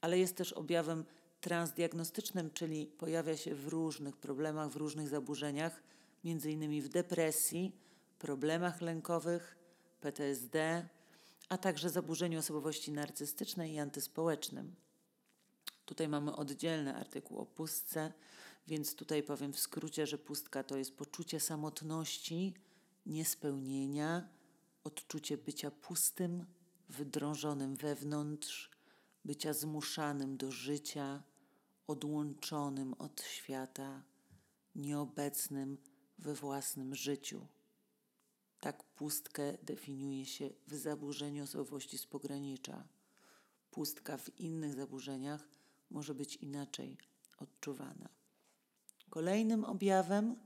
ale 0.00 0.18
jest 0.18 0.36
też 0.36 0.52
objawem 0.52 1.04
transdiagnostycznym, 1.40 2.50
czyli 2.50 2.86
pojawia 2.86 3.36
się 3.36 3.54
w 3.54 3.68
różnych 3.68 4.16
problemach, 4.16 4.70
w 4.70 4.76
różnych 4.76 5.08
zaburzeniach, 5.08 5.82
między 6.24 6.50
innymi 6.50 6.82
w 6.82 6.88
depresji, 6.88 7.72
problemach 8.24 8.80
lękowych, 8.80 9.56
PTSD, 10.00 10.88
a 11.48 11.58
także 11.58 11.90
zaburzeniu 11.90 12.38
osobowości 12.38 12.92
narcystycznej 12.92 13.72
i 13.72 13.78
antyspołecznym. 13.78 14.74
Tutaj 15.84 16.08
mamy 16.08 16.36
oddzielny 16.36 16.96
artykuł 16.96 17.38
o 17.38 17.46
pustce, 17.46 18.12
Więc 18.66 18.94
tutaj 18.94 19.22
powiem 19.22 19.52
w 19.52 19.60
skrócie, 19.60 20.06
że 20.06 20.18
pustka 20.18 20.62
to 20.62 20.76
jest 20.76 20.96
poczucie 20.96 21.40
samotności, 21.40 22.54
niespełnienia, 23.06 24.28
odczucie 24.84 25.38
bycia 25.38 25.70
pustym, 25.70 26.46
wydrążonym 26.88 27.76
wewnątrz, 27.76 28.70
bycia 29.24 29.52
zmuszanym 29.52 30.36
do 30.36 30.50
życia, 30.50 31.22
odłączonym 31.86 32.94
od 32.94 33.22
świata, 33.22 34.02
nieobecnym 34.74 35.78
we 36.18 36.34
własnym 36.34 36.94
życiu. 36.94 37.46
Tak 38.64 38.84
pustkę 38.84 39.58
definiuje 39.62 40.26
się 40.26 40.50
w 40.66 40.74
zaburzeniu 40.74 41.44
osobowości 41.44 41.98
z 41.98 42.06
pogranicza. 42.06 42.88
Pustka 43.70 44.16
w 44.16 44.40
innych 44.40 44.74
zaburzeniach 44.74 45.48
może 45.90 46.14
być 46.14 46.36
inaczej 46.36 46.98
odczuwana. 47.38 48.08
Kolejnym 49.10 49.64
objawem 49.64 50.36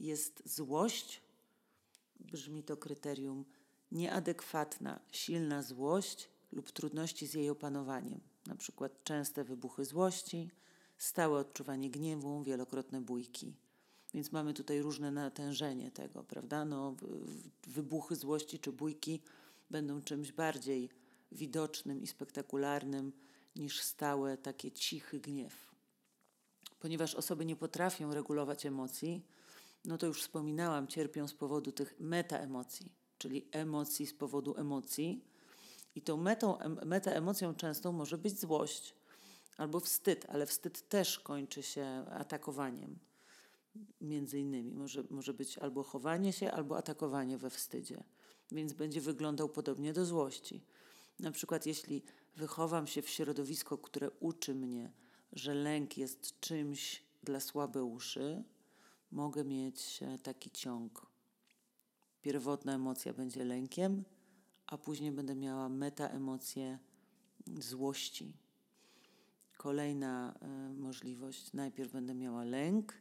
jest 0.00 0.42
złość. 0.44 1.22
Brzmi 2.20 2.62
to 2.62 2.76
kryterium 2.76 3.44
nieadekwatna, 3.92 5.00
silna 5.10 5.62
złość 5.62 6.28
lub 6.52 6.72
trudności 6.72 7.26
z 7.26 7.34
jej 7.34 7.50
opanowaniem, 7.50 8.20
przykład 8.58 9.04
częste 9.04 9.44
wybuchy 9.44 9.84
złości, 9.84 10.50
stałe 10.98 11.38
odczuwanie 11.38 11.90
gniewu, 11.90 12.42
wielokrotne 12.42 13.00
bójki. 13.00 13.54
Więc 14.14 14.32
mamy 14.32 14.54
tutaj 14.54 14.82
różne 14.82 15.10
natężenie 15.10 15.90
tego, 15.90 16.24
prawda? 16.24 16.64
No, 16.64 16.94
wybuchy 17.66 18.16
złości 18.16 18.58
czy 18.58 18.72
bójki 18.72 19.20
będą 19.70 20.02
czymś 20.02 20.32
bardziej 20.32 20.90
widocznym 21.32 22.02
i 22.02 22.06
spektakularnym 22.06 23.12
niż 23.56 23.80
stałe 23.80 24.36
takie 24.36 24.70
cichy 24.70 25.20
gniew. 25.20 25.72
Ponieważ 26.80 27.14
osoby 27.14 27.44
nie 27.44 27.56
potrafią 27.56 28.14
regulować 28.14 28.66
emocji, 28.66 29.22
no 29.84 29.98
to 29.98 30.06
już 30.06 30.22
wspominałam, 30.22 30.86
cierpią 30.86 31.28
z 31.28 31.34
powodu 31.34 31.72
tych 31.72 31.94
metaemocji, 32.00 32.92
czyli 33.18 33.48
emocji 33.52 34.06
z 34.06 34.14
powodu 34.14 34.56
emocji. 34.56 35.24
I 35.94 36.02
tą 36.02 36.16
metą, 36.16 36.58
metaemocją 36.84 37.54
często 37.54 37.92
może 37.92 38.18
być 38.18 38.40
złość 38.40 38.94
albo 39.56 39.80
wstyd, 39.80 40.26
ale 40.28 40.46
wstyd 40.46 40.88
też 40.88 41.18
kończy 41.18 41.62
się 41.62 42.04
atakowaniem. 42.10 42.98
Między 44.00 44.38
innymi 44.38 44.74
może, 44.74 45.04
może 45.10 45.34
być 45.34 45.58
albo 45.58 45.82
chowanie 45.82 46.32
się, 46.32 46.50
albo 46.50 46.76
atakowanie 46.76 47.38
we 47.38 47.50
wstydzie, 47.50 48.04
więc 48.52 48.72
będzie 48.72 49.00
wyglądał 49.00 49.48
podobnie 49.48 49.92
do 49.92 50.04
złości. 50.06 50.64
Na 51.20 51.30
przykład, 51.30 51.66
jeśli 51.66 52.02
wychowam 52.36 52.86
się 52.86 53.02
w 53.02 53.08
środowisko, 53.08 53.78
które 53.78 54.10
uczy 54.10 54.54
mnie, 54.54 54.92
że 55.32 55.54
lęk 55.54 55.98
jest 55.98 56.40
czymś 56.40 57.02
dla 57.22 57.40
słabeuszy, 57.40 58.44
mogę 59.10 59.44
mieć 59.44 60.00
taki 60.22 60.50
ciąg. 60.50 61.06
Pierwotna 62.22 62.74
emocja 62.74 63.12
będzie 63.12 63.44
lękiem, 63.44 64.04
a 64.66 64.78
później 64.78 65.12
będę 65.12 65.34
miała 65.34 65.68
metaemocję 65.68 66.78
złości. 67.58 68.32
Kolejna 69.56 70.34
y, 70.70 70.74
możliwość, 70.74 71.52
najpierw 71.52 71.92
będę 71.92 72.14
miała 72.14 72.44
lęk, 72.44 72.94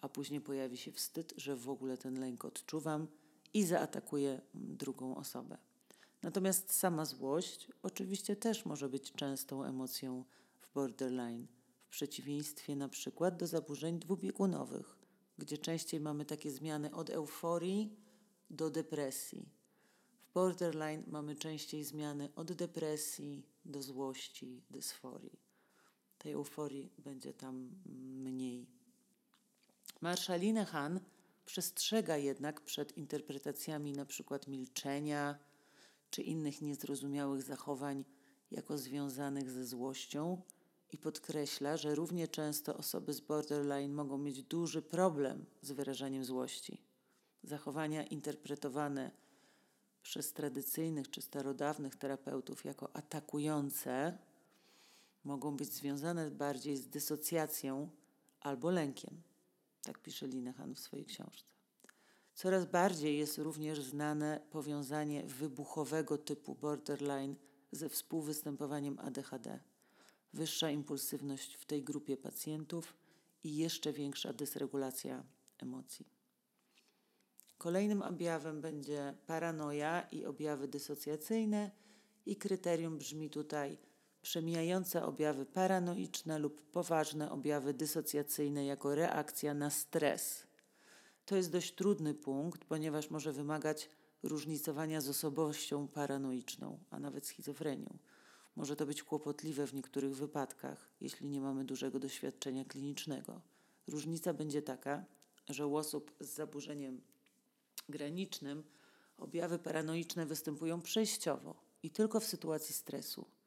a 0.00 0.08
później 0.08 0.40
pojawi 0.40 0.76
się 0.76 0.92
wstyd, 0.92 1.34
że 1.36 1.56
w 1.56 1.68
ogóle 1.68 1.98
ten 1.98 2.20
lęk 2.20 2.44
odczuwam 2.44 3.06
i 3.54 3.64
zaatakuję 3.64 4.40
drugą 4.54 5.16
osobę. 5.16 5.58
Natomiast 6.22 6.72
sama 6.72 7.04
złość 7.04 7.68
oczywiście 7.82 8.36
też 8.36 8.64
może 8.64 8.88
być 8.88 9.12
częstą 9.12 9.64
emocją 9.64 10.24
w 10.60 10.72
borderline, 10.74 11.46
w 11.80 11.88
przeciwieństwie 11.88 12.76
na 12.76 12.88
przykład 12.88 13.36
do 13.36 13.46
zaburzeń 13.46 13.98
dwubiegunowych, 13.98 14.98
gdzie 15.38 15.58
częściej 15.58 16.00
mamy 16.00 16.24
takie 16.24 16.50
zmiany 16.50 16.94
od 16.94 17.10
euforii 17.10 17.96
do 18.50 18.70
depresji. 18.70 19.48
W 20.30 20.32
borderline 20.32 21.02
mamy 21.06 21.36
częściej 21.36 21.84
zmiany 21.84 22.28
od 22.36 22.52
depresji 22.52 23.46
do 23.64 23.82
złości, 23.82 24.62
dysforii. 24.70 25.38
Tej 26.18 26.32
euforii 26.32 26.90
będzie 26.98 27.32
tam 27.32 27.70
mniej. 28.24 28.77
Marszalina 30.00 30.64
Han 30.64 31.00
przestrzega 31.46 32.16
jednak 32.16 32.60
przed 32.60 32.96
interpretacjami 32.96 33.92
przykład 34.04 34.46
milczenia, 34.46 35.38
czy 36.10 36.22
innych 36.22 36.62
niezrozumiałych 36.62 37.42
zachowań 37.42 38.04
jako 38.50 38.78
związanych 38.78 39.50
ze 39.50 39.66
złością 39.66 40.42
i 40.92 40.98
podkreśla, 40.98 41.76
że 41.76 41.94
równie 41.94 42.28
często 42.28 42.76
osoby 42.76 43.12
z 43.12 43.20
borderline 43.20 43.94
mogą 43.94 44.18
mieć 44.18 44.42
duży 44.42 44.82
problem 44.82 45.44
z 45.62 45.72
wyrażaniem 45.72 46.24
złości. 46.24 46.82
Zachowania 47.42 48.02
interpretowane 48.02 49.10
przez 50.02 50.32
tradycyjnych 50.32 51.10
czy 51.10 51.22
starodawnych 51.22 51.96
terapeutów 51.96 52.64
jako 52.64 52.96
atakujące 52.96 54.18
mogą 55.24 55.56
być 55.56 55.72
związane 55.72 56.30
bardziej 56.30 56.76
z 56.76 56.88
dysocjacją 56.88 57.90
albo 58.40 58.70
lękiem. 58.70 59.27
Tak 59.88 59.98
pisze 59.98 60.26
Linehan 60.26 60.74
w 60.74 60.80
swojej 60.80 61.06
książce. 61.06 61.54
Coraz 62.34 62.66
bardziej 62.66 63.18
jest 63.18 63.38
również 63.38 63.82
znane 63.82 64.40
powiązanie 64.50 65.26
wybuchowego 65.26 66.18
typu 66.18 66.54
borderline 66.54 67.34
ze 67.72 67.88
współwystępowaniem 67.88 68.98
ADHD. 68.98 69.60
Wyższa 70.32 70.70
impulsywność 70.70 71.54
w 71.54 71.66
tej 71.66 71.84
grupie 71.84 72.16
pacjentów 72.16 72.96
i 73.44 73.56
jeszcze 73.56 73.92
większa 73.92 74.32
dysregulacja 74.32 75.24
emocji. 75.58 76.06
Kolejnym 77.58 78.02
objawem 78.02 78.60
będzie 78.60 79.14
paranoja 79.26 80.00
i 80.00 80.24
objawy 80.24 80.68
dysocjacyjne 80.68 81.70
i 82.26 82.36
kryterium 82.36 82.98
brzmi 82.98 83.30
tutaj 83.30 83.78
przemijające 84.28 85.04
objawy 85.04 85.46
paranoiczne 85.46 86.38
lub 86.38 86.70
poważne 86.70 87.30
objawy 87.30 87.74
dysocjacyjne 87.74 88.64
jako 88.64 88.94
reakcja 88.94 89.54
na 89.54 89.70
stres 89.70 90.46
to 91.26 91.36
jest 91.36 91.52
dość 91.52 91.74
trudny 91.74 92.14
punkt, 92.14 92.64
ponieważ 92.64 93.10
może 93.10 93.32
wymagać 93.32 93.90
różnicowania 94.22 95.00
z 95.00 95.08
osobowością 95.08 95.88
paranoiczną, 95.88 96.78
a 96.90 96.98
nawet 96.98 97.26
schizofrenią. 97.26 97.98
Może 98.56 98.76
to 98.76 98.86
być 98.86 99.02
kłopotliwe 99.02 99.66
w 99.66 99.74
niektórych 99.74 100.16
wypadkach, 100.16 100.88
jeśli 101.00 101.28
nie 101.28 101.40
mamy 101.40 101.64
dużego 101.64 101.98
doświadczenia 101.98 102.64
klinicznego. 102.64 103.40
Różnica 103.86 104.34
będzie 104.34 104.62
taka, 104.62 105.04
że 105.48 105.66
u 105.66 105.76
osób 105.76 106.14
z 106.20 106.28
zaburzeniem 106.28 107.00
granicznym 107.88 108.62
objawy 109.18 109.58
paranoiczne 109.58 110.26
występują 110.26 110.82
przejściowo 110.82 111.54
i 111.82 111.90
tylko 111.90 112.20
w 112.20 112.24
sytuacji 112.24 112.74
stresu. 112.74 113.37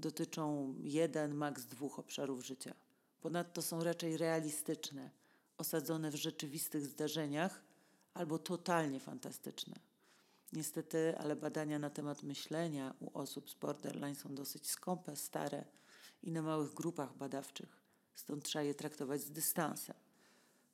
Dotyczą 0.00 0.74
jeden, 0.82 1.34
maks 1.34 1.64
dwóch 1.64 1.98
obszarów 1.98 2.46
życia. 2.46 2.74
Ponadto 3.20 3.62
są 3.62 3.84
raczej 3.84 4.16
realistyczne 4.16 5.10
osadzone 5.58 6.10
w 6.10 6.14
rzeczywistych 6.14 6.86
zdarzeniach 6.86 7.62
albo 8.14 8.38
totalnie 8.38 9.00
fantastyczne. 9.00 9.74
Niestety, 10.52 11.18
ale 11.18 11.36
badania 11.36 11.78
na 11.78 11.90
temat 11.90 12.22
myślenia 12.22 12.94
u 13.00 13.18
osób 13.18 13.50
z 13.50 13.54
borderline 13.54 14.14
są 14.14 14.34
dosyć 14.34 14.70
skąpe, 14.70 15.16
stare 15.16 15.64
i 16.22 16.32
na 16.32 16.42
małych 16.42 16.74
grupach 16.74 17.16
badawczych, 17.16 17.82
stąd 18.14 18.44
trzeba 18.44 18.62
je 18.62 18.74
traktować 18.74 19.20
z 19.20 19.30
dystansem. 19.30 19.96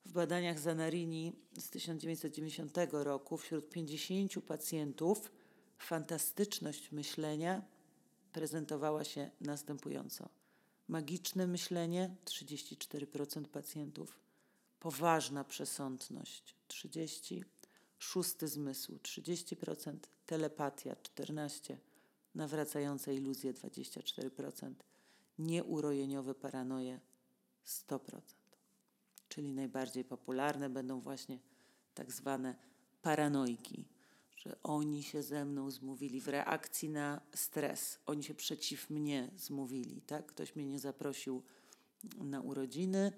W 0.05 0.13
badaniach 0.13 0.59
Zanarini 0.59 1.33
z 1.57 1.71
1990 1.71 2.77
roku 2.93 3.37
wśród 3.37 3.71
50 3.71 4.33
pacjentów 4.47 5.33
fantastyczność 5.79 6.93
myślenia 6.93 7.76
prezentowała 8.37 9.05
się 9.05 9.31
następująco. 9.41 10.29
Magiczne 10.89 11.47
myślenie 11.47 12.17
34% 12.25 13.45
pacjentów, 13.45 14.21
poważna 14.81 15.45
przesądność 15.45 16.55
30%, 16.69 17.45
szósty 17.99 18.49
zmysł 18.49 18.97
30%, 18.97 19.97
telepatia 20.27 20.97
14%, 21.17 21.77
nawracające 22.35 23.15
iluzje 23.15 23.55
24%, 23.55 24.73
nieurojeniowe 25.39 26.35
paranoje 26.35 27.01
100%. 27.67 28.21
Czyli 29.29 29.53
najbardziej 29.53 30.05
popularne 30.05 30.71
będą 30.71 31.01
właśnie 31.01 31.39
tak 31.95 32.13
zwane 32.13 32.55
paranoiki, 33.03 33.85
że 34.47 34.63
oni 34.63 35.03
się 35.03 35.23
ze 35.23 35.45
mną 35.45 35.71
zmówili 35.71 36.21
w 36.21 36.29
reakcji 36.29 36.89
na 36.89 37.21
stres, 37.35 37.99
oni 38.07 38.23
się 38.23 38.35
przeciw 38.35 38.91
mnie 38.91 39.31
zmówili, 39.37 40.03
tak? 40.03 40.27
Ktoś 40.27 40.57
mnie 40.57 40.67
nie 40.67 40.79
zaprosił 40.79 41.43
na 42.19 42.41
urodziny, 42.41 43.13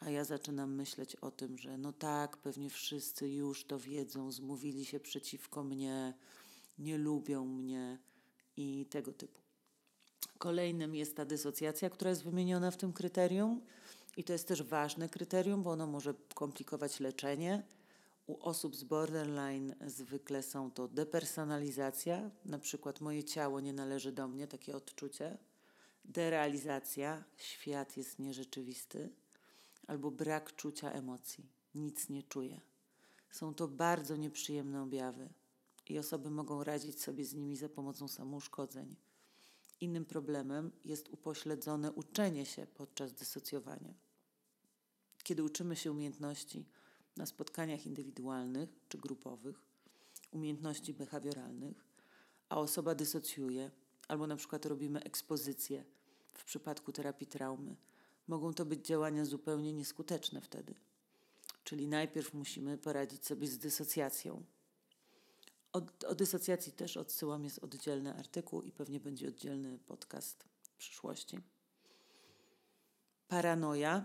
a 0.00 0.10
ja 0.10 0.24
zaczynam 0.24 0.74
myśleć 0.74 1.16
o 1.16 1.30
tym, 1.30 1.58
że 1.58 1.78
no 1.78 1.92
tak, 1.92 2.36
pewnie 2.36 2.70
wszyscy 2.70 3.28
już 3.28 3.64
to 3.64 3.78
wiedzą, 3.78 4.32
zmówili 4.32 4.84
się 4.84 5.00
przeciwko 5.00 5.64
mnie, 5.64 6.14
nie 6.78 6.98
lubią 6.98 7.44
mnie 7.44 7.98
i 8.56 8.86
tego 8.90 9.12
typu. 9.12 9.40
Kolejnym 10.38 10.94
jest 10.94 11.16
ta 11.16 11.24
dysocjacja, 11.24 11.90
która 11.90 12.10
jest 12.10 12.24
wymieniona 12.24 12.70
w 12.70 12.76
tym 12.76 12.92
kryterium. 12.92 13.60
I 14.16 14.24
to 14.24 14.32
jest 14.32 14.48
też 14.48 14.62
ważne 14.62 15.08
kryterium, 15.08 15.62
bo 15.62 15.70
ono 15.70 15.86
może 15.86 16.14
komplikować 16.34 17.00
leczenie. 17.00 17.62
U 18.26 18.38
osób 18.40 18.76
z 18.76 18.84
borderline 18.84 19.74
zwykle 19.86 20.42
są 20.42 20.70
to 20.70 20.88
depersonalizacja, 20.88 22.30
na 22.44 22.58
przykład 22.58 23.00
moje 23.00 23.24
ciało 23.24 23.60
nie 23.60 23.72
należy 23.72 24.12
do 24.12 24.28
mnie, 24.28 24.46
takie 24.46 24.76
odczucie, 24.76 25.38
derealizacja, 26.04 27.24
świat 27.36 27.96
jest 27.96 28.18
nierzeczywisty, 28.18 29.10
albo 29.86 30.10
brak 30.10 30.56
czucia 30.56 30.92
emocji, 30.92 31.46
nic 31.74 32.08
nie 32.08 32.22
czuję. 32.22 32.60
Są 33.30 33.54
to 33.54 33.68
bardzo 33.68 34.16
nieprzyjemne 34.16 34.82
objawy 34.82 35.28
i 35.88 35.98
osoby 35.98 36.30
mogą 36.30 36.64
radzić 36.64 37.02
sobie 37.02 37.24
z 37.24 37.34
nimi 37.34 37.56
za 37.56 37.68
pomocą 37.68 38.08
samouszkodzeń. 38.08 38.96
Innym 39.80 40.04
problemem 40.04 40.70
jest 40.84 41.08
upośledzone 41.08 41.92
uczenie 41.92 42.46
się 42.46 42.66
podczas 42.66 43.12
dysocjowania. 43.12 43.94
Kiedy 45.22 45.44
uczymy 45.44 45.76
się 45.76 45.90
umiejętności 45.90 46.66
na 47.16 47.26
spotkaniach 47.26 47.86
indywidualnych 47.86 48.68
czy 48.88 48.98
grupowych, 48.98 49.62
umiejętności 50.32 50.94
behawioralnych, 50.94 51.84
a 52.48 52.60
osoba 52.60 52.94
dysocjuje, 52.94 53.70
albo 54.08 54.26
na 54.26 54.36
przykład 54.36 54.66
robimy 54.66 55.02
ekspozycję 55.02 55.84
w 56.34 56.44
przypadku 56.44 56.92
terapii 56.92 57.26
traumy, 57.26 57.76
mogą 58.28 58.54
to 58.54 58.64
być 58.64 58.86
działania 58.86 59.24
zupełnie 59.24 59.72
nieskuteczne 59.72 60.40
wtedy. 60.40 60.74
Czyli 61.64 61.88
najpierw 61.88 62.34
musimy 62.34 62.78
poradzić 62.78 63.26
sobie 63.26 63.48
z 63.48 63.58
dysocjacją, 63.58 64.44
o, 65.74 65.82
o 66.08 66.14
dysocjacji 66.14 66.72
też 66.72 66.96
odsyłam, 66.96 67.44
jest 67.44 67.58
oddzielny 67.58 68.14
artykuł 68.14 68.62
i 68.62 68.72
pewnie 68.72 69.00
będzie 69.00 69.28
oddzielny 69.28 69.78
podcast 69.78 70.44
w 70.62 70.76
przyszłości. 70.76 71.40
Paranoja, 73.28 74.04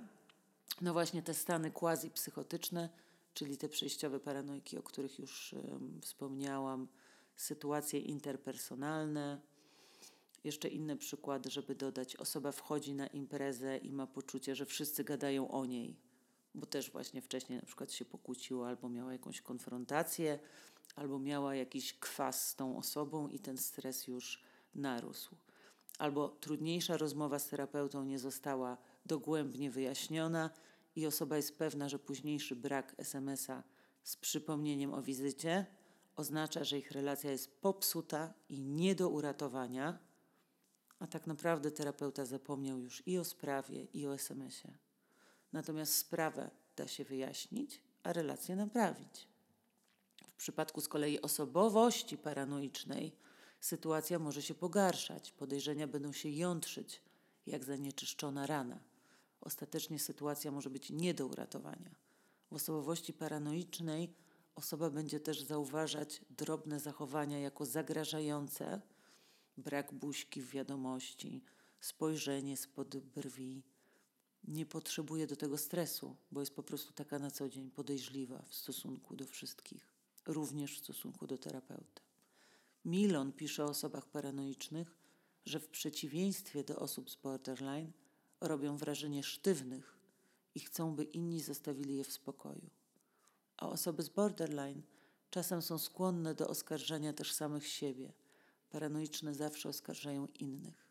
no 0.81 0.93
właśnie 0.93 1.23
te 1.23 1.33
stany 1.33 1.71
quasi-psychotyczne, 1.71 2.89
czyli 3.33 3.57
te 3.57 3.69
przejściowe 3.69 4.19
paranojki, 4.19 4.77
o 4.77 4.83
których 4.83 5.19
już 5.19 5.55
wspomniałam, 6.01 6.87
sytuacje 7.35 7.99
interpersonalne. 7.99 9.41
Jeszcze 10.43 10.67
inny 10.67 10.97
przykład, 10.97 11.45
żeby 11.45 11.75
dodać, 11.75 12.15
osoba 12.15 12.51
wchodzi 12.51 12.93
na 12.93 13.07
imprezę 13.07 13.77
i 13.77 13.91
ma 13.91 14.07
poczucie, 14.07 14.55
że 14.55 14.65
wszyscy 14.65 15.03
gadają 15.03 15.51
o 15.51 15.65
niej, 15.65 15.95
bo 16.55 16.65
też 16.65 16.91
właśnie 16.91 17.21
wcześniej 17.21 17.59
na 17.59 17.65
przykład 17.65 17.91
się 17.91 18.05
pokłóciła 18.05 18.67
albo 18.67 18.89
miała 18.89 19.13
jakąś 19.13 19.41
konfrontację, 19.41 20.39
albo 20.95 21.19
miała 21.19 21.55
jakiś 21.55 21.93
kwas 21.99 22.49
z 22.49 22.55
tą 22.55 22.77
osobą 22.77 23.27
i 23.27 23.39
ten 23.39 23.57
stres 23.57 24.07
już 24.07 24.43
narósł. 24.75 25.35
Albo 25.97 26.29
trudniejsza 26.29 26.97
rozmowa 26.97 27.39
z 27.39 27.47
terapeutą 27.47 28.05
nie 28.05 28.19
została 28.19 28.77
dogłębnie 29.09 29.71
wyjaśniona 29.71 30.49
i 30.95 31.05
osoba 31.05 31.37
jest 31.37 31.57
pewna, 31.57 31.89
że 31.89 31.99
późniejszy 31.99 32.55
brak 32.55 32.95
SMS-a 32.97 33.63
z 34.03 34.15
przypomnieniem 34.15 34.93
o 34.93 35.01
wizycie 35.01 35.65
oznacza, 36.15 36.63
że 36.63 36.77
ich 36.77 36.91
relacja 36.91 37.31
jest 37.31 37.61
popsuta 37.61 38.33
i 38.49 38.61
nie 38.61 38.95
do 38.95 39.09
uratowania, 39.09 39.99
a 40.99 41.07
tak 41.07 41.27
naprawdę 41.27 41.71
terapeuta 41.71 42.25
zapomniał 42.25 42.79
już 42.79 43.07
i 43.07 43.17
o 43.17 43.23
sprawie, 43.23 43.83
i 43.83 44.07
o 44.07 44.13
SMS-ie. 44.13 44.73
Natomiast 45.53 45.95
sprawę 45.95 46.51
da 46.75 46.87
się 46.87 47.03
wyjaśnić, 47.03 47.81
a 48.03 48.13
relację 48.13 48.55
naprawić. 48.55 49.27
W 50.27 50.33
przypadku 50.33 50.81
z 50.81 50.87
kolei 50.87 51.21
osobowości 51.21 52.17
paranoicznej 52.17 53.15
sytuacja 53.59 54.19
może 54.19 54.41
się 54.41 54.53
pogarszać, 54.53 55.31
podejrzenia 55.31 55.87
będą 55.87 56.13
się 56.13 56.29
jątrzyć, 56.29 57.01
jak 57.45 57.63
zanieczyszczona 57.63 58.45
rana. 58.45 58.88
Ostatecznie 59.41 59.99
sytuacja 59.99 60.51
może 60.51 60.69
być 60.69 60.89
nie 60.89 61.13
do 61.13 61.27
uratowania. 61.27 61.95
W 62.51 62.53
osobowości 62.53 63.13
paranoicznej 63.13 64.13
osoba 64.55 64.89
będzie 64.89 65.19
też 65.19 65.41
zauważać 65.41 66.21
drobne 66.29 66.79
zachowania 66.79 67.39
jako 67.39 67.65
zagrażające, 67.65 68.81
brak 69.57 69.93
buźki 69.93 70.41
w 70.41 70.49
wiadomości, 70.49 71.43
spojrzenie 71.79 72.57
spod 72.57 72.97
brwi. 72.97 73.63
Nie 74.43 74.65
potrzebuje 74.65 75.27
do 75.27 75.35
tego 75.35 75.57
stresu, 75.57 76.15
bo 76.31 76.39
jest 76.39 76.55
po 76.55 76.63
prostu 76.63 76.93
taka 76.93 77.19
na 77.19 77.31
co 77.31 77.49
dzień 77.49 77.71
podejrzliwa 77.71 78.41
w 78.47 78.55
stosunku 78.55 79.15
do 79.15 79.25
wszystkich 79.25 79.99
również 80.25 80.79
w 80.79 80.83
stosunku 80.83 81.27
do 81.27 81.37
terapeuty. 81.37 82.01
Milon 82.85 83.31
pisze 83.31 83.65
o 83.65 83.69
osobach 83.69 84.05
paranoicznych, 84.05 84.95
że 85.45 85.59
w 85.59 85.67
przeciwieństwie 85.67 86.63
do 86.63 86.79
osób 86.79 87.11
z 87.11 87.15
borderline 87.15 87.91
robią 88.41 88.77
wrażenie 88.77 89.23
sztywnych 89.23 89.97
i 90.55 90.59
chcą, 90.59 90.95
by 90.95 91.03
inni 91.03 91.41
zostawili 91.41 91.97
je 91.97 92.03
w 92.03 92.11
spokoju. 92.11 92.69
A 93.57 93.69
osoby 93.69 94.03
z 94.03 94.09
borderline 94.09 94.81
czasem 95.29 95.61
są 95.61 95.77
skłonne 95.77 96.35
do 96.35 96.47
oskarżania 96.47 97.13
też 97.13 97.33
samych 97.33 97.67
siebie. 97.67 98.13
Paranoiczne 98.69 99.33
zawsze 99.33 99.69
oskarżają 99.69 100.27
innych. 100.39 100.89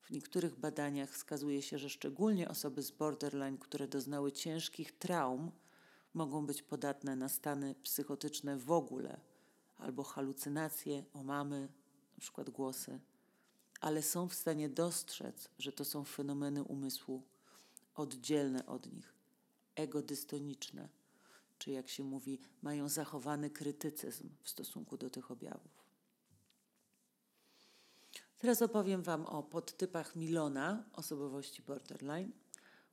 W 0.00 0.10
niektórych 0.10 0.54
badaniach 0.54 1.10
wskazuje 1.10 1.62
się, 1.62 1.78
że 1.78 1.90
szczególnie 1.90 2.48
osoby 2.48 2.82
z 2.82 2.90
borderline, 2.90 3.58
które 3.58 3.88
doznały 3.88 4.32
ciężkich 4.32 4.98
traum, 4.98 5.50
mogą 6.14 6.46
być 6.46 6.62
podatne 6.62 7.16
na 7.16 7.28
stany 7.28 7.74
psychotyczne 7.82 8.58
w 8.58 8.70
ogóle, 8.70 9.20
albo 9.76 10.02
halucynacje, 10.02 11.04
omamy, 11.12 11.68
przykład 12.20 12.50
głosy, 12.50 13.00
ale 13.84 14.02
są 14.02 14.28
w 14.28 14.34
stanie 14.34 14.68
dostrzec, 14.68 15.48
że 15.58 15.72
to 15.72 15.84
są 15.84 16.04
fenomeny 16.04 16.62
umysłu 16.62 17.22
oddzielne 17.94 18.66
od 18.66 18.92
nich, 18.92 19.14
egodystoniczne, 19.74 20.88
czy 21.58 21.70
jak 21.70 21.88
się 21.88 22.04
mówi, 22.04 22.38
mają 22.62 22.88
zachowany 22.88 23.50
krytycyzm 23.50 24.28
w 24.42 24.48
stosunku 24.48 24.96
do 24.96 25.10
tych 25.10 25.30
objawów. 25.30 25.84
Teraz 28.38 28.62
opowiem 28.62 29.02
Wam 29.02 29.26
o 29.26 29.42
podtypach 29.42 30.16
Milona 30.16 30.84
osobowości 30.92 31.62
borderline 31.62 32.32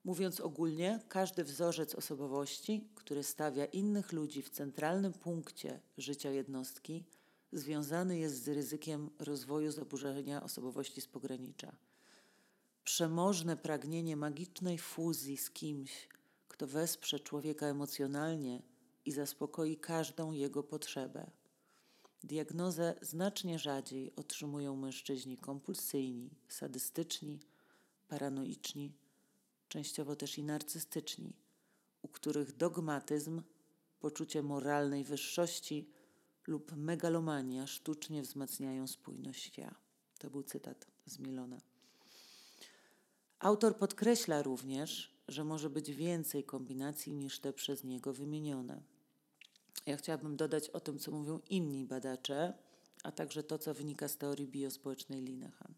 Mówiąc 0.03 0.39
ogólnie, 0.39 0.99
każdy 1.09 1.43
wzorzec 1.43 1.95
osobowości, 1.95 2.89
który 2.95 3.23
stawia 3.23 3.65
innych 3.65 4.11
ludzi 4.11 4.41
w 4.41 4.49
centralnym 4.49 5.13
punkcie 5.13 5.79
życia 5.97 6.29
jednostki, 6.29 7.05
związany 7.53 8.17
jest 8.17 8.43
z 8.43 8.47
ryzykiem 8.47 9.09
rozwoju 9.19 9.71
zaburzenia 9.71 10.43
osobowości 10.43 11.01
z 11.01 11.07
pogranicza. 11.07 11.75
Przemożne 12.83 13.57
pragnienie 13.57 14.17
magicznej 14.17 14.77
fuzji 14.77 15.37
z 15.37 15.51
kimś, 15.51 16.09
kto 16.47 16.67
wesprze 16.67 17.19
człowieka 17.19 17.65
emocjonalnie 17.65 18.61
i 19.05 19.11
zaspokoi 19.11 19.77
każdą 19.77 20.31
jego 20.31 20.63
potrzebę. 20.63 21.31
Diagnozę 22.23 22.95
znacznie 23.01 23.59
rzadziej 23.59 24.15
otrzymują 24.15 24.75
mężczyźni 24.75 25.37
kompulsyjni, 25.37 26.29
sadystyczni, 26.47 27.39
paranoiczni 28.07 28.93
częściowo 29.67 30.15
też 30.15 30.37
i 30.37 30.43
narcystyczni, 30.43 31.33
u 32.01 32.07
których 32.07 32.57
dogmatyzm, 32.57 33.41
poczucie 33.99 34.43
moralnej 34.43 35.03
wyższości 35.03 35.89
lub 36.47 36.71
megalomania 36.75 37.67
sztucznie 37.67 38.21
wzmacniają 38.21 38.87
spójność 38.87 39.57
ja. 39.57 39.75
To 40.19 40.29
był 40.29 40.43
cytat 40.43 40.87
z 41.05 41.19
Milona. 41.19 41.61
Autor 43.39 43.77
podkreśla 43.77 44.41
również, 44.41 45.15
że 45.27 45.43
może 45.43 45.69
być 45.69 45.91
więcej 45.91 46.43
kombinacji 46.43 47.13
niż 47.13 47.39
te 47.39 47.53
przez 47.53 47.83
niego 47.83 48.13
wymienione. 48.13 48.81
Ja 49.85 49.97
chciałabym 49.97 50.37
dodać 50.37 50.69
o 50.69 50.79
tym, 50.79 50.99
co 50.99 51.11
mówią 51.11 51.39
inni 51.49 51.85
badacze, 51.85 52.53
a 53.03 53.11
także 53.11 53.43
to, 53.43 53.57
co 53.57 53.73
wynika 53.73 54.07
z 54.07 54.17
teorii 54.17 54.47
biospołecznej 54.47 55.21
Linehan. 55.21 55.73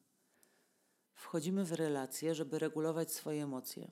Wchodzimy 1.14 1.66
w 1.66 1.72
relacje, 1.72 2.36
żeby 2.36 2.60
regulować 2.60 3.12
swoje 3.12 3.44
emocje. 3.44 3.92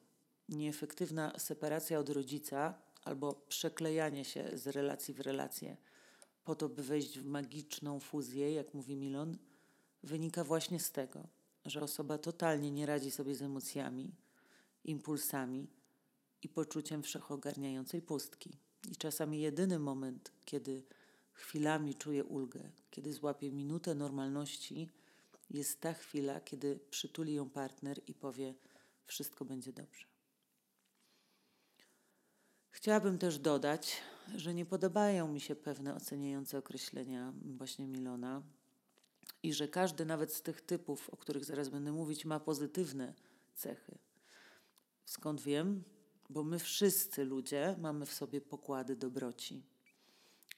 Nieefektywna 0.50 1.40
separacja 1.40 2.00
od 2.00 2.10
rodzica 2.10 2.74
albo 3.04 3.34
przeklejanie 3.34 4.26
się 4.26 4.50
z 4.54 4.68
relacji 4.68 5.14
w 5.14 5.20
relację 5.20 5.78
po 6.44 6.56
to, 6.56 6.70
by 6.70 6.84
wejść 6.84 7.20
w 7.20 7.26
magiczną 7.26 8.00
fuzję, 8.00 8.54
jak 8.54 8.74
mówi 8.74 8.96
Milon, 8.96 9.38
wynika 10.04 10.44
właśnie 10.44 10.80
z 10.80 10.92
tego, 10.92 11.28
że 11.66 11.82
osoba 11.82 12.18
totalnie 12.18 12.72
nie 12.72 12.86
radzi 12.86 13.12
sobie 13.12 13.36
z 13.36 13.42
emocjami, 13.42 14.16
impulsami 14.84 15.68
i 16.42 16.50
poczuciem 16.50 17.04
wszechogarniającej 17.04 18.02
pustki. 18.02 18.58
I 18.92 18.96
czasami 18.96 19.42
jedyny 19.42 19.80
moment, 19.80 20.32
kiedy 20.46 20.84
chwilami 21.34 21.96
czuje 21.96 22.26
ulgę, 22.26 22.72
kiedy 22.92 23.14
złapie 23.14 23.52
minutę 23.52 23.96
normalności, 23.96 24.90
jest 25.50 25.82
ta 25.82 25.94
chwila, 25.94 26.40
kiedy 26.40 26.80
przytuli 26.90 27.34
ją 27.34 27.50
partner 27.50 28.02
i 28.08 28.14
powie: 28.14 28.54
Wszystko 29.06 29.46
będzie 29.46 29.74
dobrze. 29.74 30.06
Chciałabym 32.72 33.18
też 33.18 33.40
dodać, 33.40 33.98
że 34.36 34.54
nie 34.54 34.66
podobają 34.66 35.28
mi 35.28 35.40
się 35.40 35.56
pewne 35.56 35.96
oceniające 35.96 36.58
określenia 36.58 37.34
właśnie 37.58 37.88
Milona. 37.88 38.44
I 39.44 39.54
że 39.54 39.68
każdy 39.68 40.06
nawet 40.06 40.34
z 40.34 40.42
tych 40.42 40.62
typów, 40.62 41.10
o 41.10 41.18
których 41.18 41.46
zaraz 41.46 41.70
będę 41.70 41.92
mówić, 41.92 42.26
ma 42.26 42.40
pozytywne 42.40 43.14
cechy. 43.56 43.98
Skąd 45.06 45.42
wiem? 45.42 45.84
Bo 46.30 46.44
my 46.44 46.60
wszyscy 46.60 47.26
ludzie 47.26 47.76
mamy 47.80 48.06
w 48.06 48.14
sobie 48.14 48.42
pokłady 48.42 48.96
dobroci. 48.96 49.64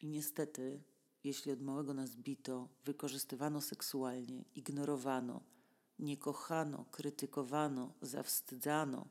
I 0.02 0.08
niestety, 0.08 0.84
jeśli 1.24 1.52
od 1.52 1.62
małego 1.62 1.94
nas 1.94 2.16
bito, 2.16 2.70
wykorzystywano 2.86 3.62
seksualnie, 3.62 4.46
ignorowano, 4.56 5.44
nie 6.00 6.18
kochano, 6.18 6.86
krytykowano, 6.92 7.94
zawstydzano, 8.02 9.08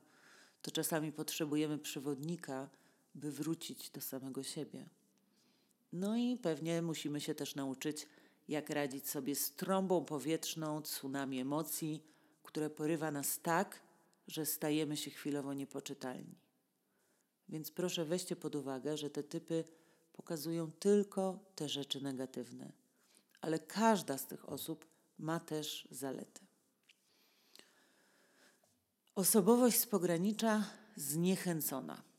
to 0.61 0.71
czasami 0.71 1.11
potrzebujemy 1.11 1.77
przewodnika, 1.77 2.69
by 3.15 3.31
wrócić 3.31 3.89
do 3.89 4.01
samego 4.01 4.43
siebie. 4.43 4.89
No 5.93 6.17
i 6.17 6.37
pewnie 6.37 6.81
musimy 6.81 7.21
się 7.21 7.35
też 7.35 7.55
nauczyć, 7.55 8.07
jak 8.47 8.69
radzić 8.69 9.09
sobie 9.09 9.35
z 9.35 9.51
trąbą 9.51 10.05
powietrzną, 10.05 10.81
tsunami 10.81 11.39
emocji, 11.39 12.03
które 12.43 12.69
porywa 12.69 13.11
nas 13.11 13.39
tak, 13.39 13.79
że 14.27 14.45
stajemy 14.45 14.97
się 14.97 15.11
chwilowo 15.11 15.53
niepoczytalni. 15.53 16.35
Więc 17.49 17.71
proszę 17.71 18.05
weźcie 18.05 18.35
pod 18.35 18.55
uwagę, 18.55 18.97
że 18.97 19.09
te 19.09 19.23
typy 19.23 19.63
pokazują 20.13 20.71
tylko 20.71 21.39
te 21.55 21.69
rzeczy 21.69 22.01
negatywne, 22.01 22.71
ale 23.41 23.59
każda 23.59 24.17
z 24.17 24.27
tych 24.27 24.49
osób 24.49 24.85
ma 25.19 25.39
też 25.39 25.87
zalety. 25.91 26.41
Osobowość 29.15 29.79
z 29.79 29.85
pogranicza 29.85 30.69
zniechęcona. 30.95 32.12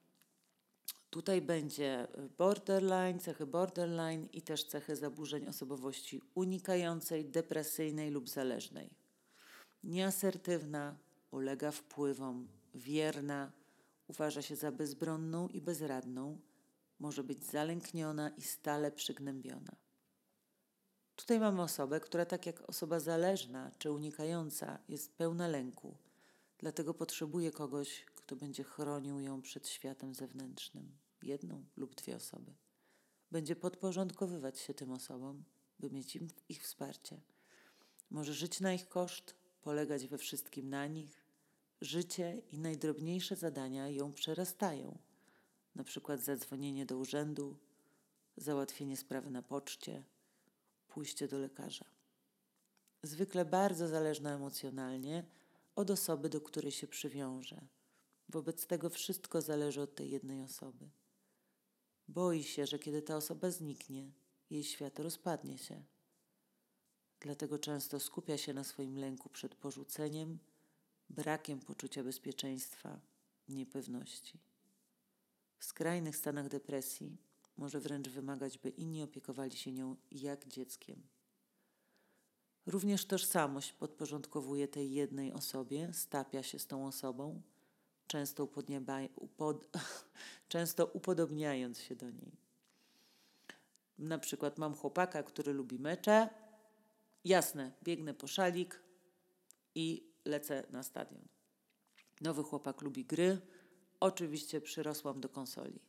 Tutaj 1.15 1.43
będzie 1.43 2.09
borderline, 2.39 3.19
cechy 3.21 3.47
borderline 3.47 4.29
i 4.33 4.43
też 4.43 4.65
cechy 4.65 4.97
zaburzeń 4.97 5.47
osobowości 5.47 6.21
unikającej, 6.35 7.25
depresyjnej 7.25 8.11
lub 8.11 8.29
zależnej. 8.29 8.91
Nieasertywna, 9.85 10.97
ulega 11.31 11.71
wpływom, 11.71 12.49
wierna, 12.75 13.53
uważa 14.09 14.43
się 14.43 14.57
za 14.57 14.73
bezbronną 14.73 15.49
i 15.49 15.61
bezradną, 15.61 16.39
może 16.99 17.25
być 17.25 17.45
zalękniona 17.45 18.29
i 18.29 18.43
stale 18.43 18.93
przygnębiona. 18.93 19.77
Tutaj 21.17 21.41
mamy 21.41 21.62
osobę, 21.62 22.01
która 22.01 22.27
tak 22.27 22.47
jak 22.47 22.69
osoba 22.69 23.01
zależna 23.01 23.71
czy 23.79 23.91
unikająca 23.91 24.79
jest 24.89 25.17
pełna 25.17 25.49
lęku, 25.49 25.97
dlatego 26.59 26.95
potrzebuje 26.95 27.51
kogoś, 27.51 28.05
kto 28.15 28.37
będzie 28.37 28.65
chronił 28.65 29.21
ją 29.21 29.43
przed 29.43 29.69
światem 29.69 30.15
zewnętrznym 30.15 31.03
jedną 31.25 31.64
lub 31.77 31.95
dwie 31.95 32.16
osoby. 32.16 32.55
Będzie 33.31 33.57
podporządkowywać 33.57 34.59
się 34.59 34.75
tym 34.75 34.93
osobom, 34.93 35.45
by 35.79 35.91
mieć 35.91 36.16
im 36.16 36.29
ich 36.49 36.62
wsparcie. 36.62 37.20
Może 38.11 38.35
żyć 38.35 38.61
na 38.61 38.75
ich 38.75 38.89
koszt, 38.89 39.35
polegać 39.62 40.07
we 40.07 40.18
wszystkim 40.18 40.68
na 40.68 40.87
nich. 40.87 41.25
Życie 41.81 42.43
i 42.53 42.59
najdrobniejsze 42.59 43.37
zadania 43.37 43.89
ją 43.89 44.12
przerastają, 44.12 44.99
na 45.75 45.85
przykład 45.85 46.20
zadzwonienie 46.20 46.87
do 46.87 46.99
urzędu, 46.99 47.57
załatwienie 48.37 48.97
sprawy 48.97 49.31
na 49.31 49.43
poczcie, 49.43 50.05
pójście 50.89 51.29
do 51.29 51.39
lekarza. 51.39 51.85
Zwykle 53.03 53.45
bardzo 53.45 53.89
zależna 53.89 54.35
emocjonalnie 54.35 55.25
od 55.77 55.91
osoby, 55.91 56.29
do 56.29 56.41
której 56.41 56.72
się 56.72 56.87
przywiąże. 56.87 57.61
Wobec 58.29 58.66
tego 58.66 58.91
wszystko 58.91 59.43
zależy 59.43 59.81
od 59.81 59.95
tej 59.95 60.11
jednej 60.11 60.41
osoby. 60.41 60.91
Boi 62.09 62.42
się, 62.42 62.66
że 62.66 62.78
kiedy 62.78 63.02
ta 63.02 63.16
osoba 63.16 63.50
zniknie, 63.50 64.12
jej 64.50 64.64
świat 64.64 64.98
rozpadnie 64.98 65.59
się. 65.59 65.84
Dlatego 67.20 67.59
często 67.59 68.00
skupia 68.00 68.38
się 68.38 68.55
na 68.55 68.64
swoim 68.64 68.98
lęku 68.98 69.28
przed 69.28 69.55
porzuceniem, 69.55 70.38
brakiem 71.11 71.61
poczucia 71.61 72.05
bezpieczeństwa, 72.05 73.00
niepewności. 73.48 74.38
W 75.59 75.64
skrajnych 75.64 76.16
stanach 76.16 76.48
depresji 76.48 77.16
może 77.57 77.80
wręcz 77.80 78.09
wymagać, 78.09 78.59
by 78.59 78.68
inni 78.68 79.02
opiekowali 79.02 79.57
się 79.57 79.72
nią 79.72 79.96
jak 80.11 80.48
dzieckiem. 80.48 81.02
Również 82.66 83.07
tożsamość 83.07 83.72
podporządkowuje 83.72 84.68
tej 84.68 84.92
jednej 84.92 85.32
osobie, 85.32 85.92
stapia 85.92 86.42
się 86.42 86.59
z 86.59 86.66
tą 86.66 86.86
osobą 86.86 87.42
często, 88.07 88.48
upod 89.16 89.76
często 90.48 90.86
upodobniając 90.86 91.80
się 91.80 91.96
do 91.96 92.11
niej. 92.11 92.36
Na 93.98 94.18
przykład 94.18 94.59
mam 94.59 94.74
chłopaka, 94.74 95.22
który 95.22 95.52
lubi 95.52 95.78
mecze. 95.78 96.28
Jasne, 97.24 97.72
biegnę 97.82 98.14
po 98.14 98.26
szalik 98.26 98.82
i 99.74 100.12
lecę 100.24 100.66
na 100.70 100.82
stadion. 100.82 101.28
Nowy 102.20 102.42
chłopak 102.42 102.82
lubi 102.82 103.05
gry. 103.05 103.40
Oczywiście 104.00 104.61
przyrosłam 104.61 105.20
do 105.20 105.28
konsoli. 105.28 105.80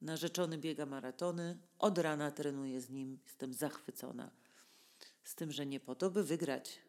Narzeczony 0.00 0.58
biega 0.58 0.86
maratony. 0.86 1.58
Od 1.78 1.98
rana 1.98 2.30
trenuję 2.30 2.80
z 2.80 2.90
nim. 2.90 3.18
Jestem 3.24 3.54
zachwycona. 3.54 4.30
Z 5.24 5.34
tym, 5.34 5.52
że 5.52 5.66
nie 5.66 5.80
po 5.80 5.94
to, 5.94 6.10
by 6.10 6.24
wygrać. 6.24 6.82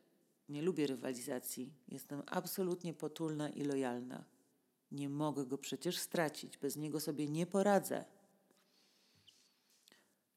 Nie 0.49 0.61
lubię 0.61 0.87
rywalizacji. 0.87 1.73
Jestem 1.87 2.23
absolutnie 2.25 2.93
potulna 2.93 3.49
i 3.49 3.61
lojalna. 3.61 4.23
Nie 4.91 5.09
mogę 5.09 5.45
go 5.45 5.57
przecież 5.57 5.97
stracić, 5.97 6.57
bez 6.57 6.75
niego 6.75 6.99
sobie 6.99 7.27
nie 7.27 7.45
poradzę. 7.45 8.05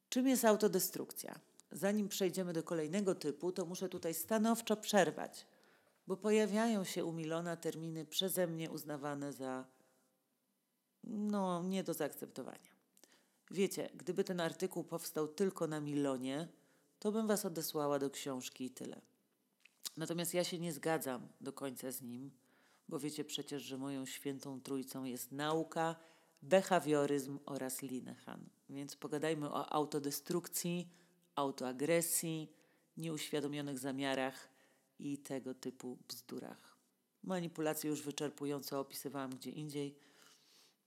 Czym 0.08 0.28
jest 0.28 0.44
autodestrukcja? 0.44 1.40
Zanim 1.72 2.08
przejdziemy 2.08 2.52
do 2.52 2.62
kolejnego 2.62 3.14
typu, 3.14 3.52
to 3.52 3.66
muszę 3.66 3.88
tutaj 3.88 4.14
stanowczo 4.14 4.76
przerwać, 4.76 5.46
bo 6.06 6.16
pojawiają 6.16 6.84
się 6.84 7.04
u 7.04 7.12
Milona 7.12 7.56
terminy 7.56 8.06
przeze 8.06 8.46
mnie 8.46 8.70
uznawane 8.70 9.32
za 9.32 9.64
no, 11.04 11.62
nie 11.62 11.84
do 11.84 11.94
zaakceptowania. 11.94 12.70
Wiecie, 13.50 13.90
gdyby 13.94 14.24
ten 14.24 14.40
artykuł 14.40 14.84
powstał 14.84 15.28
tylko 15.28 15.66
na 15.66 15.80
Milonie, 15.80 16.48
to 16.98 17.12
bym 17.12 17.26
was 17.26 17.44
odesłała 17.44 17.98
do 17.98 18.10
książki 18.10 18.64
i 18.64 18.70
tyle. 18.70 19.00
Natomiast 19.96 20.34
ja 20.34 20.44
się 20.44 20.58
nie 20.58 20.72
zgadzam 20.72 21.28
do 21.40 21.52
końca 21.52 21.90
z 21.90 22.02
nim 22.02 22.30
bo 22.90 22.98
wiecie 22.98 23.24
przecież, 23.24 23.62
że 23.62 23.78
moją 23.78 24.06
świętą 24.06 24.60
trójcą 24.60 25.04
jest 25.04 25.32
nauka, 25.32 25.96
behawioryzm 26.42 27.38
oraz 27.46 27.82
Linehan. 27.82 28.48
Więc 28.70 28.96
pogadajmy 28.96 29.50
o 29.50 29.72
autodestrukcji, 29.72 30.88
autoagresji, 31.34 32.52
nieuświadomionych 32.96 33.78
zamiarach 33.78 34.48
i 34.98 35.18
tego 35.18 35.54
typu 35.54 35.98
bzdurach. 36.08 36.76
Manipulacje 37.22 37.90
już 37.90 38.02
wyczerpująco 38.02 38.80
opisywałam 38.80 39.30
gdzie 39.30 39.50
indziej, 39.50 39.98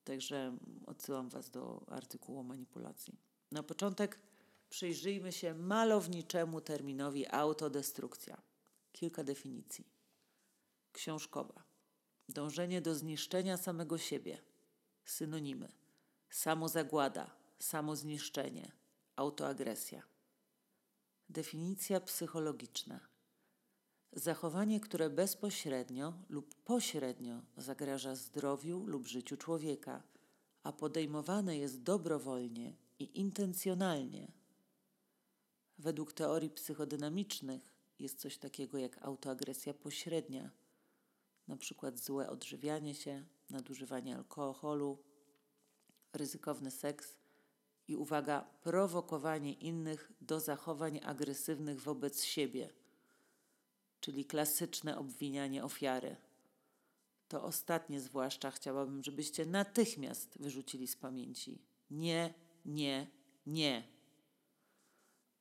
także 0.04 0.58
odsyłam 0.86 1.30
Was 1.30 1.50
do 1.50 1.86
artykułu 1.88 2.40
o 2.40 2.44
manipulacji. 2.44 3.20
Na 3.52 3.64
początek 3.64 4.20
przyjrzyjmy 4.70 5.32
się 5.32 5.54
malowniczemu 5.54 6.62
terminowi 6.62 7.28
autodestrukcja. 7.28 8.42
Kilka 8.92 9.24
definicji. 9.24 9.88
Książkowa. 10.92 11.73
Dążenie 12.30 12.82
do 12.82 12.96
zniszczenia 12.96 13.58
samego 13.58 13.98
siebie. 13.98 14.38
Synonimy: 15.06 15.72
samozagłada, 16.30 17.36
samozniszczenie, 17.60 18.72
autoagresja. 19.16 20.04
Definicja 21.30 22.00
psychologiczna. 22.00 23.00
Zachowanie, 24.14 24.80
które 24.80 25.10
bezpośrednio 25.10 26.14
lub 26.30 26.56
pośrednio 26.56 27.42
zagraża 27.58 28.16
zdrowiu 28.16 28.86
lub 28.86 29.08
życiu 29.08 29.38
człowieka, 29.38 30.04
a 30.64 30.72
podejmowane 30.72 31.58
jest 31.58 31.82
dobrowolnie 31.82 32.76
i 33.00 33.20
intencjonalnie. 33.20 34.32
Według 35.78 36.14
teorii 36.14 36.50
psychodynamicznych 36.50 37.74
jest 38.00 38.20
coś 38.20 38.38
takiego 38.38 38.78
jak 38.78 38.98
autoagresja 39.06 39.74
pośrednia– 39.74 40.50
przykład 41.58 42.00
złe 42.00 42.30
odżywianie 42.30 42.96
się, 42.96 43.26
nadużywanie 43.50 44.16
alkoholu, 44.16 44.98
ryzykowny 46.14 46.72
seks 46.72 47.18
i 47.88 47.96
uwaga, 47.96 48.42
prowokowanie 48.62 49.54
innych 49.54 50.12
do 50.22 50.40
zachowań 50.40 51.00
agresywnych 51.04 51.82
wobec 51.82 52.24
siebie, 52.24 52.70
czyli 54.00 54.26
klasyczne 54.26 54.98
obwinianie 54.98 55.64
ofiary. 55.64 56.16
To 57.28 57.44
ostatnie 57.44 58.02
zwłaszcza 58.02 58.52
chciałabym, 58.52 59.04
żebyście 59.04 59.46
natychmiast 59.46 60.38
wyrzucili 60.40 60.88
z 60.88 60.96
pamięci. 60.96 61.62
Nie, 61.90 62.34
nie, 62.66 63.08
nie. 63.46 63.84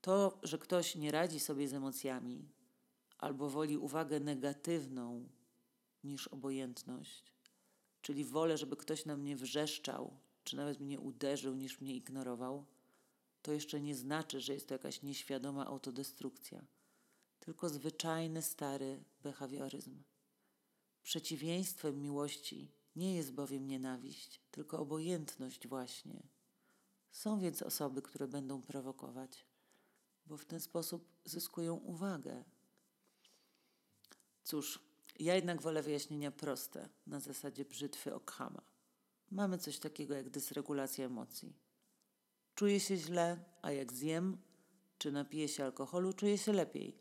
To, 0.00 0.38
że 0.42 0.58
ktoś 0.58 0.94
nie 0.94 1.10
radzi 1.10 1.40
sobie 1.40 1.68
z 1.68 1.74
emocjami 1.74 2.48
albo 3.18 3.50
woli 3.50 3.78
uwagę 3.78 4.20
negatywną, 4.20 5.28
niż 6.04 6.28
obojętność. 6.28 7.32
Czyli 8.02 8.24
wolę, 8.24 8.58
żeby 8.58 8.76
ktoś 8.76 9.04
na 9.04 9.16
mnie 9.16 9.36
wrzeszczał, 9.36 10.16
czy 10.44 10.56
nawet 10.56 10.80
mnie 10.80 11.00
uderzył, 11.00 11.54
niż 11.54 11.80
mnie 11.80 11.94
ignorował, 11.94 12.66
to 13.42 13.52
jeszcze 13.52 13.80
nie 13.80 13.94
znaczy, 13.94 14.40
że 14.40 14.54
jest 14.54 14.68
to 14.68 14.74
jakaś 14.74 15.02
nieświadoma 15.02 15.66
autodestrukcja. 15.66 16.64
tylko 17.40 17.68
zwyczajny, 17.68 18.42
stary 18.42 19.04
behawioryzm. 19.22 20.02
Przeciwieństwem 21.02 22.00
miłości 22.00 22.72
nie 22.96 23.14
jest 23.16 23.32
bowiem 23.32 23.66
nienawiść, 23.66 24.40
tylko 24.50 24.78
obojętność 24.78 25.68
właśnie. 25.68 26.22
Są 27.10 27.40
więc 27.40 27.62
osoby, 27.62 28.02
które 28.02 28.28
będą 28.28 28.62
prowokować, 28.62 29.46
bo 30.26 30.36
w 30.36 30.44
ten 30.44 30.60
sposób 30.60 31.08
zyskują 31.24 31.74
uwagę. 31.74 32.44
Cóż, 34.44 34.78
ja 35.24 35.34
jednak 35.34 35.62
wolę 35.62 35.82
wyjaśnienia 35.82 36.30
proste, 36.30 36.88
na 37.06 37.20
zasadzie 37.20 37.64
brzytwy 37.64 38.14
Okhama. 38.14 38.62
Mamy 39.30 39.58
coś 39.58 39.78
takiego 39.78 40.14
jak 40.14 40.30
dysregulacja 40.30 41.06
emocji. 41.06 41.56
Czuję 42.54 42.80
się 42.80 42.96
źle, 42.96 43.44
a 43.62 43.72
jak 43.72 43.92
zjem 43.92 44.38
czy 44.98 45.12
napiję 45.12 45.48
się 45.48 45.64
alkoholu, 45.64 46.12
czuję 46.12 46.38
się 46.38 46.52
lepiej. 46.52 46.98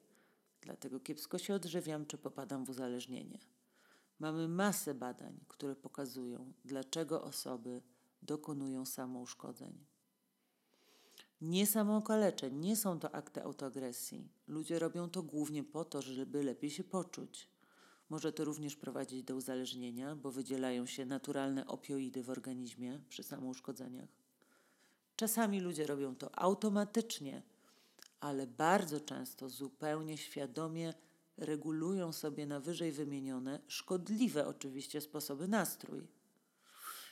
Dlatego 0.61 0.99
kiepsko 0.99 1.38
się 1.38 1.53
odżywiam 1.53 2.05
czy 2.05 2.17
popadam 2.17 2.65
w 2.65 2.69
uzależnienie. 2.69 3.39
Mamy 4.19 4.47
masę 4.47 4.93
badań, 4.93 5.39
które 5.47 5.76
pokazują, 5.76 6.53
dlaczego 6.65 7.24
osoby 7.24 7.82
dokonują 8.22 8.86
samouszkodzeń. 8.86 9.86
Nie 11.41 11.67
samookaleczeń, 11.67 12.55
nie 12.55 12.76
są 12.76 12.99
to 12.99 13.15
akty 13.15 13.43
autoagresji. 13.43 14.30
Ludzie 14.47 14.80
robią 14.80 15.09
to 15.09 15.24
głównie 15.24 15.63
po 15.63 15.86
to, 15.86 16.01
żeby 16.01 16.43
lepiej 16.43 16.69
się 16.69 16.84
poczuć. 16.84 17.49
Może 18.12 18.34
to 18.34 18.45
również 18.45 18.76
prowadzić 18.76 19.24
do 19.24 19.36
uzależnienia, 19.36 20.16
bo 20.16 20.32
wydzielają 20.32 20.86
się 20.86 21.05
naturalne 21.05 21.68
opioidy 21.68 22.24
w 22.24 22.30
organizmie 22.30 22.99
przy 23.09 23.24
samouszkodzeniach. 23.24 24.09
Czasami 25.16 25.59
ludzie 25.59 25.88
robią 25.88 26.16
to 26.16 26.39
automatycznie, 26.39 27.41
ale 28.20 28.47
bardzo 28.47 28.99
często 28.99 29.49
zupełnie 29.49 30.18
świadomie 30.18 30.93
regulują 31.38 32.12
sobie 32.12 32.45
na 32.45 32.59
wyżej 32.59 32.91
wymienione, 32.91 33.59
szkodliwe 33.68 34.47
oczywiście 34.47 35.01
sposoby 35.01 35.47
nastrój. 35.47 36.07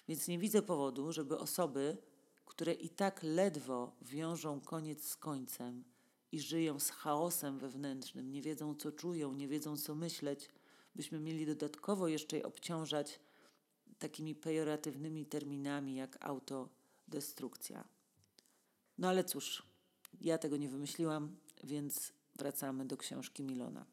Więc 0.08 0.28
nie 0.28 0.39
widzę 0.39 0.62
powodu, 0.62 1.12
żeby 1.12 1.38
osoby, 1.38 1.97
które 2.45 2.74
i 2.74 2.89
tak 2.89 3.24
ledwo 3.24 3.95
wiążą 4.02 4.62
koniec 4.62 5.10
z 5.10 5.16
końcem 5.16 5.84
i 6.32 6.39
żyją 6.39 6.80
z 6.80 6.89
chaosem 6.89 7.60
wewnętrznym, 7.60 8.32
nie 8.32 8.41
wiedzą 8.41 8.76
co 8.76 8.91
czują, 8.91 9.34
nie 9.34 9.47
wiedzą 9.47 9.78
co 9.78 9.95
myśleć, 9.95 10.50
byśmy 11.00 11.20
mieli 11.20 11.45
dodatkowo 11.45 12.08
jeszcze 12.08 12.38
je 12.38 12.45
obciążać 12.45 13.20
takimi 14.00 14.36
pejoratywnymi 14.36 15.26
terminami 15.26 15.95
jak 15.95 16.26
autodestrukcja. 16.26 17.88
No 18.97 19.10
ale 19.10 19.24
cóż, 19.24 19.64
ja 20.22 20.38
tego 20.38 20.58
nie 20.58 20.70
wymyśliłam, 20.70 21.36
więc 21.64 22.14
wracamy 22.36 22.86
do 22.86 22.97
książki 22.97 23.43
Milona. 23.43 23.86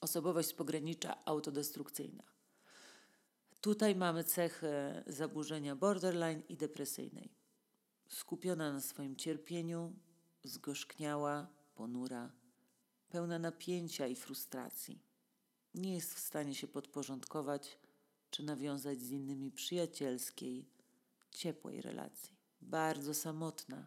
Osobowość 0.00 0.48
z 0.48 0.52
pogranicza 0.52 1.24
autodestrukcyjna. 1.24 2.22
Tutaj 3.60 3.96
mamy 3.96 4.24
cechę 4.24 5.04
zaburzenia 5.06 5.76
borderline 5.76 6.42
i 6.48 6.56
depresyjnej. 6.56 7.30
Skupiona 8.08 8.72
na 8.72 8.80
swoim 8.80 9.16
cierpieniu, 9.16 9.92
zgorzkniała, 10.44 11.46
ponura, 11.74 12.32
pełna 13.08 13.38
napięcia 13.38 14.06
i 14.06 14.16
frustracji. 14.16 15.11
Nie 15.74 15.94
jest 15.94 16.14
w 16.14 16.18
stanie 16.18 16.54
się 16.54 16.66
podporządkować 16.66 17.78
czy 18.30 18.42
nawiązać 18.42 19.02
z 19.02 19.10
innymi 19.10 19.50
przyjacielskiej, 19.50 20.68
ciepłej 21.30 21.80
relacji. 21.80 22.36
Bardzo 22.60 23.14
samotna, 23.14 23.86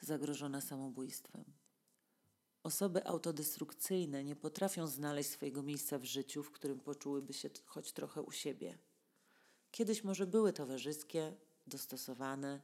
zagrożona 0.00 0.60
samobójstwem. 0.60 1.44
Osoby 2.62 3.06
autodestrukcyjne 3.06 4.24
nie 4.24 4.36
potrafią 4.36 4.86
znaleźć 4.86 5.30
swojego 5.30 5.62
miejsca 5.62 5.98
w 5.98 6.04
życiu, 6.04 6.42
w 6.42 6.50
którym 6.50 6.80
poczułyby 6.80 7.32
się 7.32 7.50
choć 7.66 7.92
trochę 7.92 8.22
u 8.22 8.32
siebie. 8.32 8.78
Kiedyś 9.70 10.04
może 10.04 10.26
były 10.26 10.52
towarzyskie, 10.52 11.36
dostosowane, 11.66 12.62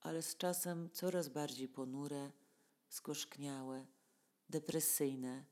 ale 0.00 0.22
z 0.22 0.36
czasem 0.36 0.90
coraz 0.92 1.28
bardziej 1.28 1.68
ponure, 1.68 2.32
skoszkniałe, 2.88 3.86
depresyjne, 4.48 5.44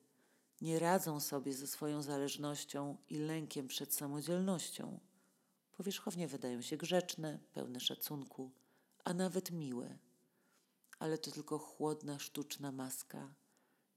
nie 0.61 0.78
radzą 0.78 1.20
sobie 1.20 1.52
ze 1.54 1.66
swoją 1.66 2.02
zależnością 2.02 2.96
i 3.08 3.18
lękiem 3.18 3.68
przed 3.68 3.94
samodzielnością. 3.94 5.00
Powierzchownie 5.72 6.28
wydają 6.28 6.62
się 6.62 6.76
grzeczne, 6.76 7.38
pełne 7.52 7.80
szacunku, 7.80 8.50
a 9.04 9.14
nawet 9.14 9.50
miłe. 9.50 9.98
Ale 10.98 11.18
to 11.18 11.30
tylko 11.30 11.58
chłodna, 11.58 12.18
sztuczna 12.18 12.72
maska 12.72 13.34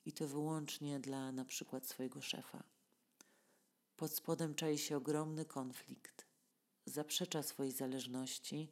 i 0.06 0.12
to 0.12 0.28
wyłącznie 0.28 1.00
dla 1.00 1.32
na 1.32 1.46
przykład 1.46 1.88
swojego 1.88 2.22
szefa. 2.22 2.64
Pod 3.98 4.14
spodem 4.14 4.56
czai 4.56 4.78
się 4.78 4.98
ogromny 4.98 5.46
konflikt. 5.46 6.26
Zaprzecza 6.86 7.44
swojej 7.44 7.72
zależności, 7.72 8.72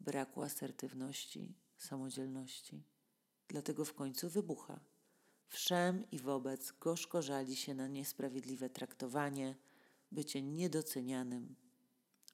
braku 0.00 0.42
asertywności, 0.42 1.54
samodzielności. 1.78 2.82
Dlatego 3.48 3.84
w 3.84 3.94
końcu 3.94 4.28
wybucha. 4.28 4.80
Wszem 5.50 6.10
i 6.10 6.18
wobec 6.18 6.72
gorzko 6.72 7.22
żali 7.22 7.56
się 7.56 7.74
na 7.74 7.88
niesprawiedliwe 7.88 8.70
traktowanie, 8.70 9.54
bycie 10.12 10.42
niedocenianym. 10.42 11.54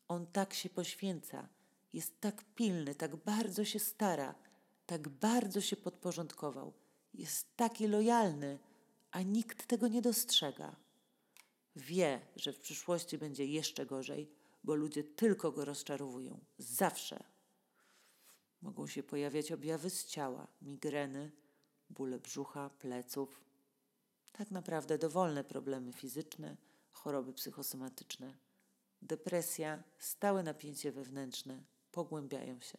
On 0.08 0.26
tak 0.26 0.54
się 0.54 0.70
poświęca, 0.70 1.48
jest 1.92 2.20
tak 2.20 2.44
pilny, 2.54 2.94
tak 2.94 3.16
bardzo 3.16 3.64
się 3.64 3.78
stara, 3.78 4.34
tak 4.86 5.08
bardzo 5.08 5.60
się 5.60 5.76
podporządkował– 5.76 6.72
jest 7.16 7.56
taki 7.56 7.86
lojalny, 7.86 8.58
a 9.10 9.22
nikt 9.22 9.66
tego 9.66 9.88
nie 9.88 10.02
dostrzega. 10.02 10.76
Wie, 11.76 12.20
że 12.36 12.52
w 12.52 12.60
przyszłości 12.60 13.18
będzie 13.18 13.46
jeszcze 13.46 13.86
gorzej, 13.86 14.30
bo 14.64 14.74
ludzie 14.74 15.04
tylko 15.04 15.52
go 15.52 15.64
rozczarowują. 15.64 16.40
Zawsze. 16.58 17.24
Mogą 18.62 18.86
się 18.86 19.02
pojawiać 19.02 19.52
objawy 19.52 19.90
z 19.90 20.06
ciała, 20.06 20.46
migreny, 20.62 21.32
bóle 21.90 22.18
brzucha, 22.18 22.70
pleców. 22.70 23.40
Tak 24.32 24.50
naprawdę 24.50 24.98
dowolne 24.98 25.44
problemy 25.44 25.92
fizyczne, 25.92 26.56
choroby 26.90 27.32
psychosomatyczne. 27.32 28.36
Depresja, 29.02 29.82
stałe 29.98 30.42
napięcie 30.42 30.92
wewnętrzne 30.92 31.64
pogłębiają 31.92 32.60
się. 32.60 32.78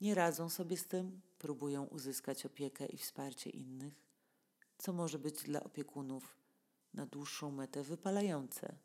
Nie 0.00 0.14
radzą 0.14 0.48
sobie 0.48 0.76
z 0.76 0.86
tym, 0.86 1.20
próbują 1.38 1.84
uzyskać 1.84 2.46
opiekę 2.46 2.86
i 2.86 2.98
wsparcie 2.98 3.50
innych, 3.50 3.94
co 4.78 4.92
może 4.92 5.18
być 5.18 5.42
dla 5.42 5.64
opiekunów 5.64 6.36
na 6.94 7.06
dłuższą 7.06 7.50
metę 7.50 7.82
wypalające, 7.82 8.78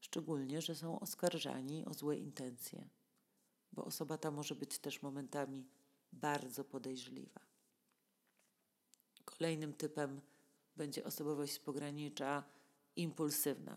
szczególnie, 0.00 0.62
że 0.62 0.74
są 0.74 1.00
oskarżani 1.00 1.84
o 1.84 1.94
złe 1.94 2.16
intencje, 2.16 2.88
bo 3.72 3.84
osoba 3.84 4.18
ta 4.18 4.30
może 4.30 4.54
być 4.54 4.78
też 4.78 5.02
momentami 5.02 5.68
bardzo 6.12 6.64
podejrzliwa. 6.64 7.49
Kolejnym 9.40 9.72
typem 9.72 10.20
będzie 10.76 11.04
osobowość 11.04 11.52
z 11.52 11.58
pogranicza 11.58 12.44
impulsywna. 12.96 13.76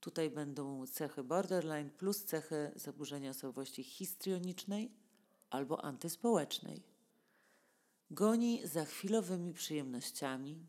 Tutaj 0.00 0.30
będą 0.30 0.86
cechy 0.86 1.24
borderline 1.24 1.90
plus 1.90 2.24
cechy 2.24 2.72
zaburzenia 2.76 3.30
osobowości 3.30 3.84
histrionicznej 3.84 4.92
albo 5.50 5.84
antyspołecznej. 5.84 6.82
Goni 8.10 8.66
za 8.66 8.84
chwilowymi 8.84 9.52
przyjemnościami, 9.52 10.66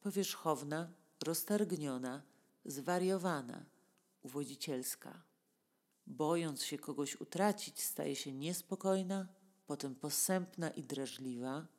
powierzchowna, 0.00 0.92
roztargniona, 1.24 2.22
zwariowana, 2.64 3.64
uwodzicielska. 4.22 5.22
Bojąc 6.06 6.62
się 6.62 6.78
kogoś 6.78 7.20
utracić, 7.20 7.82
staje 7.82 8.16
się 8.16 8.32
niespokojna, 8.32 9.28
potem 9.66 9.94
posępna 9.94 10.70
i 10.70 10.82
drażliwa, 10.82 11.75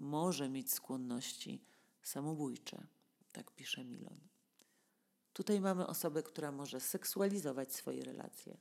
może 0.00 0.48
mieć 0.48 0.72
skłonności 0.72 1.64
samobójcze, 2.02 2.86
tak 3.32 3.50
pisze 3.50 3.84
Milon. 3.84 4.20
Tutaj 5.32 5.60
mamy 5.60 5.86
osobę, 5.86 6.22
która 6.22 6.52
może 6.52 6.80
seksualizować 6.80 7.74
swoje 7.74 8.04
relacje, 8.04 8.58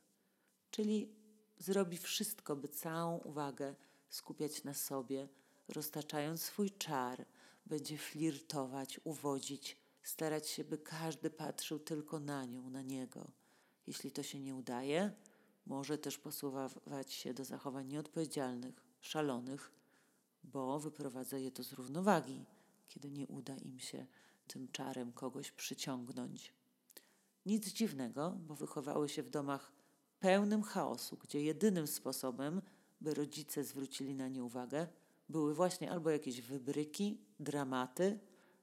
czyli 0.71 1.15
zrobi 1.57 1.97
wszystko, 1.97 2.55
by 2.55 2.67
całą 2.67 3.17
uwagę 3.17 3.75
skupiać 4.09 4.63
na 4.63 4.73
sobie, 4.73 5.29
roztaczając 5.67 6.41
swój 6.41 6.71
czar, 6.71 7.25
będzie 7.65 7.97
flirtować, 7.97 8.99
uwodzić, 9.03 9.77
starać 10.03 10.49
się, 10.49 10.63
by 10.63 10.77
każdy 10.77 11.29
patrzył 11.29 11.79
tylko 11.79 12.19
na 12.19 12.45
nią, 12.45 12.69
na 12.69 12.81
niego. 12.81 13.31
Jeśli 13.87 14.11
to 14.11 14.23
się 14.23 14.39
nie 14.39 14.55
udaje, 14.55 15.11
może 15.65 15.97
też 15.97 16.17
posuwać 16.17 17.13
się 17.13 17.33
do 17.33 17.45
zachowań 17.45 17.87
nieodpowiedzialnych, 17.87 18.83
szalonych, 19.01 19.71
bo 20.47 20.79
wyprowadza 20.79 21.37
je 21.37 21.51
to 21.51 21.63
z 21.63 21.73
równowagi, 21.73 22.45
kiedy 22.87 23.11
nie 23.11 23.27
uda 23.27 23.55
im 23.55 23.79
się 23.79 24.05
tym 24.47 24.67
czarem 24.71 25.11
kogoś 25.11 25.51
przyciągnąć. 25.51 26.53
Nic 27.45 27.67
dziwnego, 27.67 28.37
bo 28.47 28.55
wychowały 28.55 29.09
się 29.09 29.23
w 29.23 29.29
domach 29.29 29.71
pełnym 30.19 30.63
chaosu, 30.63 31.17
gdzie 31.17 31.41
jedynym 31.41 31.87
sposobem, 31.87 32.61
by 33.01 33.13
rodzice 33.13 33.63
zwrócili 33.63 34.15
na 34.15 34.27
nie 34.27 34.43
uwagę, 34.43 34.87
były 35.29 35.53
właśnie 35.53 35.91
albo 35.91 36.09
jakieś 36.09 36.41
wybryki, 36.41 37.21
dramaty, 37.39 38.19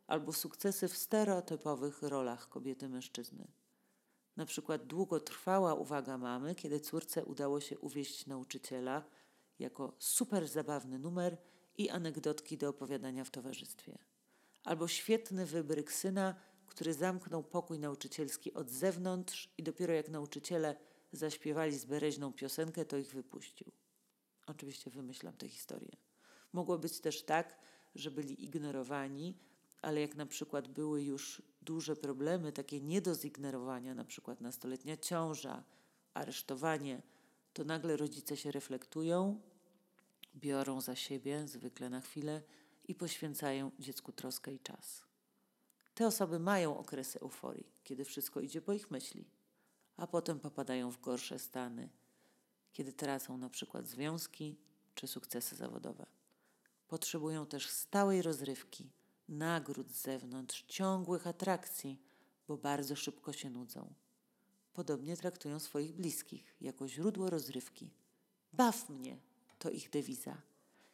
albo 0.06 0.32
sukcesy 0.32 0.88
w 0.88 0.96
stereotypowych 0.96 2.02
rolach 2.02 2.48
kobiety-mężczyzny. 2.48 3.46
Na 4.36 4.46
przykład 4.46 4.86
długotrwała 4.86 5.74
uwaga 5.74 6.18
mamy, 6.18 6.54
kiedy 6.54 6.80
córce 6.80 7.24
udało 7.24 7.60
się 7.60 7.78
uwieść 7.78 8.26
nauczyciela 8.26 9.04
jako 9.58 9.92
super 9.98 10.48
zabawny 10.48 10.98
numer 10.98 11.36
i 11.76 11.90
anegdotki 11.90 12.58
do 12.58 12.68
opowiadania 12.68 13.24
w 13.24 13.30
towarzystwie. 13.30 13.98
Albo 14.64 14.88
świetny 14.88 15.46
wybryk 15.46 15.92
syna, 15.92 16.34
który 16.66 16.94
zamknął 16.94 17.42
pokój 17.42 17.78
nauczycielski 17.78 18.54
od 18.54 18.70
zewnątrz 18.70 19.48
i 19.58 19.62
dopiero 19.62 19.92
jak 19.92 20.08
nauczyciele 20.08 20.76
zaśpiewali 21.12 21.78
z 21.78 21.84
bereźną 21.84 22.32
piosenkę, 22.32 22.84
to 22.84 22.96
ich 22.96 23.12
wypuścił. 23.14 23.72
Oczywiście 24.46 24.90
wymyślam 24.90 25.36
tę 25.36 25.48
historię. 25.48 25.96
Mogło 26.52 26.78
być 26.78 27.00
też 27.00 27.22
tak, 27.22 27.58
że 27.94 28.10
byli 28.10 28.44
ignorowani, 28.44 29.38
ale 29.82 30.00
jak 30.00 30.16
na 30.16 30.26
przykład 30.26 30.68
były 30.68 31.02
już 31.02 31.42
duże 31.62 31.96
problemy, 31.96 32.52
takie 32.52 32.80
nie 32.80 33.00
do 33.00 33.14
zignorowania, 33.14 33.94
na 33.94 34.04
przykład 34.04 34.40
nastoletnia 34.40 34.96
ciąża, 34.96 35.64
aresztowanie, 36.14 37.02
to 37.52 37.64
nagle 37.64 37.96
rodzice 37.96 38.36
się 38.36 38.50
reflektują, 38.50 39.40
biorą 40.36 40.80
za 40.80 40.96
siebie, 40.96 41.48
zwykle 41.48 41.90
na 41.90 42.00
chwilę, 42.00 42.42
i 42.88 42.94
poświęcają 42.94 43.70
dziecku 43.78 44.12
troskę 44.12 44.52
i 44.52 44.60
czas. 44.60 45.02
Te 45.94 46.06
osoby 46.06 46.38
mają 46.38 46.78
okresy 46.78 47.20
euforii, 47.20 47.72
kiedy 47.84 48.04
wszystko 48.04 48.40
idzie 48.40 48.60
po 48.60 48.72
ich 48.72 48.90
myśli, 48.90 49.30
a 49.96 50.06
potem 50.06 50.40
popadają 50.40 50.90
w 50.90 51.00
gorsze 51.00 51.38
stany, 51.38 51.88
kiedy 52.72 52.92
tracą 52.92 53.38
na 53.38 53.50
przykład 53.50 53.86
związki 53.86 54.58
czy 54.94 55.06
sukcesy 55.06 55.56
zawodowe. 55.56 56.06
Potrzebują 56.88 57.46
też 57.46 57.68
stałej 57.68 58.22
rozrywki, 58.22 58.92
nagród 59.28 59.90
z 59.90 60.02
zewnątrz, 60.02 60.64
ciągłych 60.68 61.26
atrakcji, 61.26 62.02
bo 62.48 62.56
bardzo 62.56 62.96
szybko 62.96 63.32
się 63.32 63.50
nudzą. 63.50 63.94
Podobnie 64.72 65.16
traktują 65.16 65.58
swoich 65.58 65.92
bliskich 65.92 66.56
jako 66.60 66.88
źródło 66.88 67.30
rozrywki. 67.30 67.90
Baw 68.52 68.88
mnie 68.88 69.18
to 69.64 69.70
ich 69.70 69.90
dewiza. 69.90 70.42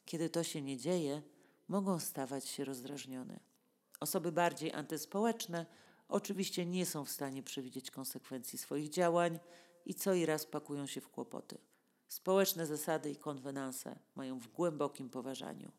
Kiedy 0.04 0.30
to 0.30 0.44
się 0.44 0.62
nie 0.62 0.78
dzieje, 0.78 1.22
mogą 1.68 1.98
stawać 1.98 2.48
się 2.48 2.64
rozdrażnione. 2.64 3.40
Osoby 4.00 4.32
bardziej 4.32 4.72
antyspołeczne 4.72 5.66
oczywiście 6.08 6.66
nie 6.66 6.86
są 6.86 7.04
w 7.04 7.10
stanie 7.10 7.42
przewidzieć 7.42 7.90
konsekwencji 7.90 8.58
swoich 8.58 8.88
działań 8.88 9.38
i 9.86 9.94
co 9.94 10.14
i 10.14 10.26
raz 10.26 10.46
pakują 10.46 10.86
się 10.86 11.00
w 11.00 11.08
kłopoty. 11.08 11.58
Społeczne 12.08 12.66
zasady 12.66 13.10
i 13.10 13.16
konwenanse 13.16 13.98
mają 14.14 14.38
w 14.38 14.48
głębokim 14.48 15.10
poważaniu. 15.10 15.72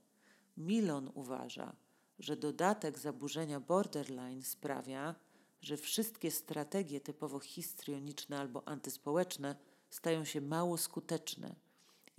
Milon 0.58 1.12
uważa, 1.14 1.76
że 2.20 2.36
dodatek 2.36 3.00
zaburzenia 3.00 3.60
borderline 3.60 4.44
sprawia, 4.44 5.16
że 5.62 5.78
wszystkie 5.78 6.32
strategie 6.32 7.02
typowo 7.02 7.40
histrioniczne 7.40 8.40
albo 8.40 8.68
antyspołeczne 8.68 9.56
stają 9.90 10.26
się 10.26 10.42
mało 10.42 10.78
skuteczne 10.78 11.56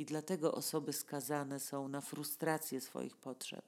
i 0.03 0.05
dlatego 0.05 0.53
osoby 0.55 0.93
skazane 0.93 1.61
są 1.61 1.89
na 1.89 2.01
frustrację 2.01 2.81
swoich 2.81 3.17
potrzeb, 3.17 3.65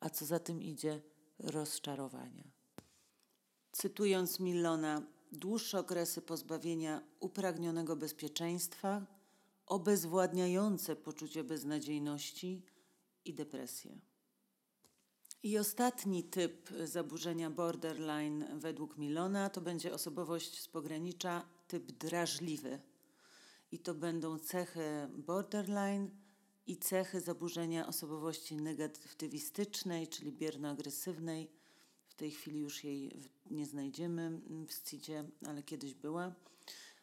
a 0.00 0.10
co 0.10 0.26
za 0.26 0.38
tym 0.38 0.62
idzie 0.62 1.00
rozczarowania. 1.38 2.44
Cytując 3.72 4.40
Millona, 4.40 5.02
dłuższe 5.32 5.78
okresy 5.78 6.22
pozbawienia 6.22 7.02
upragnionego 7.20 7.96
bezpieczeństwa, 7.96 9.06
obezwładniające 9.66 10.96
poczucie 10.96 11.44
beznadziejności 11.44 12.62
i 13.24 13.34
depresję. 13.34 13.98
I 15.42 15.58
ostatni 15.58 16.24
typ 16.24 16.70
zaburzenia 16.84 17.50
borderline 17.50 18.58
według 18.58 18.98
Milona 18.98 19.50
to 19.50 19.60
będzie 19.60 19.94
osobowość 19.94 20.60
z 20.60 20.68
pogranicza 20.68 21.44
typ 21.66 21.92
drażliwy. 21.92 22.80
I 23.72 23.78
to 23.78 23.94
będą 23.94 24.38
cechy 24.38 25.08
borderline 25.16 26.10
i 26.66 26.76
cechy 26.76 27.20
zaburzenia 27.20 27.86
osobowości 27.86 28.56
negatywistycznej, 28.56 30.08
czyli 30.08 30.32
bierno-agresywnej. 30.32 31.50
W 32.08 32.14
tej 32.14 32.30
chwili 32.30 32.60
już 32.60 32.84
jej 32.84 33.20
nie 33.50 33.66
znajdziemy 33.66 34.40
w 34.68 34.90
CID-zie, 34.90 35.24
ale 35.46 35.62
kiedyś 35.62 35.94
była. 35.94 36.34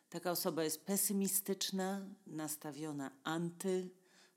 Taka 0.09 0.31
osoba 0.31 0.63
jest 0.63 0.85
pesymistyczna, 0.85 2.05
nastawiona 2.27 3.11
anty, 3.23 3.89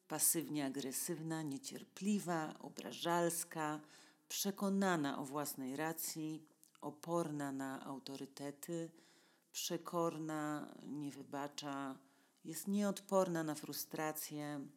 pasywnie 0.08 0.66
agresywna, 0.66 1.42
niecierpliwa, 1.42 2.58
obrażalska, 2.58 3.80
przekonana 4.28 5.18
o 5.18 5.24
własnej 5.24 5.76
racji, 5.76 6.42
oporna 6.80 7.52
na 7.52 7.84
autorytety, 7.84 8.90
przekorna, 9.52 10.74
nie 10.86 11.10
wybacza, 11.10 11.98
jest 12.48 12.68
nieodporna 12.68 13.44
na 13.44 13.54
frustrację, 13.54 14.68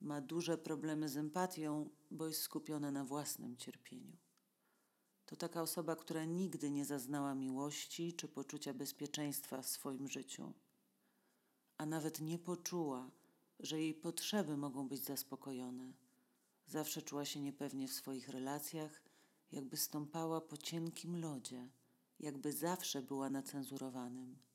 ma 0.00 0.20
duże 0.20 0.58
problemy 0.58 1.08
z 1.08 1.16
empatią, 1.16 1.90
bo 2.10 2.26
jest 2.26 2.40
skupiona 2.40 2.90
na 2.90 3.04
własnym 3.04 3.56
cierpieniu. 3.56 4.16
To 5.26 5.36
taka 5.36 5.62
osoba, 5.62 5.96
która 5.96 6.24
nigdy 6.24 6.70
nie 6.70 6.84
zaznała 6.84 7.34
miłości 7.34 8.12
czy 8.12 8.28
poczucia 8.28 8.74
bezpieczeństwa 8.74 9.62
w 9.62 9.68
swoim 9.68 10.08
życiu, 10.08 10.52
a 11.76 11.86
nawet 11.86 12.20
nie 12.20 12.38
poczuła, 12.38 13.10
że 13.60 13.80
jej 13.80 13.94
potrzeby 13.94 14.56
mogą 14.56 14.88
być 14.88 15.04
zaspokojone. 15.04 15.92
Zawsze 16.66 17.02
czuła 17.02 17.24
się 17.24 17.40
niepewnie 17.40 17.88
w 17.88 17.92
swoich 17.92 18.28
relacjach, 18.28 19.02
jakby 19.52 19.76
stąpała 19.76 20.40
po 20.40 20.56
cienkim 20.56 21.20
lodzie, 21.20 21.68
jakby 22.20 22.52
zawsze 22.52 23.02
była 23.02 23.30
na 23.30 23.42
cenzurowanym. 23.42 24.51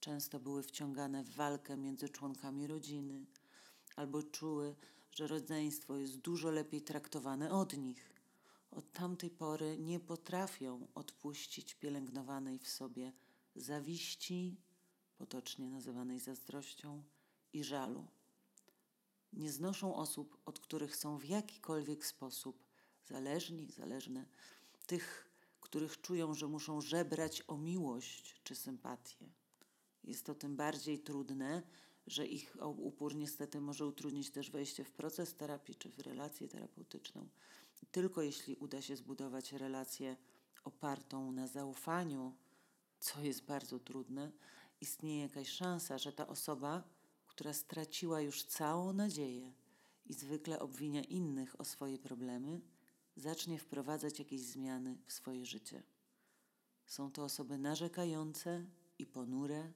Często 0.00 0.40
były 0.40 0.62
wciągane 0.62 1.24
w 1.24 1.34
walkę 1.34 1.76
między 1.76 2.08
członkami 2.08 2.66
rodziny, 2.66 3.26
albo 3.96 4.22
czuły, 4.22 4.76
że 5.10 5.26
rodzeństwo 5.26 5.96
jest 5.96 6.16
dużo 6.16 6.50
lepiej 6.50 6.82
traktowane 6.82 7.52
od 7.52 7.76
nich. 7.76 8.12
Od 8.70 8.92
tamtej 8.92 9.30
pory 9.30 9.78
nie 9.78 10.00
potrafią 10.00 10.88
odpuścić 10.94 11.74
pielęgnowanej 11.74 12.58
w 12.58 12.68
sobie 12.68 13.12
zawiści, 13.56 14.56
potocznie 15.18 15.70
nazywanej 15.70 16.20
zazdrością, 16.20 17.02
i 17.52 17.64
żalu. 17.64 18.06
Nie 19.32 19.52
znoszą 19.52 19.94
osób, 19.94 20.38
od 20.44 20.58
których 20.58 20.96
są 20.96 21.18
w 21.18 21.24
jakikolwiek 21.24 22.06
sposób 22.06 22.64
zależni, 23.04 23.70
zależne, 23.70 24.26
tych, 24.86 25.30
których 25.60 26.00
czują, 26.00 26.34
że 26.34 26.48
muszą 26.48 26.80
żebrać 26.80 27.42
o 27.46 27.58
miłość 27.58 28.40
czy 28.44 28.54
sympatię. 28.54 29.30
Jest 30.08 30.26
to 30.26 30.34
tym 30.34 30.56
bardziej 30.56 30.98
trudne, 30.98 31.62
że 32.06 32.26
ich 32.26 32.56
upór 32.60 33.14
niestety 33.14 33.60
może 33.60 33.86
utrudnić 33.86 34.30
też 34.30 34.50
wejście 34.50 34.84
w 34.84 34.92
proces 34.92 35.34
terapii 35.34 35.74
czy 35.74 35.90
w 35.90 35.98
relację 35.98 36.48
terapeutyczną. 36.48 37.28
Tylko 37.90 38.22
jeśli 38.22 38.56
uda 38.56 38.82
się 38.82 38.96
zbudować 38.96 39.52
relację 39.52 40.16
opartą 40.64 41.32
na 41.32 41.46
zaufaniu, 41.46 42.36
co 43.00 43.20
jest 43.20 43.44
bardzo 43.44 43.78
trudne, 43.78 44.32
istnieje 44.80 45.22
jakaś 45.22 45.48
szansa, 45.48 45.98
że 45.98 46.12
ta 46.12 46.26
osoba, 46.26 46.82
która 47.26 47.52
straciła 47.52 48.20
już 48.20 48.44
całą 48.44 48.92
nadzieję 48.92 49.52
i 50.06 50.14
zwykle 50.14 50.58
obwinia 50.58 51.02
innych 51.02 51.60
o 51.60 51.64
swoje 51.64 51.98
problemy, 51.98 52.60
zacznie 53.16 53.58
wprowadzać 53.58 54.18
jakieś 54.18 54.42
zmiany 54.42 54.98
w 55.06 55.12
swoje 55.12 55.46
życie. 55.46 55.82
Są 56.86 57.10
to 57.10 57.24
osoby 57.24 57.58
narzekające 57.58 58.66
i 58.98 59.06
ponure, 59.06 59.72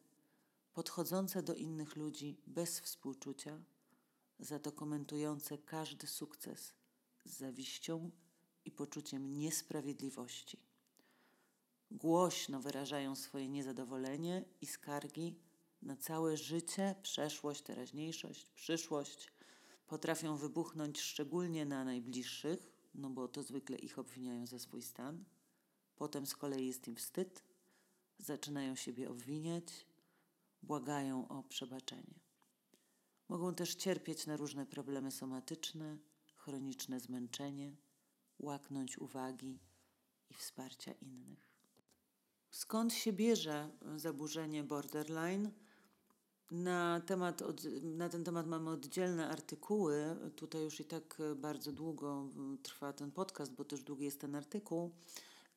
podchodzące 0.72 1.42
do 1.42 1.54
innych 1.54 1.96
ludzi 1.96 2.36
bez 2.46 2.80
współczucia, 2.80 3.58
za 4.38 4.58
to 4.58 4.72
komentujące 4.72 5.58
każdy 5.58 6.06
sukces 6.06 6.74
z 7.24 7.38
zawiścią 7.38 8.10
i 8.64 8.70
poczuciem 8.70 9.38
niesprawiedliwości. 9.38 10.58
Głośno 11.90 12.60
wyrażają 12.60 13.16
swoje 13.16 13.48
niezadowolenie 13.48 14.44
i 14.60 14.66
skargi 14.66 15.36
na 15.82 15.96
całe 15.96 16.36
życie, 16.36 16.94
przeszłość, 17.02 17.62
teraźniejszość, 17.62 18.50
przyszłość. 18.54 19.32
Potrafią 19.86 20.36
wybuchnąć 20.36 21.00
szczególnie 21.00 21.64
na 21.66 21.84
najbliższych, 21.84 22.72
no 22.94 23.10
bo 23.10 23.28
to 23.28 23.42
zwykle 23.42 23.76
ich 23.76 23.98
obwiniają 23.98 24.46
za 24.46 24.58
swój 24.58 24.82
stan. 24.82 25.24
Potem 25.96 26.26
z 26.26 26.36
kolei 26.36 26.66
jest 26.66 26.88
im 26.88 26.96
wstyd, 26.96 27.44
zaczynają 28.18 28.76
siebie 28.76 29.10
obwiniać, 29.10 29.86
błagają 30.62 31.28
o 31.28 31.42
przebaczenie. 31.42 32.20
Mogą 33.28 33.54
też 33.54 33.74
cierpieć 33.74 34.26
na 34.26 34.36
różne 34.36 34.66
problemy 34.66 35.10
somatyczne, 35.10 35.98
chroniczne 36.36 37.00
zmęczenie, 37.00 37.76
łaknąć 38.38 38.98
uwagi 38.98 39.60
i 40.30 40.34
wsparcia 40.34 40.92
innych. 40.92 41.52
Skąd 42.50 42.92
się 42.92 43.12
bierze 43.12 43.70
zaburzenie 43.96 44.64
borderline? 44.64 45.50
Na, 46.50 47.00
temat 47.00 47.42
na 47.82 48.08
ten 48.08 48.24
temat 48.24 48.46
mamy 48.46 48.70
oddzielne 48.70 49.28
artykuły. 49.28 50.16
Tutaj 50.36 50.62
już 50.62 50.80
i 50.80 50.84
tak 50.84 51.18
bardzo 51.36 51.72
długo 51.72 52.28
trwa 52.62 52.92
ten 52.92 53.12
podcast, 53.12 53.52
bo 53.52 53.64
też 53.64 53.82
długi 53.82 54.04
jest 54.04 54.20
ten 54.20 54.34
artykuł. 54.34 54.90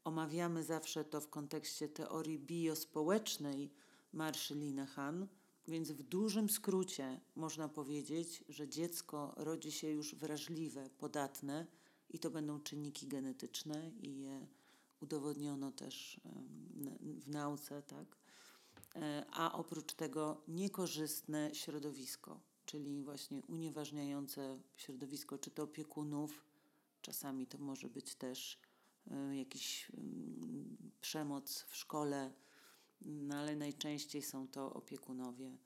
Omawiamy 0.04 0.64
zawsze 0.64 1.06
to 1.06 1.22
w 1.22 1.30
kontekście 1.30 1.90
teorii 1.90 2.40
biospołecznej 2.40 3.72
Marszy 4.16 4.56
Linehan, 4.56 5.28
więc 5.68 5.92
w 5.92 6.04
dużym 6.04 6.50
skrócie 6.50 7.22
można 7.36 7.70
powiedzieć, 7.70 8.44
że 8.50 8.68
dziecko 8.68 9.34
rodzi 9.38 9.72
się 9.72 9.90
już 9.90 10.16
wrażliwe, 10.16 10.90
podatne 10.90 11.68
i 12.10 12.20
to 12.20 12.30
będą 12.30 12.60
czynniki 12.60 13.08
genetyczne 13.08 13.92
i 14.02 14.20
je 14.20 14.48
udowodniono 15.02 15.72
też 15.72 16.22
w 17.02 17.28
nauce, 17.28 17.82
tak? 17.82 18.18
E, 18.96 19.26
a 19.32 19.54
oprócz 19.54 19.94
tego 19.94 20.42
niekorzystne 20.48 21.56
środowisko, 21.56 22.40
czyli 22.66 23.04
właśnie 23.04 23.42
unieważniające 23.48 24.60
środowisko, 24.76 25.38
czy 25.38 25.52
to 25.52 25.64
opiekunów, 25.64 26.46
czasami 27.02 27.48
to 27.48 27.58
może 27.58 27.90
być 27.90 28.16
też 28.16 28.60
e, 29.12 29.38
jakiś 29.38 29.92
przemoc 31.02 31.62
w 31.62 31.76
szkole, 31.76 32.34
no 33.06 33.36
ale 33.36 33.56
najczęściej 33.56 34.22
są 34.22 34.48
to 34.48 34.74
opiekunowie. 34.74 35.58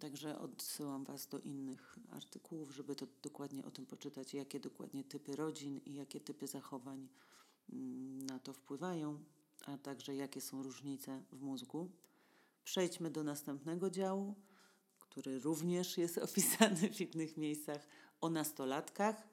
Także 0.00 0.38
odsyłam 0.38 1.04
Was 1.04 1.26
do 1.26 1.38
innych 1.38 1.98
artykułów, 2.10 2.74
żeby 2.74 2.96
to 2.96 3.06
dokładnie 3.22 3.64
o 3.64 3.70
tym 3.70 3.86
poczytać, 3.86 4.34
jakie 4.34 4.60
dokładnie 4.60 5.04
typy 5.04 5.36
rodzin 5.36 5.80
i 5.86 5.94
jakie 5.94 6.20
typy 6.20 6.46
zachowań 6.46 7.08
mm, 7.72 8.26
na 8.26 8.38
to 8.38 8.52
wpływają, 8.52 9.24
a 9.66 9.78
także 9.78 10.14
jakie 10.14 10.40
są 10.40 10.62
różnice 10.62 11.22
w 11.32 11.40
mózgu. 11.42 11.90
Przejdźmy 12.64 13.10
do 13.10 13.24
następnego 13.24 13.90
działu, 13.90 14.34
który 14.98 15.40
również 15.40 15.98
jest 15.98 16.18
opisany 16.28 16.92
w 16.92 17.00
innych 17.00 17.36
miejscach 17.36 17.88
o 18.20 18.30
nastolatkach. 18.30 19.28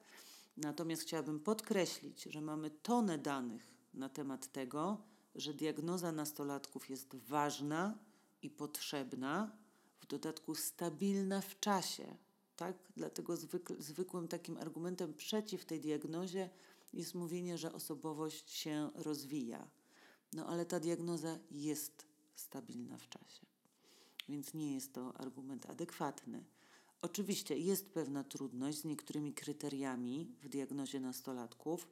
Natomiast 0.57 1.01
chciałabym 1.01 1.39
podkreślić, 1.39 2.23
że 2.23 2.41
mamy 2.41 2.69
tonę 2.69 3.17
danych 3.17 3.73
na 3.93 4.09
temat 4.09 4.51
tego, 4.51 4.97
że 5.35 5.53
diagnoza 5.53 6.11
nastolatków 6.11 6.89
jest 6.89 7.15
ważna 7.15 7.97
i 8.41 8.49
potrzebna, 8.49 9.57
w 9.99 10.05
dodatku 10.05 10.55
stabilna 10.55 11.41
w 11.41 11.59
czasie. 11.59 12.17
Tak? 12.55 12.77
Dlatego 12.97 13.37
zwykłym 13.79 14.27
takim 14.27 14.57
argumentem 14.57 15.13
przeciw 15.13 15.65
tej 15.65 15.81
diagnozie 15.81 16.49
jest 16.93 17.15
mówienie, 17.15 17.57
że 17.57 17.73
osobowość 17.73 18.51
się 18.51 18.91
rozwija. 18.95 19.67
No 20.33 20.47
ale 20.47 20.65
ta 20.65 20.79
diagnoza 20.79 21.39
jest 21.51 22.05
stabilna 22.35 22.97
w 22.97 23.09
czasie. 23.09 23.45
Więc 24.29 24.53
nie 24.53 24.73
jest 24.73 24.93
to 24.93 25.17
argument 25.17 25.65
adekwatny. 25.65 26.43
Oczywiście 27.01 27.57
jest 27.57 27.89
pewna 27.93 28.23
trudność 28.23 28.77
z 28.77 28.85
niektórymi 28.85 29.33
kryteriami 29.33 30.35
w 30.43 30.49
diagnozie 30.49 30.99
nastolatków, 30.99 31.87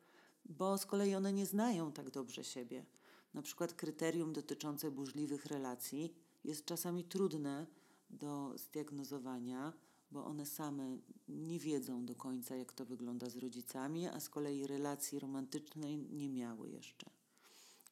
bo 0.45 0.77
z 0.77 0.85
kolei 0.85 1.15
one 1.15 1.33
nie 1.33 1.45
znają 1.45 1.91
tak 1.91 2.09
dobrze 2.09 2.43
siebie. 2.43 2.85
Na 3.33 3.41
przykład 3.41 3.73
kryterium 3.73 4.33
dotyczące 4.33 4.91
burzliwych 4.91 5.45
relacji 5.45 6.13
jest 6.43 6.65
czasami 6.65 7.03
trudne 7.03 7.67
do 8.09 8.53
zdiagnozowania, 8.57 9.73
bo 10.11 10.25
one 10.25 10.45
same 10.45 10.97
nie 11.27 11.59
wiedzą 11.59 12.05
do 12.05 12.15
końca, 12.15 12.55
jak 12.55 12.73
to 12.73 12.85
wygląda 12.85 13.29
z 13.29 13.37
rodzicami, 13.37 14.07
a 14.07 14.19
z 14.19 14.29
kolei 14.29 14.67
relacji 14.67 15.19
romantycznej 15.19 15.97
nie 15.97 16.29
miały 16.29 16.69
jeszcze. 16.69 17.09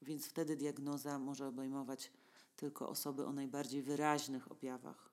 Więc 0.01 0.25
wtedy 0.25 0.55
diagnoza 0.55 1.19
może 1.19 1.47
obejmować 1.47 2.11
tylko 2.55 2.89
osoby 2.89 3.25
o 3.25 3.33
najbardziej 3.33 3.81
wyraźnych 3.81 4.51
objawach. 4.51 5.11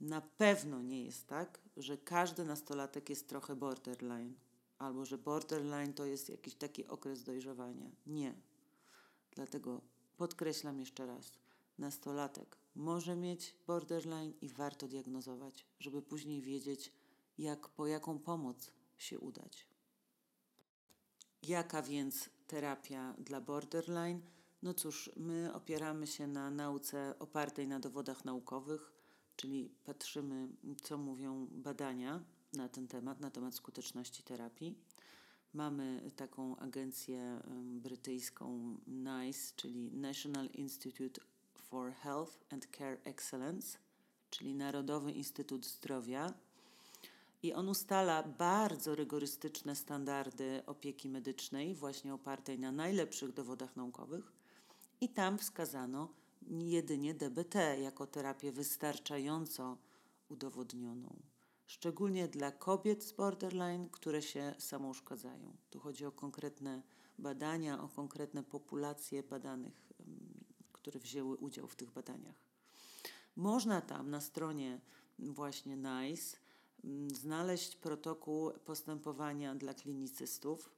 Na 0.00 0.20
pewno 0.20 0.82
nie 0.82 1.04
jest 1.04 1.26
tak, 1.26 1.60
że 1.76 1.98
każdy 1.98 2.44
nastolatek 2.44 3.10
jest 3.10 3.28
trochę 3.28 3.56
borderline, 3.56 4.34
albo 4.78 5.04
że 5.04 5.18
borderline 5.18 5.92
to 5.92 6.04
jest 6.04 6.28
jakiś 6.28 6.54
taki 6.54 6.86
okres 6.86 7.22
dojrzewania. 7.22 7.90
Nie. 8.06 8.34
Dlatego 9.34 9.80
podkreślam 10.16 10.80
jeszcze 10.80 11.06
raz: 11.06 11.32
nastolatek 11.78 12.56
może 12.74 13.16
mieć 13.16 13.56
borderline 13.66 14.32
i 14.40 14.48
warto 14.48 14.88
diagnozować, 14.88 15.66
żeby 15.80 16.02
później 16.02 16.42
wiedzieć, 16.42 16.92
jak 17.38 17.68
po 17.68 17.86
jaką 17.86 18.18
pomoc 18.18 18.70
się 18.98 19.18
udać. 19.18 19.66
Jaka 21.42 21.82
więc 21.82 22.30
terapia 22.46 23.14
dla 23.18 23.40
borderline? 23.40 24.20
No 24.62 24.74
cóż, 24.74 25.10
my 25.16 25.54
opieramy 25.54 26.06
się 26.06 26.26
na 26.26 26.50
nauce 26.50 27.14
opartej 27.18 27.68
na 27.68 27.80
dowodach 27.80 28.24
naukowych, 28.24 28.92
czyli 29.36 29.74
patrzymy, 29.84 30.48
co 30.82 30.98
mówią 30.98 31.46
badania 31.50 32.24
na 32.52 32.68
ten 32.68 32.88
temat, 32.88 33.20
na 33.20 33.30
temat 33.30 33.54
skuteczności 33.54 34.22
terapii. 34.22 34.78
Mamy 35.54 36.10
taką 36.16 36.56
agencję 36.56 37.40
brytyjską 37.64 38.76
NICE, 38.86 39.52
czyli 39.56 39.90
National 39.92 40.46
Institute 40.46 41.20
for 41.54 41.92
Health 41.92 42.38
and 42.50 42.66
Care 42.78 42.98
Excellence, 43.04 43.78
czyli 44.30 44.54
Narodowy 44.54 45.12
Instytut 45.12 45.66
Zdrowia. 45.66 46.34
I 47.42 47.52
on 47.52 47.68
ustala 47.68 48.22
bardzo 48.22 48.94
rygorystyczne 48.94 49.76
standardy 49.76 50.62
opieki 50.66 51.08
medycznej, 51.08 51.74
właśnie 51.74 52.14
opartej 52.14 52.58
na 52.58 52.72
najlepszych 52.72 53.32
dowodach 53.32 53.76
naukowych 53.76 54.32
i 55.00 55.08
tam 55.08 55.38
wskazano 55.38 56.08
jedynie 56.50 57.14
DBT 57.14 57.54
jako 57.82 58.06
terapię 58.06 58.52
wystarczająco 58.52 59.76
udowodnioną. 60.28 61.31
Szczególnie 61.72 62.28
dla 62.28 62.52
kobiet 62.52 63.04
z 63.04 63.12
borderline, 63.12 63.88
które 63.88 64.22
się 64.22 64.54
samouszkadzają. 64.58 65.56
Tu 65.70 65.80
chodzi 65.80 66.06
o 66.06 66.12
konkretne 66.12 66.82
badania, 67.18 67.82
o 67.82 67.88
konkretne 67.88 68.42
populacje 68.42 69.22
badanych, 69.22 69.92
które 70.72 71.00
wzięły 71.00 71.36
udział 71.36 71.66
w 71.68 71.76
tych 71.76 71.90
badaniach. 71.90 72.34
Można 73.36 73.80
tam 73.80 74.10
na 74.10 74.20
stronie 74.20 74.80
właśnie 75.18 75.76
NICE 75.76 76.36
znaleźć 77.14 77.76
protokół 77.76 78.50
postępowania 78.64 79.54
dla 79.54 79.74
klinicystów, 79.74 80.72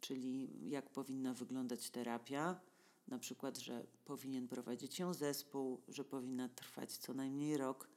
czyli 0.00 0.50
jak 0.70 0.90
powinna 0.90 1.34
wyglądać 1.34 1.90
terapia, 1.90 2.60
na 3.08 3.18
przykład, 3.18 3.58
że 3.58 3.86
powinien 4.04 4.48
prowadzić 4.48 4.98
ją 4.98 5.14
zespół, 5.14 5.80
że 5.88 6.04
powinna 6.04 6.48
trwać 6.48 6.96
co 6.96 7.14
najmniej 7.14 7.56
rok 7.56 7.93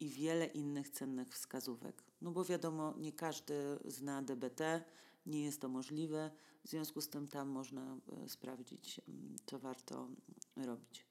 i 0.00 0.08
wiele 0.08 0.46
innych 0.46 0.90
cennych 0.90 1.28
wskazówek. 1.28 2.02
No 2.20 2.30
bo 2.30 2.44
wiadomo, 2.44 2.94
nie 2.98 3.12
każdy 3.12 3.54
zna 3.84 4.22
DBT, 4.22 4.84
nie 5.26 5.44
jest 5.44 5.60
to 5.60 5.68
możliwe, 5.68 6.30
w 6.64 6.68
związku 6.68 7.00
z 7.00 7.08
tym 7.08 7.28
tam 7.28 7.48
można 7.48 7.96
e, 8.24 8.28
sprawdzić, 8.28 9.00
co 9.46 9.58
warto 9.58 10.08
robić. 10.56 11.06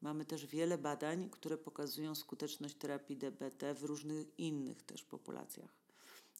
Mamy 0.00 0.24
też 0.24 0.46
wiele 0.46 0.78
badań, 0.78 1.30
które 1.30 1.58
pokazują 1.58 2.14
skuteczność 2.14 2.74
terapii 2.74 3.16
DBT 3.16 3.74
w 3.74 3.84
różnych 3.84 4.38
innych 4.38 4.82
też 4.82 5.04
populacjach. 5.04 5.76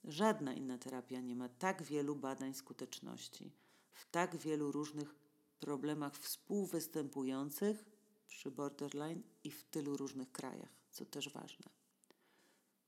Żadna 0.05 0.55
inna 0.55 0.79
terapia 0.79 1.21
nie 1.21 1.37
ma 1.37 1.49
tak 1.49 1.83
wielu 1.83 2.17
badań 2.17 2.55
skuteczności 2.55 3.53
w 3.93 4.11
tak 4.11 4.37
wielu 4.37 4.73
różnych 4.73 5.15
problemach 5.61 6.19
współwystępujących 6.19 7.85
przy 8.29 8.51
borderline 8.51 9.23
i 9.45 9.51
w 9.51 9.65
tylu 9.65 9.97
różnych 9.97 10.33
krajach, 10.33 10.71
co 10.91 11.05
też 11.05 11.29
ważne. 11.29 11.76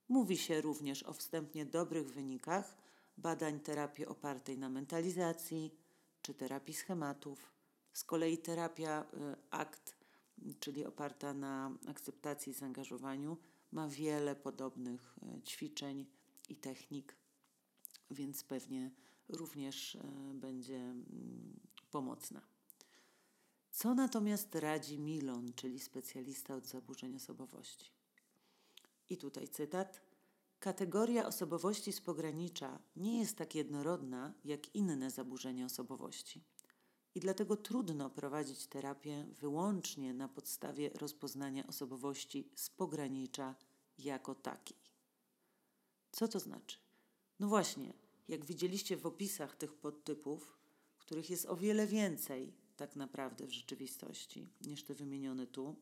Mówi 0.09 0.37
się 0.37 0.61
również 0.61 1.03
o 1.03 1.13
wstępnie 1.13 1.65
dobrych 1.65 2.13
wynikach 2.13 2.77
badań 3.17 3.59
terapii 3.59 4.05
opartej 4.05 4.57
na 4.57 4.69
mentalizacji 4.69 5.71
czy 6.21 6.33
terapii 6.33 6.73
schematów. 6.73 7.53
Z 7.93 8.03
kolei 8.03 8.37
terapia 8.37 9.03
y, 9.03 9.35
ACT, 9.51 9.95
czyli 10.59 10.85
oparta 10.85 11.33
na 11.33 11.77
akceptacji 11.87 12.51
i 12.51 12.55
zaangażowaniu, 12.55 13.37
ma 13.71 13.87
wiele 13.87 14.35
podobnych 14.35 15.17
y, 15.37 15.41
ćwiczeń 15.41 16.05
i 16.49 16.55
technik, 16.55 17.15
więc 18.11 18.43
pewnie 18.43 18.91
również 19.27 19.95
y, 19.95 20.01
będzie 20.33 20.77
mm, 20.77 21.59
pomocna. 21.91 22.41
Co 23.71 23.95
natomiast 23.95 24.55
radzi 24.55 24.99
Milon, 24.99 25.53
czyli 25.53 25.79
specjalista 25.79 26.55
od 26.55 26.65
zaburzeń 26.65 27.15
osobowości? 27.15 27.98
I 29.09 29.17
tutaj 29.17 29.47
cytat. 29.47 30.01
Kategoria 30.59 31.27
osobowości 31.27 31.93
z 31.93 32.01
pogranicza 32.01 32.79
nie 32.95 33.19
jest 33.19 33.37
tak 33.37 33.55
jednorodna 33.55 34.33
jak 34.45 34.75
inne 34.75 35.11
zaburzenia 35.11 35.65
osobowości. 35.65 36.43
I 37.15 37.19
dlatego 37.19 37.57
trudno 37.57 38.09
prowadzić 38.09 38.67
terapię 38.67 39.25
wyłącznie 39.39 40.13
na 40.13 40.27
podstawie 40.27 40.89
rozpoznania 40.89 41.67
osobowości 41.67 42.51
z 42.55 42.69
pogranicza 42.69 43.55
jako 43.97 44.35
takiej. 44.35 44.77
Co 46.11 46.27
to 46.27 46.39
znaczy? 46.39 46.77
No 47.39 47.47
właśnie, 47.47 47.93
jak 48.27 48.45
widzieliście 48.45 48.97
w 48.97 49.05
opisach 49.05 49.55
tych 49.55 49.73
podtypów, 49.73 50.57
których 50.97 51.29
jest 51.29 51.45
o 51.45 51.55
wiele 51.55 51.87
więcej 51.87 52.53
tak 52.77 52.95
naprawdę 52.95 53.47
w 53.47 53.51
rzeczywistości 53.53 54.49
niż 54.61 54.83
te 54.83 54.93
wymienione 54.93 55.47
tu, 55.47 55.75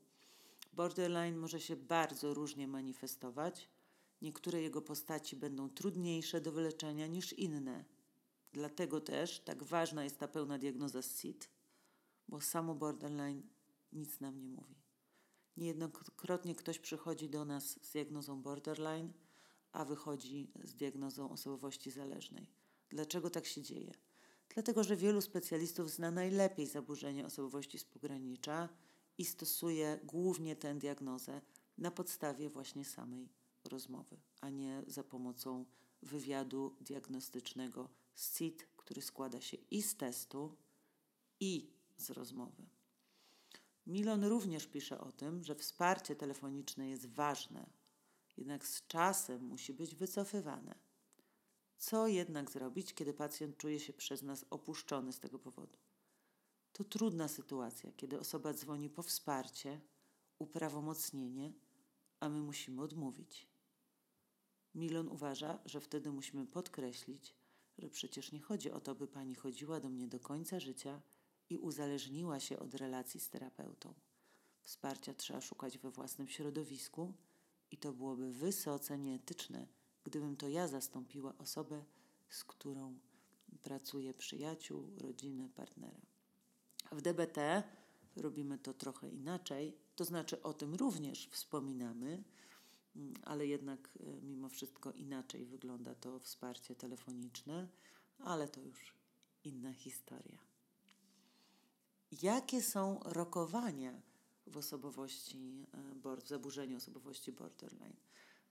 Borderline 0.73 1.37
może 1.37 1.61
się 1.61 1.75
bardzo 1.75 2.33
różnie 2.33 2.67
manifestować. 2.67 3.69
Niektóre 4.21 4.61
jego 4.61 4.81
postaci 4.81 5.35
będą 5.35 5.69
trudniejsze 5.69 6.41
do 6.41 6.51
wyleczenia 6.51 7.07
niż 7.07 7.33
inne. 7.33 7.85
Dlatego 8.53 9.01
też 9.01 9.39
tak 9.39 9.63
ważna 9.63 10.03
jest 10.03 10.17
ta 10.19 10.27
pełna 10.27 10.57
diagnoza 10.57 11.01
SID, 11.01 11.49
bo 12.27 12.41
samo 12.41 12.75
borderline 12.75 13.41
nic 13.93 14.19
nam 14.19 14.39
nie 14.39 14.49
mówi. 14.49 14.75
Niejednokrotnie 15.57 16.55
ktoś 16.55 16.79
przychodzi 16.79 17.29
do 17.29 17.45
nas 17.45 17.79
z 17.81 17.91
diagnozą 17.91 18.41
borderline, 18.41 19.13
a 19.71 19.85
wychodzi 19.85 20.51
z 20.63 20.75
diagnozą 20.75 21.29
osobowości 21.29 21.91
zależnej. 21.91 22.47
Dlaczego 22.89 23.29
tak 23.29 23.45
się 23.45 23.61
dzieje? 23.61 23.91
Dlatego, 24.49 24.83
że 24.83 24.95
wielu 24.95 25.21
specjalistów 25.21 25.91
zna 25.91 26.11
najlepiej 26.11 26.67
zaburzenie 26.67 27.25
osobowości 27.25 27.79
z 27.79 27.85
pogranicza 27.85 28.69
i 29.17 29.25
stosuje 29.25 29.99
głównie 30.03 30.55
tę 30.55 30.75
diagnozę 30.75 31.41
na 31.77 31.91
podstawie 31.91 32.49
właśnie 32.49 32.85
samej 32.85 33.29
rozmowy, 33.63 34.17
a 34.41 34.49
nie 34.49 34.83
za 34.87 35.03
pomocą 35.03 35.65
wywiadu 36.01 36.75
diagnostycznego 36.81 37.89
SIT, 38.15 38.67
który 38.77 39.01
składa 39.01 39.41
się 39.41 39.57
i 39.71 39.81
z 39.81 39.95
testu, 39.95 40.57
i 41.39 41.73
z 41.97 42.09
rozmowy. 42.09 42.65
Milon 43.87 44.23
również 44.23 44.67
pisze 44.67 45.01
o 45.01 45.11
tym, 45.11 45.43
że 45.43 45.55
wsparcie 45.55 46.15
telefoniczne 46.15 46.89
jest 46.89 47.05
ważne, 47.05 47.69
jednak 48.37 48.67
z 48.67 48.87
czasem 48.87 49.43
musi 49.43 49.73
być 49.73 49.95
wycofywane. 49.95 50.75
Co 51.77 52.07
jednak 52.07 52.51
zrobić, 52.51 52.93
kiedy 52.93 53.13
pacjent 53.13 53.57
czuje 53.57 53.79
się 53.79 53.93
przez 53.93 54.23
nas 54.23 54.45
opuszczony 54.49 55.13
z 55.13 55.19
tego 55.19 55.39
powodu? 55.39 55.77
To 56.77 56.83
trudna 56.83 57.27
sytuacja, 57.27 57.91
kiedy 57.91 58.19
osoba 58.19 58.53
dzwoni 58.53 58.89
po 58.89 59.03
wsparcie, 59.03 59.81
uprawomocnienie, 60.39 61.53
a 62.19 62.29
my 62.29 62.41
musimy 62.41 62.81
odmówić. 62.81 63.47
Milon 64.75 65.07
uważa, 65.07 65.59
że 65.65 65.81
wtedy 65.81 66.11
musimy 66.11 66.45
podkreślić, 66.45 67.35
że 67.77 67.89
przecież 67.89 68.31
nie 68.31 68.41
chodzi 68.41 68.71
o 68.71 68.79
to, 68.79 68.95
by 68.95 69.07
pani 69.07 69.35
chodziła 69.35 69.79
do 69.79 69.89
mnie 69.89 70.07
do 70.07 70.19
końca 70.19 70.59
życia 70.59 71.01
i 71.49 71.57
uzależniła 71.57 72.39
się 72.39 72.59
od 72.59 72.75
relacji 72.75 73.19
z 73.19 73.29
terapeutą. 73.29 73.93
Wsparcia 74.63 75.13
trzeba 75.13 75.41
szukać 75.41 75.77
we 75.77 75.91
własnym 75.91 76.27
środowisku 76.27 77.13
i 77.71 77.77
to 77.77 77.93
byłoby 77.93 78.31
wysoce 78.33 78.97
nieetyczne, 78.97 79.67
gdybym 80.03 80.37
to 80.37 80.47
ja 80.47 80.67
zastąpiła 80.67 81.37
osobę, 81.37 81.85
z 82.29 82.43
którą 82.43 82.99
pracuje 83.61 84.13
przyjaciół, 84.13 84.91
rodzinę, 84.97 85.49
partnera. 85.49 86.16
W 86.91 87.01
DBT 87.01 87.63
robimy 88.15 88.57
to 88.57 88.73
trochę 88.73 89.09
inaczej, 89.09 89.77
to 89.95 90.05
znaczy 90.05 90.43
o 90.43 90.53
tym 90.53 90.75
również 90.75 91.27
wspominamy, 91.27 92.23
mm, 92.95 93.13
ale 93.23 93.47
jednak 93.47 93.89
e, 93.99 94.21
mimo 94.21 94.49
wszystko 94.49 94.91
inaczej 94.91 95.45
wygląda 95.45 95.95
to 95.95 96.19
wsparcie 96.19 96.75
telefoniczne, 96.75 97.67
ale 98.19 98.47
to 98.47 98.61
już 98.61 98.93
inna 99.43 99.73
historia. 99.73 100.39
Jakie 102.21 102.61
są 102.61 102.99
rokowania 103.05 104.01
w 104.47 104.57
osobowości, 104.57 105.65
e, 106.05 106.15
w 106.21 106.27
zaburzeniu 106.27 106.77
osobowości 106.77 107.31
borderline? 107.31 107.95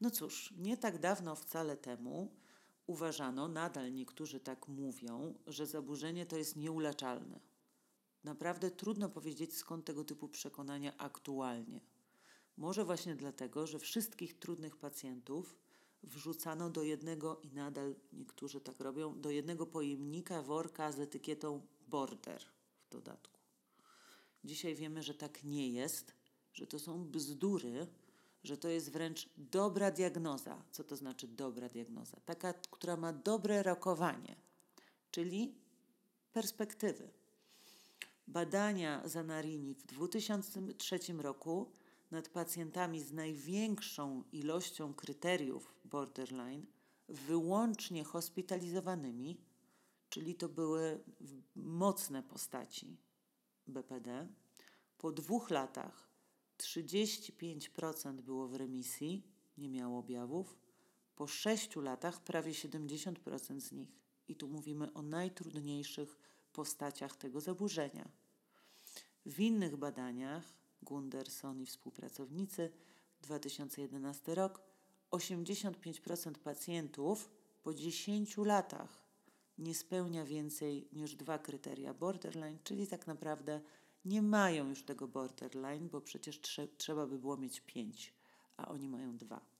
No 0.00 0.10
cóż, 0.10 0.54
nie 0.58 0.76
tak 0.76 0.98
dawno 0.98 1.36
wcale 1.36 1.76
temu 1.76 2.36
uważano, 2.86 3.48
nadal 3.48 3.92
niektórzy 3.92 4.40
tak 4.40 4.68
mówią, 4.68 5.34
że 5.46 5.66
zaburzenie 5.66 6.26
to 6.26 6.36
jest 6.36 6.56
nieuleczalne. 6.56 7.40
Naprawdę 8.24 8.70
trudno 8.70 9.08
powiedzieć, 9.08 9.56
skąd 9.56 9.84
tego 9.84 10.04
typu 10.04 10.28
przekonania 10.28 10.96
aktualnie. 10.98 11.80
Może 12.56 12.84
właśnie 12.84 13.16
dlatego, 13.16 13.66
że 13.66 13.78
wszystkich 13.78 14.38
trudnych 14.38 14.76
pacjentów 14.76 15.56
wrzucano 16.02 16.70
do 16.70 16.82
jednego 16.82 17.40
i 17.40 17.52
nadal 17.52 17.94
niektórzy 18.12 18.60
tak 18.60 18.80
robią, 18.80 19.20
do 19.20 19.30
jednego 19.30 19.66
pojemnika 19.66 20.42
worka 20.42 20.92
z 20.92 21.00
etykietą 21.00 21.66
border 21.88 22.42
w 22.86 22.88
dodatku. 22.88 23.40
Dzisiaj 24.44 24.74
wiemy, 24.74 25.02
że 25.02 25.14
tak 25.14 25.44
nie 25.44 25.68
jest, 25.68 26.14
że 26.52 26.66
to 26.66 26.78
są 26.78 27.04
bzdury, 27.04 27.86
że 28.44 28.56
to 28.56 28.68
jest 28.68 28.90
wręcz 28.90 29.28
dobra 29.36 29.90
diagnoza. 29.90 30.62
Co 30.70 30.84
to 30.84 30.96
znaczy 30.96 31.28
dobra 31.28 31.68
diagnoza? 31.68 32.20
Taka, 32.24 32.52
która 32.52 32.96
ma 32.96 33.12
dobre 33.12 33.62
rokowanie, 33.62 34.36
czyli 35.10 35.54
perspektywy. 36.32 37.10
Badania 38.26 39.08
Zanarini 39.08 39.74
w 39.74 39.82
2003 39.82 40.98
roku 41.18 41.72
nad 42.10 42.28
pacjentami 42.28 43.00
z 43.00 43.12
największą 43.12 44.24
ilością 44.32 44.94
kryteriów 44.94 45.74
borderline, 45.84 46.66
wyłącznie 47.08 48.04
hospitalizowanymi, 48.04 49.40
czyli 50.08 50.34
to 50.34 50.48
były 50.48 51.00
mocne 51.56 52.22
postaci 52.22 52.96
BPD. 53.66 54.28
Po 54.98 55.12
dwóch 55.12 55.50
latach 55.50 56.10
35% 56.58 58.20
było 58.20 58.48
w 58.48 58.54
remisji, 58.54 59.22
nie 59.58 59.68
miało 59.68 59.98
objawów. 59.98 60.58
Po 61.16 61.26
sześciu 61.26 61.80
latach 61.80 62.24
prawie 62.24 62.52
70% 62.52 63.60
z 63.60 63.72
nich. 63.72 63.98
I 64.28 64.36
tu 64.36 64.48
mówimy 64.48 64.92
o 64.92 65.02
najtrudniejszych 65.02 66.18
postaciach 66.56 67.16
tego 67.16 67.40
zaburzenia. 67.40 68.08
W 69.26 69.40
innych 69.40 69.76
badaniach, 69.76 70.44
Gunderson 70.82 71.62
i 71.62 71.66
współpracownicy, 71.66 72.72
2011 73.22 74.34
rok, 74.34 74.60
85% 75.10 76.32
pacjentów 76.38 77.30
po 77.62 77.74
10 77.74 78.36
latach 78.36 79.06
nie 79.58 79.74
spełnia 79.74 80.24
więcej 80.24 80.88
niż 80.92 81.14
dwa 81.14 81.38
kryteria 81.38 81.94
borderline, 81.94 82.58
czyli 82.64 82.86
tak 82.86 83.06
naprawdę 83.06 83.60
nie 84.04 84.22
mają 84.22 84.68
już 84.68 84.82
tego 84.82 85.08
borderline, 85.08 85.88
bo 85.88 86.00
przecież 86.00 86.40
trze 86.40 86.68
trzeba 86.68 87.06
by 87.06 87.18
było 87.18 87.36
mieć 87.36 87.60
pięć, 87.60 88.14
a 88.56 88.68
oni 88.68 88.88
mają 88.88 89.16
dwa. 89.16 89.55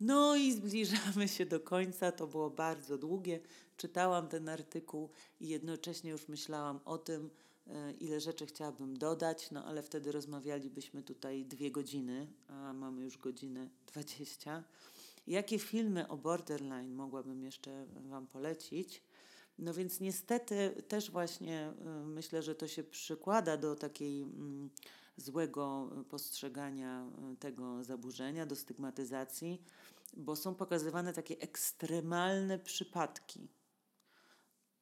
No 0.00 0.36
i 0.36 0.52
zbliżamy 0.52 1.28
się 1.28 1.46
do 1.46 1.60
końca. 1.60 2.12
To 2.12 2.26
było 2.26 2.50
bardzo 2.50 2.98
długie. 2.98 3.40
Czytałam 3.76 4.28
ten 4.28 4.48
artykuł 4.48 5.10
i 5.40 5.48
jednocześnie 5.48 6.10
już 6.10 6.28
myślałam 6.28 6.80
o 6.84 6.98
tym, 6.98 7.30
e, 7.66 7.92
ile 7.92 8.20
rzeczy 8.20 8.46
chciałabym 8.46 8.96
dodać, 8.96 9.50
no 9.50 9.64
ale 9.64 9.82
wtedy 9.82 10.12
rozmawialibyśmy 10.12 11.02
tutaj 11.02 11.44
dwie 11.44 11.70
godziny, 11.70 12.26
a 12.48 12.72
mamy 12.72 13.02
już 13.02 13.18
godzinę 13.18 13.68
dwadzieścia. 13.86 14.64
Jakie 15.26 15.58
filmy 15.58 16.08
o 16.08 16.16
borderline 16.16 16.94
mogłabym 16.94 17.44
jeszcze 17.44 17.86
Wam 18.08 18.26
polecić? 18.26 19.02
No 19.58 19.74
więc 19.74 20.00
niestety 20.00 20.82
też 20.88 21.10
właśnie 21.10 21.72
y, 22.02 22.06
myślę, 22.06 22.42
że 22.42 22.54
to 22.54 22.68
się 22.68 22.84
przykłada 22.84 23.56
do 23.56 23.76
takiej 23.76 24.22
mm, 24.22 24.70
złego 25.16 25.90
postrzegania 26.08 27.10
y, 27.32 27.36
tego 27.36 27.84
zaburzenia, 27.84 28.46
do 28.46 28.56
stygmatyzacji, 28.56 29.62
bo 30.16 30.36
są 30.36 30.54
pokazywane 30.54 31.12
takie 31.12 31.38
ekstremalne 31.38 32.58
przypadki. 32.58 33.48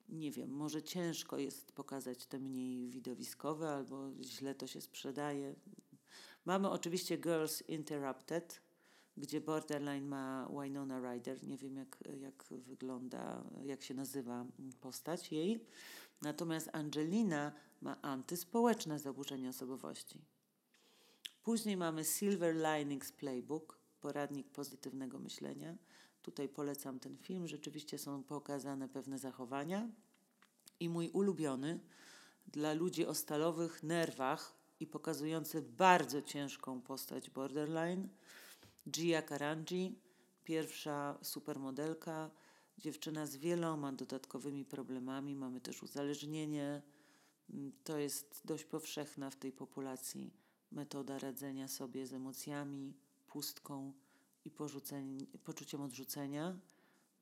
Nie 0.08 0.30
wiem, 0.30 0.50
może 0.50 0.82
ciężko 0.82 1.38
jest 1.38 1.72
pokazać 1.72 2.26
te 2.26 2.38
mniej 2.38 2.88
widowiskowe, 2.90 3.68
albo 3.68 4.10
źle 4.22 4.54
to 4.54 4.66
się 4.66 4.80
sprzedaje. 4.80 5.54
Mamy 6.44 6.70
oczywiście 6.70 7.18
Girls 7.18 7.62
Interrupted, 7.68 8.60
gdzie 9.16 9.40
Borderline 9.40 10.06
ma 10.06 10.48
Winona 10.62 11.00
Ryder. 11.00 11.46
Nie 11.46 11.56
wiem, 11.58 11.76
jak, 11.76 11.98
jak 12.20 12.44
wygląda, 12.50 13.44
jak 13.64 13.82
się 13.82 13.94
nazywa 13.94 14.46
postać 14.80 15.32
jej. 15.32 15.66
Natomiast 16.22 16.70
Angelina 16.72 17.52
ma 17.80 18.02
antyspołeczne 18.02 18.98
zaburzenie 18.98 19.48
osobowości. 19.48 20.20
Później 21.42 21.76
mamy 21.76 22.04
Silver 22.04 22.56
Linings 22.56 23.12
Playbook, 23.12 23.78
poradnik 24.00 24.50
pozytywnego 24.50 25.18
myślenia. 25.18 25.76
Tutaj 26.22 26.48
polecam 26.48 27.00
ten 27.00 27.16
film. 27.16 27.48
Rzeczywiście 27.48 27.98
są 27.98 28.22
pokazane 28.22 28.88
pewne 28.88 29.18
zachowania. 29.18 29.88
I 30.80 30.88
mój 30.88 31.08
ulubiony 31.08 31.80
dla 32.46 32.72
ludzi 32.72 33.06
o 33.06 33.14
stalowych 33.14 33.82
nerwach 33.82 34.54
i 34.80 34.86
pokazujący 34.86 35.62
bardzo 35.62 36.22
ciężką 36.22 36.80
postać 36.80 37.30
borderline– 37.30 38.08
Gia 38.86 39.22
Karanji, 39.22 39.98
pierwsza 40.44 41.18
supermodelka, 41.22 42.30
dziewczyna 42.78 43.26
z 43.26 43.36
wieloma 43.36 43.92
dodatkowymi 43.92 44.64
problemami. 44.64 45.36
Mamy 45.36 45.60
też 45.60 45.82
uzależnienie. 45.82 46.82
Mm, 47.50 47.72
to 47.84 47.98
jest 47.98 48.40
dość 48.44 48.64
powszechna 48.64 49.30
w 49.30 49.36
tej 49.36 49.52
populacji 49.52 50.30
metoda 50.72 51.18
radzenia 51.18 51.68
sobie 51.68 52.06
z 52.06 52.12
emocjami, 52.12 52.94
pustką 53.26 53.92
i 54.44 54.50
poczuciem 55.44 55.80
odrzucenia. 55.82 56.56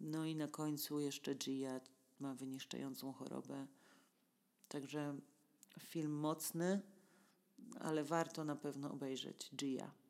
No 0.01 0.25
i 0.25 0.37
na 0.37 0.49
końcu 0.49 1.01
jeszcze 1.01 1.35
Gia 1.35 1.81
ma 2.21 2.35
wyniszczającą 2.35 3.13
chorobę. 3.13 3.67
Także 4.69 5.17
film 5.79 6.13
mocny, 6.13 6.81
ale 7.81 8.05
warto 8.05 8.45
na 8.45 8.57
pewno 8.57 8.91
obejrzeć 8.91 9.51
Gia. 9.57 10.02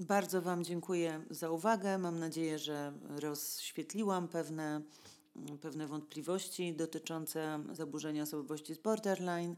Bardzo 0.00 0.42
Wam 0.42 0.64
dziękuję 0.64 1.24
za 1.30 1.50
uwagę. 1.50 1.98
Mam 1.98 2.18
nadzieję, 2.18 2.58
że 2.58 2.92
rozświetliłam 3.08 4.28
pewne, 4.28 4.80
pewne 5.60 5.86
wątpliwości 5.86 6.74
dotyczące 6.74 7.60
zaburzenia 7.72 8.22
osobowości 8.22 8.74
z 8.74 8.78
borderline. 8.78 9.56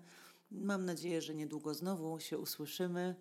Mam 0.51 0.85
nadzieję, 0.85 1.23
że 1.23 1.35
niedługo 1.35 1.75
znowu 1.75 2.21
się 2.21 2.39
usłyszymy, 2.39 3.15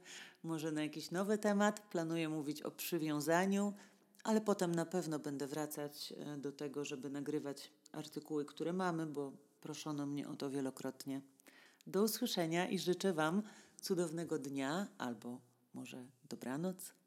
może 0.44 0.72
na 0.72 0.84
jakiś 0.84 1.12
nowy 1.12 1.38
temat. 1.38 1.80
Planuję 1.80 2.30
mówić 2.30 2.62
o 2.62 2.72
przywiązaniu, 2.72 3.74
ale 4.24 4.42
potem 4.42 4.76
na 4.76 4.86
pewno 4.86 5.20
będę 5.20 5.48
wracać 5.48 6.14
e, 6.18 6.38
do 6.38 6.52
tego, 6.52 6.86
żeby 6.86 7.10
nagrywać 7.10 7.72
artykuły, 7.92 8.46
które 8.46 8.74
mamy, 8.74 9.06
bo 9.06 9.32
proszono 9.62 10.06
mnie 10.06 10.28
o 10.30 10.36
to 10.36 10.50
wielokrotnie. 10.50 11.22
Do 11.88 12.04
usłyszenia 12.04 12.70
i 12.70 12.80
życzę 12.80 13.14
Wam 13.14 13.44
cudownego 13.82 14.40
dnia 14.40 14.88
albo 14.98 15.40
może 15.74 16.06
dobranoc. 16.30 17.01